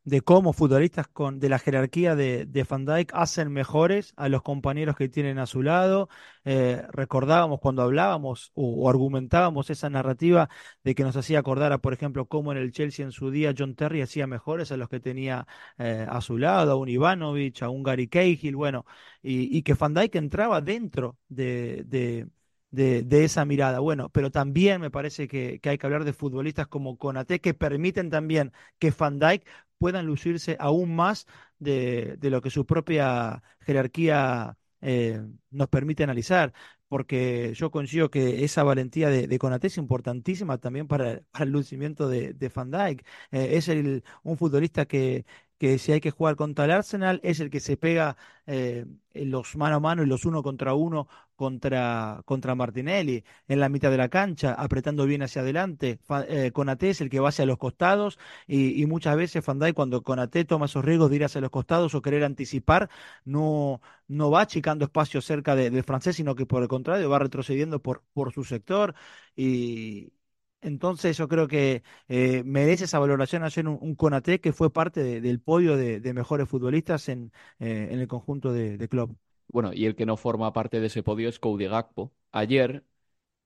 de 0.08 0.22
cómo 0.22 0.52
futbolistas 0.54 1.06
con, 1.08 1.38
de 1.38 1.48
la 1.50 1.58
jerarquía 1.58 2.16
de, 2.16 2.46
de 2.46 2.64
Van 2.64 2.86
Dijk 2.86 3.10
hacen 3.14 3.52
mejores 3.52 4.14
a 4.16 4.28
los 4.28 4.42
compañeros 4.42 4.96
que 4.96 5.08
tienen 5.08 5.38
a 5.38 5.46
su 5.46 5.62
lado. 5.62 6.08
Eh, 6.44 6.82
recordábamos 6.92 7.60
cuando 7.60 7.82
hablábamos 7.82 8.50
o, 8.54 8.88
argumentábamos 8.88 9.68
esa 9.70 9.90
narrativa 9.90 10.48
de 10.82 10.94
que 10.94 11.02
nos 11.04 11.16
hacía 11.16 11.38
acordar 11.40 11.72
a, 11.72 11.78
por 11.78 11.92
ejemplo, 11.92 12.26
cómo 12.26 12.52
en 12.52 12.58
el 12.58 12.72
Chelsea 12.72 13.04
en 13.04 13.12
su 13.12 13.30
día 13.30 13.54
John 13.56 13.74
Terry 13.74 14.00
hacía 14.00 14.26
mejores 14.26 14.72
a 14.72 14.78
los 14.78 14.88
que 14.88 15.00
tenía 15.00 15.46
eh, 15.76 16.06
a 16.08 16.20
su 16.22 16.38
lado, 16.38 16.72
a 16.72 16.76
un 16.76 16.88
Ivanovic, 16.88 17.62
a 17.62 17.68
un 17.68 17.82
Gary 17.82 18.08
Cahill, 18.08 18.56
bueno, 18.56 18.86
y, 19.22 19.56
y 19.56 19.62
que 19.62 19.74
Van 19.74 19.92
Dijk 19.94 20.14
entraba 20.16 20.60
dentro 20.62 21.18
de, 21.28 21.84
de 21.86 22.28
de, 22.70 23.24
esa 23.24 23.44
mirada. 23.44 23.80
Bueno, 23.80 24.10
pero 24.10 24.30
también 24.30 24.80
me 24.80 24.90
parece 24.90 25.28
que, 25.28 25.58
que, 25.60 25.70
hay 25.70 25.78
que 25.78 25.86
hablar 25.86 26.04
de 26.04 26.12
futbolistas 26.12 26.66
como 26.68 26.98
Conate 26.98 27.40
que 27.40 27.54
permiten 27.54 28.10
también 28.10 28.52
que 28.78 28.92
Van 28.96 29.18
Dijk 29.18 29.46
puedan 29.78 30.06
lucirse 30.06 30.56
aún 30.60 30.94
más 30.94 31.26
de, 31.58 32.18
lo 32.22 32.40
que 32.42 32.50
su 32.50 32.66
propia 32.66 33.42
jerarquía 33.60 34.56
eh, 34.80 35.20
nos 35.50 35.68
permite 35.68 36.04
analizar. 36.04 36.52
Porque 36.88 37.52
yo 37.54 37.70
consigo 37.70 38.10
que 38.10 38.44
esa 38.44 38.62
valentía 38.62 39.10
de, 39.10 39.26
de 39.26 39.38
Konaté 39.38 39.66
es 39.66 39.76
importantísima 39.76 40.56
también 40.58 40.88
para, 40.88 41.20
el 41.38 41.50
lucimiento 41.50 42.08
de, 42.08 42.52
Van 42.54 42.70
Dijk. 42.70 43.06
Eh, 43.30 43.50
es 43.56 43.68
el, 43.68 44.04
un 44.22 44.38
futbolista 44.38 44.86
que, 44.86 45.26
que 45.58 45.78
si 45.78 45.92
hay 45.92 46.00
que 46.00 46.10
jugar 46.10 46.36
contra 46.36 46.64
el 46.64 46.70
Arsenal 46.70 47.20
es 47.22 47.40
el 47.40 47.50
que 47.50 47.60
se 47.60 47.76
pega 47.76 48.16
eh, 48.46 48.86
los 49.12 49.56
mano 49.56 49.76
a 49.76 49.80
mano 49.80 50.02
y 50.02 50.06
los 50.06 50.24
uno 50.24 50.42
contra 50.42 50.74
uno 50.74 51.08
contra, 51.38 52.20
contra 52.26 52.54
Martinelli 52.56 53.24
en 53.46 53.60
la 53.60 53.68
mitad 53.68 53.90
de 53.92 53.96
la 53.96 54.08
cancha, 54.08 54.54
apretando 54.54 55.06
bien 55.06 55.22
hacia 55.22 55.42
adelante. 55.42 56.00
Eh, 56.28 56.50
Conate 56.52 56.90
es 56.90 57.00
el 57.00 57.08
que 57.10 57.20
va 57.20 57.28
hacia 57.28 57.46
los 57.46 57.58
costados 57.58 58.18
y, 58.48 58.82
y 58.82 58.86
muchas 58.86 59.16
veces 59.16 59.44
Fandai 59.44 59.72
cuando 59.72 60.02
Conate 60.02 60.44
toma 60.44 60.66
esos 60.66 60.84
riesgos 60.84 61.10
de 61.10 61.16
ir 61.16 61.24
hacia 61.24 61.40
los 61.40 61.50
costados 61.50 61.94
o 61.94 62.02
querer 62.02 62.24
anticipar, 62.24 62.90
no, 63.24 63.80
no 64.08 64.30
va 64.30 64.42
achicando 64.42 64.84
espacio 64.84 65.20
cerca 65.20 65.54
de, 65.54 65.70
del 65.70 65.84
francés, 65.84 66.16
sino 66.16 66.34
que 66.34 66.44
por 66.46 66.62
el 66.62 66.68
contrario 66.68 67.08
va 67.08 67.20
retrocediendo 67.20 67.80
por, 67.80 68.02
por 68.12 68.32
su 68.32 68.42
sector 68.44 68.94
y, 69.36 70.12
entonces 70.60 71.16
yo 71.16 71.28
creo 71.28 71.46
que 71.46 71.82
eh, 72.08 72.42
merece 72.44 72.84
esa 72.84 72.98
valoración 72.98 73.44
ayer 73.44 73.66
un, 73.68 73.78
un 73.80 73.94
Conate 73.94 74.40
que 74.40 74.52
fue 74.52 74.72
parte 74.72 75.02
de, 75.04 75.20
del 75.20 75.40
podio 75.40 75.76
de, 75.76 76.00
de, 76.00 76.12
mejores 76.12 76.48
futbolistas 76.48 77.08
en, 77.08 77.32
eh, 77.60 77.88
en 77.92 78.00
el 78.00 78.08
conjunto 78.08 78.52
de, 78.52 78.76
de, 78.76 78.88
club. 78.88 79.16
Bueno, 79.48 79.72
y 79.72 79.86
el 79.86 79.96
que 79.96 80.06
no 80.06 80.16
forma 80.16 80.52
parte 80.52 80.80
de 80.80 80.86
ese 80.88 81.02
podio 81.02 81.28
es 81.28 81.38
Cody 81.38 81.66
Gakpo. 81.66 82.12
Ayer, 82.32 82.84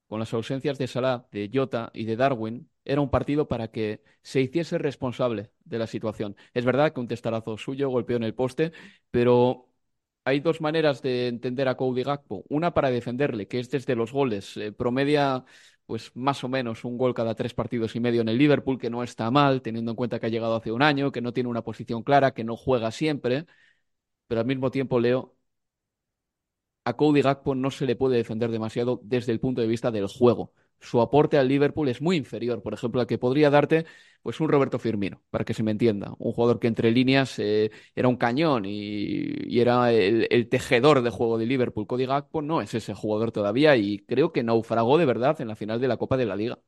con 0.09 0.21
las 0.21 0.35
ausencias 0.35 0.79
de 0.79 0.89
Salah, 0.89 1.29
de 1.33 1.51
Jota 1.53 1.91
y 1.95 2.05
de 2.05 2.17
Darwin, 2.17 2.71
era 2.85 3.01
un 3.01 3.11
partido 3.11 3.49
para 3.49 3.69
que 3.71 4.03
se 4.23 4.41
hiciese 4.41 4.79
responsable 4.79 5.51
de 5.65 5.79
la 5.79 5.87
situación. 5.87 6.37
Es 6.55 6.65
verdad 6.65 6.93
que 6.93 7.01
un 7.01 7.09
testarazo 7.09 7.59
suyo 7.59 7.91
golpeó 7.91 8.17
en 8.17 8.25
el 8.25 8.35
poste, 8.35 8.73
pero 9.11 9.69
hay 10.25 10.41
dos 10.41 10.61
maneras 10.61 11.03
de 11.03 11.29
entender 11.29 11.69
a 11.69 11.77
Cody 11.77 12.03
Gakpo. 12.05 12.45
Una 12.49 12.75
para 12.75 12.91
defenderle, 12.91 13.49
que 13.49 13.61
es 13.61 13.71
desde 13.71 13.97
los 13.97 14.13
goles. 14.13 14.57
Eh, 14.57 14.73
promedia 14.73 15.45
pues 15.87 16.13
más 16.17 16.45
o 16.45 16.49
menos 16.49 16.85
un 16.85 16.99
gol 16.99 17.15
cada 17.15 17.35
tres 17.35 17.55
partidos 17.55 17.97
y 17.97 18.01
medio 18.01 18.23
en 18.23 18.29
el 18.29 18.39
Liverpool, 18.39 18.79
que 18.79 18.91
no 18.91 19.03
está 19.03 19.31
mal, 19.31 19.63
teniendo 19.63 19.93
en 19.93 19.97
cuenta 19.97 20.21
que 20.21 20.27
ha 20.27 20.29
llegado 20.31 20.57
hace 20.57 20.73
un 20.73 20.83
año, 20.83 21.13
que 21.13 21.21
no 21.21 21.33
tiene 21.33 21.49
una 21.51 21.63
posición 21.63 22.03
clara, 22.03 22.33
que 22.35 22.45
no 22.45 22.57
juega 22.57 22.91
siempre, 22.93 23.47
pero 24.27 24.41
al 24.41 24.47
mismo 24.47 24.71
tiempo, 24.71 25.01
Leo, 25.01 25.37
a 26.85 26.95
Cody 26.95 27.23
Gakpo 27.23 27.55
no 27.55 27.71
se 27.71 27.87
le 27.87 27.97
puede 27.97 28.17
defender 28.17 28.51
demasiado 28.51 29.01
desde 29.05 29.33
el 29.33 29.41
punto 29.41 29.61
de 29.61 29.67
vista 29.67 29.91
del 29.91 30.07
juego. 30.07 30.53
Su 30.81 31.01
aporte 31.01 31.39
al 31.39 31.47
Liverpool 31.47 31.89
es 31.89 32.03
muy 32.03 32.17
inferior, 32.17 32.61
por 32.61 32.75
ejemplo, 32.75 33.01
al 33.01 33.07
que 33.07 33.19
podría 33.19 33.51
darte 33.51 33.87
pues 34.23 34.41
un 34.41 34.49
Roberto 34.49 34.79
Firmino, 34.79 35.23
para 35.31 35.45
que 35.45 35.55
se 35.55 35.63
me 35.63 35.71
entienda. 35.71 36.15
Un 36.19 36.33
jugador 36.33 36.59
que 36.59 36.67
entre 36.69 36.91
líneas 36.91 37.39
eh, 37.39 37.71
era 37.95 38.09
un 38.09 38.17
cañón 38.17 38.65
y, 38.67 39.61
era 39.61 39.93
el, 39.93 40.49
tejedor 40.49 41.03
de 41.03 41.11
juego 41.11 41.39
de 41.39 41.47
Liverpool. 41.47 41.87
Cody 41.87 42.07
Gakpo 42.07 42.43
no 42.43 42.61
es 42.61 42.75
ese 42.75 42.95
jugador 42.95 43.33
todavía 43.33 43.77
y 43.77 43.99
creo 44.01 44.33
que 44.33 44.43
naufragó 44.43 44.99
de 44.99 45.07
verdad 45.07 45.41
en 45.41 45.49
la 45.49 45.57
final 45.57 45.81
de 45.81 45.89
la 45.89 45.97
Copa 45.97 46.17
de 46.17 46.27
la 46.27 46.37
Liga. 46.37 46.59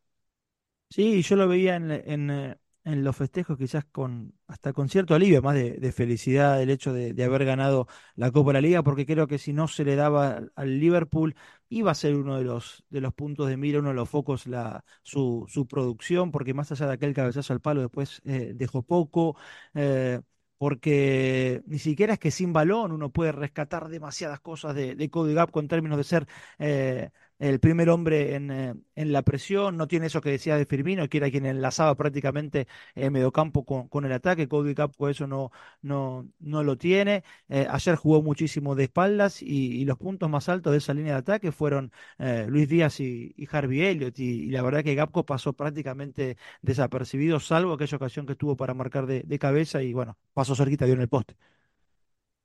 Sí, 0.90 1.22
yo 1.22 1.34
lo 1.34 1.48
veía 1.48 1.76
en, 1.76 1.90
en, 1.90 2.56
en 2.84 3.02
los 3.04 3.16
festejos 3.16 3.56
quizás 3.58 3.84
con 3.86 4.34
hasta 4.46 4.72
con 4.72 4.88
cierto 4.88 5.14
alivio, 5.14 5.42
más 5.42 5.54
de, 5.54 5.92
felicidad 5.92 6.60
el 6.62 6.70
hecho 6.70 6.92
de, 6.92 7.24
haber 7.24 7.44
ganado 7.44 7.86
la 8.14 8.30
Copa 8.30 8.50
de 8.50 8.54
la 8.54 8.60
Liga, 8.60 8.82
porque 8.82 9.06
creo 9.06 9.26
que 9.26 9.38
si 9.38 9.52
no 9.52 9.68
se 9.68 9.84
le 9.84 9.96
daba 9.96 10.42
al 10.54 10.80
Liverpool 10.80 11.34
iba 11.68 11.90
a 11.90 11.94
ser 11.94 12.14
uno 12.14 12.36
de 12.36 12.44
los, 12.44 12.84
de 12.90 13.00
los 13.00 13.14
puntos 13.14 13.48
de 13.48 13.56
mira, 13.56 13.80
uno 13.80 13.88
de 13.90 13.94
los 13.94 14.08
focos 14.08 14.46
la, 14.46 14.84
su, 15.02 15.46
su 15.48 15.66
producción, 15.66 16.30
porque 16.30 16.54
más 16.54 16.70
allá 16.72 16.86
de 16.86 16.92
aquel 16.94 17.14
cabezazo 17.14 17.52
al 17.52 17.60
palo 17.60 17.80
después 17.82 18.20
eh, 18.24 18.52
dejó 18.54 18.82
poco. 18.82 19.36
Eh, 19.74 20.20
porque 20.58 21.62
ni 21.66 21.78
siquiera 21.78 22.14
es 22.14 22.18
que 22.18 22.30
sin 22.30 22.52
balón 22.52 22.92
uno 22.92 23.10
puede 23.10 23.32
rescatar 23.32 23.88
demasiadas 23.88 24.40
cosas 24.40 24.74
de, 24.74 24.94
de 24.94 25.10
Cody 25.10 25.34
Gap 25.34 25.54
en 25.56 25.68
términos 25.68 25.98
de 25.98 26.04
ser 26.04 26.26
eh, 26.58 27.10
el 27.38 27.60
primer 27.60 27.90
hombre 27.90 28.34
en, 28.34 28.50
eh, 28.50 28.74
en, 28.94 29.12
la 29.12 29.22
presión, 29.22 29.76
no 29.76 29.88
tiene 29.88 30.06
eso 30.06 30.20
que 30.20 30.30
decía 30.30 30.56
de 30.56 30.66
Firmino, 30.66 31.08
que 31.08 31.18
era 31.18 31.30
quien 31.30 31.46
enlazaba 31.46 31.94
prácticamente 31.96 32.66
el 32.94 33.10
mediocampo 33.10 33.64
con, 33.64 33.88
con 33.88 34.04
el 34.04 34.12
ataque, 34.12 34.48
Cody 34.48 34.74
Gapco 34.74 35.08
eso 35.08 35.26
no, 35.26 35.50
no, 35.82 36.28
no 36.38 36.62
lo 36.62 36.76
tiene, 36.78 37.24
eh, 37.48 37.66
ayer 37.70 37.96
jugó 37.96 38.22
muchísimo 38.22 38.74
de 38.74 38.84
espaldas 38.84 39.42
y, 39.42 39.84
los 39.84 39.98
puntos 39.98 40.30
más 40.30 40.48
altos 40.48 40.72
de 40.72 40.78
esa 40.78 40.94
línea 40.94 41.12
de 41.14 41.18
ataque 41.18 41.52
fueron 41.52 41.92
eh, 42.18 42.46
Luis 42.48 42.68
Díaz 42.68 43.00
y, 43.00 43.34
Harvey 43.50 43.82
Elliott 43.82 44.18
y, 44.18 44.50
la 44.50 44.62
verdad 44.62 44.82
que 44.82 44.94
Gapco 44.94 45.26
pasó 45.26 45.52
prácticamente 45.52 46.36
desapercibido, 46.62 47.40
salvo 47.40 47.72
aquella 47.74 47.96
ocasión 47.96 48.26
que 48.26 48.34
tuvo 48.36 48.56
para 48.56 48.74
marcar 48.74 49.06
de, 49.06 49.22
de 49.22 49.38
cabeza 49.38 49.82
y 49.82 49.92
bueno, 49.92 50.16
pasó 50.32 50.54
cerquita, 50.54 50.86
dio 50.86 50.94
en 50.94 51.02
el 51.02 51.08
poste. 51.08 51.36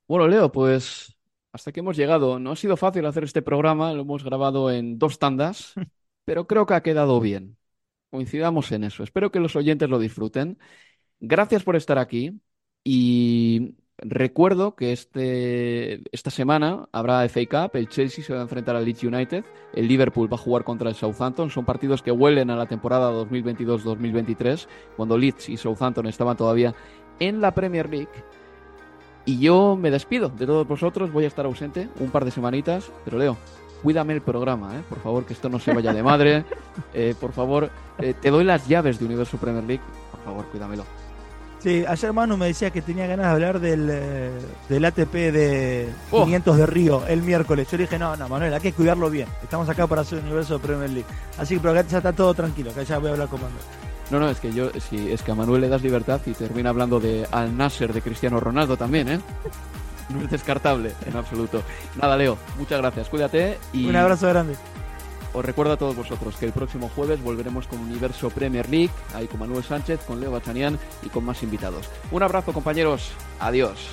Bueno, 0.07 0.27
Leo, 0.27 0.51
pues 0.51 1.15
hasta 1.51 1.71
que 1.71 1.79
hemos 1.81 1.97
llegado. 1.97 2.39
No 2.39 2.51
ha 2.51 2.55
sido 2.55 2.77
fácil 2.77 3.05
hacer 3.05 3.23
este 3.23 3.41
programa, 3.41 3.93
lo 3.93 4.01
hemos 4.01 4.23
grabado 4.23 4.71
en 4.71 4.99
dos 4.99 5.19
tandas, 5.19 5.73
pero 6.25 6.47
creo 6.47 6.65
que 6.65 6.73
ha 6.75 6.83
quedado 6.83 7.19
bien. 7.19 7.57
Coincidamos 8.11 8.71
en 8.71 8.83
eso. 8.83 9.03
Espero 9.03 9.31
que 9.31 9.39
los 9.39 9.55
oyentes 9.55 9.89
lo 9.89 9.99
disfruten. 9.99 10.57
Gracias 11.19 11.63
por 11.63 11.75
estar 11.75 11.99
aquí 11.99 12.39
y 12.83 13.75
recuerdo 13.97 14.75
que 14.75 14.93
este, 14.93 16.01
esta 16.15 16.31
semana 16.31 16.87
habrá 16.91 17.25
FA 17.25 17.41
Cup, 17.45 17.75
el 17.75 17.89
Chelsea 17.89 18.23
se 18.23 18.33
va 18.33 18.39
a 18.39 18.43
enfrentar 18.43 18.75
al 18.75 18.85
Leeds 18.85 19.03
United, 19.03 19.43
el 19.73 19.87
Liverpool 19.87 20.31
va 20.31 20.35
a 20.35 20.39
jugar 20.39 20.63
contra 20.63 20.89
el 20.89 20.95
Southampton, 20.95 21.49
son 21.49 21.65
partidos 21.65 22.01
que 22.01 22.11
huelen 22.11 22.49
a 22.49 22.55
la 22.55 22.67
temporada 22.67 23.11
2022-2023, 23.11 24.67
cuando 24.95 25.17
Leeds 25.17 25.49
y 25.49 25.57
Southampton 25.57 26.07
estaban 26.07 26.37
todavía 26.37 26.73
en 27.19 27.41
la 27.41 27.53
Premier 27.53 27.89
League. 27.89 28.09
Y 29.29 29.37
yo 29.37 29.77
me 29.79 29.91
despido 29.91 30.29
de 30.29 30.47
todos 30.47 30.67
vosotros, 30.67 31.13
voy 31.13 31.23
a 31.25 31.27
estar 31.27 31.45
ausente 31.45 31.87
un 31.99 32.09
par 32.09 32.25
de 32.25 32.31
semanitas, 32.31 32.91
pero 33.05 33.19
Leo, 33.19 33.37
cuídame 33.83 34.13
el 34.13 34.21
programa, 34.21 34.75
¿eh? 34.75 34.81
por 34.89 34.99
favor, 35.03 35.23
que 35.23 35.33
esto 35.33 35.49
no 35.49 35.59
se 35.59 35.71
vaya 35.71 35.93
de 35.93 36.01
madre. 36.01 36.45
Eh, 36.93 37.13
por 37.19 37.33
favor, 37.33 37.69
eh, 37.99 38.15
te 38.19 38.31
doy 38.31 38.43
las 38.45 38.67
llaves 38.67 38.97
de 38.97 39.05
Universo 39.05 39.37
Premier 39.37 39.63
League, 39.63 39.83
por 40.11 40.23
favor, 40.23 40.45
cuídamelo. 40.45 40.85
Sí, 41.59 41.83
ayer 41.87 42.13
Manu 42.13 42.37
me 42.37 42.47
decía 42.47 42.71
que 42.71 42.81
tenía 42.81 43.05
ganas 43.05 43.27
de 43.27 43.31
hablar 43.33 43.59
del, 43.59 43.87
eh, 43.91 44.31
del 44.69 44.85
ATP 44.85 45.13
de 45.13 45.89
oh. 46.09 46.23
500 46.23 46.57
de 46.57 46.65
Río 46.65 47.05
el 47.05 47.21
miércoles. 47.21 47.67
Yo 47.69 47.77
le 47.77 47.83
dije, 47.83 47.99
no, 47.99 48.15
no, 48.15 48.29
Manuel, 48.29 48.53
hay 48.53 48.61
que 48.61 48.73
cuidarlo 48.73 49.09
bien. 49.09 49.27
Estamos 49.43 49.69
acá 49.69 49.85
para 49.85 50.01
hacer 50.01 50.19
Universo 50.19 50.57
Premier 50.57 50.89
League. 50.89 51.07
Así 51.37 51.55
que, 51.55 51.59
pero 51.59 51.73
acá 51.77 51.87
ya 51.87 51.97
está 51.97 52.13
todo 52.13 52.33
tranquilo, 52.33 52.73
que 52.73 52.85
ya 52.85 52.97
voy 52.97 53.09
a 53.09 53.11
hablar 53.11 53.27
con 53.27 53.41
Manuel. 53.41 53.88
No, 54.09 54.19
no, 54.19 54.29
es 54.29 54.39
que 54.39 54.51
yo, 54.51 54.69
sí, 54.89 55.11
es 55.11 55.21
que 55.21 55.31
a 55.31 55.35
Manuel 55.35 55.61
le 55.61 55.69
das 55.69 55.83
libertad 55.83 56.19
y 56.25 56.31
termina 56.31 56.71
hablando 56.71 56.99
de 56.99 57.27
Al 57.31 57.55
Nasser 57.55 57.93
de 57.93 58.01
Cristiano 58.01 58.39
Ronaldo 58.39 58.75
también, 58.75 59.07
¿eh? 59.09 59.19
No 60.09 60.21
es 60.21 60.31
descartable, 60.31 60.93
en 61.05 61.15
absoluto. 61.15 61.61
Nada, 62.01 62.17
Leo, 62.17 62.37
muchas 62.57 62.79
gracias, 62.79 63.09
cuídate 63.09 63.59
y. 63.73 63.87
Un 63.87 63.95
abrazo 63.95 64.27
grande. 64.27 64.55
Os 65.33 65.45
recuerdo 65.45 65.73
a 65.73 65.77
todos 65.77 65.95
vosotros 65.95 66.35
que 66.37 66.47
el 66.47 66.51
próximo 66.51 66.89
jueves 66.95 67.21
volveremos 67.21 67.67
con 67.67 67.79
Universo 67.79 68.31
Premier 68.31 68.67
League, 68.67 68.89
ahí 69.13 69.27
con 69.27 69.39
Manuel 69.39 69.63
Sánchez, 69.63 69.99
con 70.07 70.19
Leo 70.19 70.31
Bachanian 70.31 70.79
y 71.03 71.09
con 71.09 71.23
más 71.23 71.43
invitados. 71.43 71.87
Un 72.09 72.23
abrazo, 72.23 72.51
compañeros. 72.51 73.11
Adiós. 73.39 73.89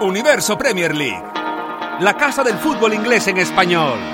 Universo 0.00 0.56
Premier 0.56 0.94
League. 0.94 1.22
La 2.00 2.16
casa 2.16 2.42
del 2.42 2.56
fútbol 2.56 2.94
inglés 2.94 3.28
en 3.28 3.38
español. 3.38 4.13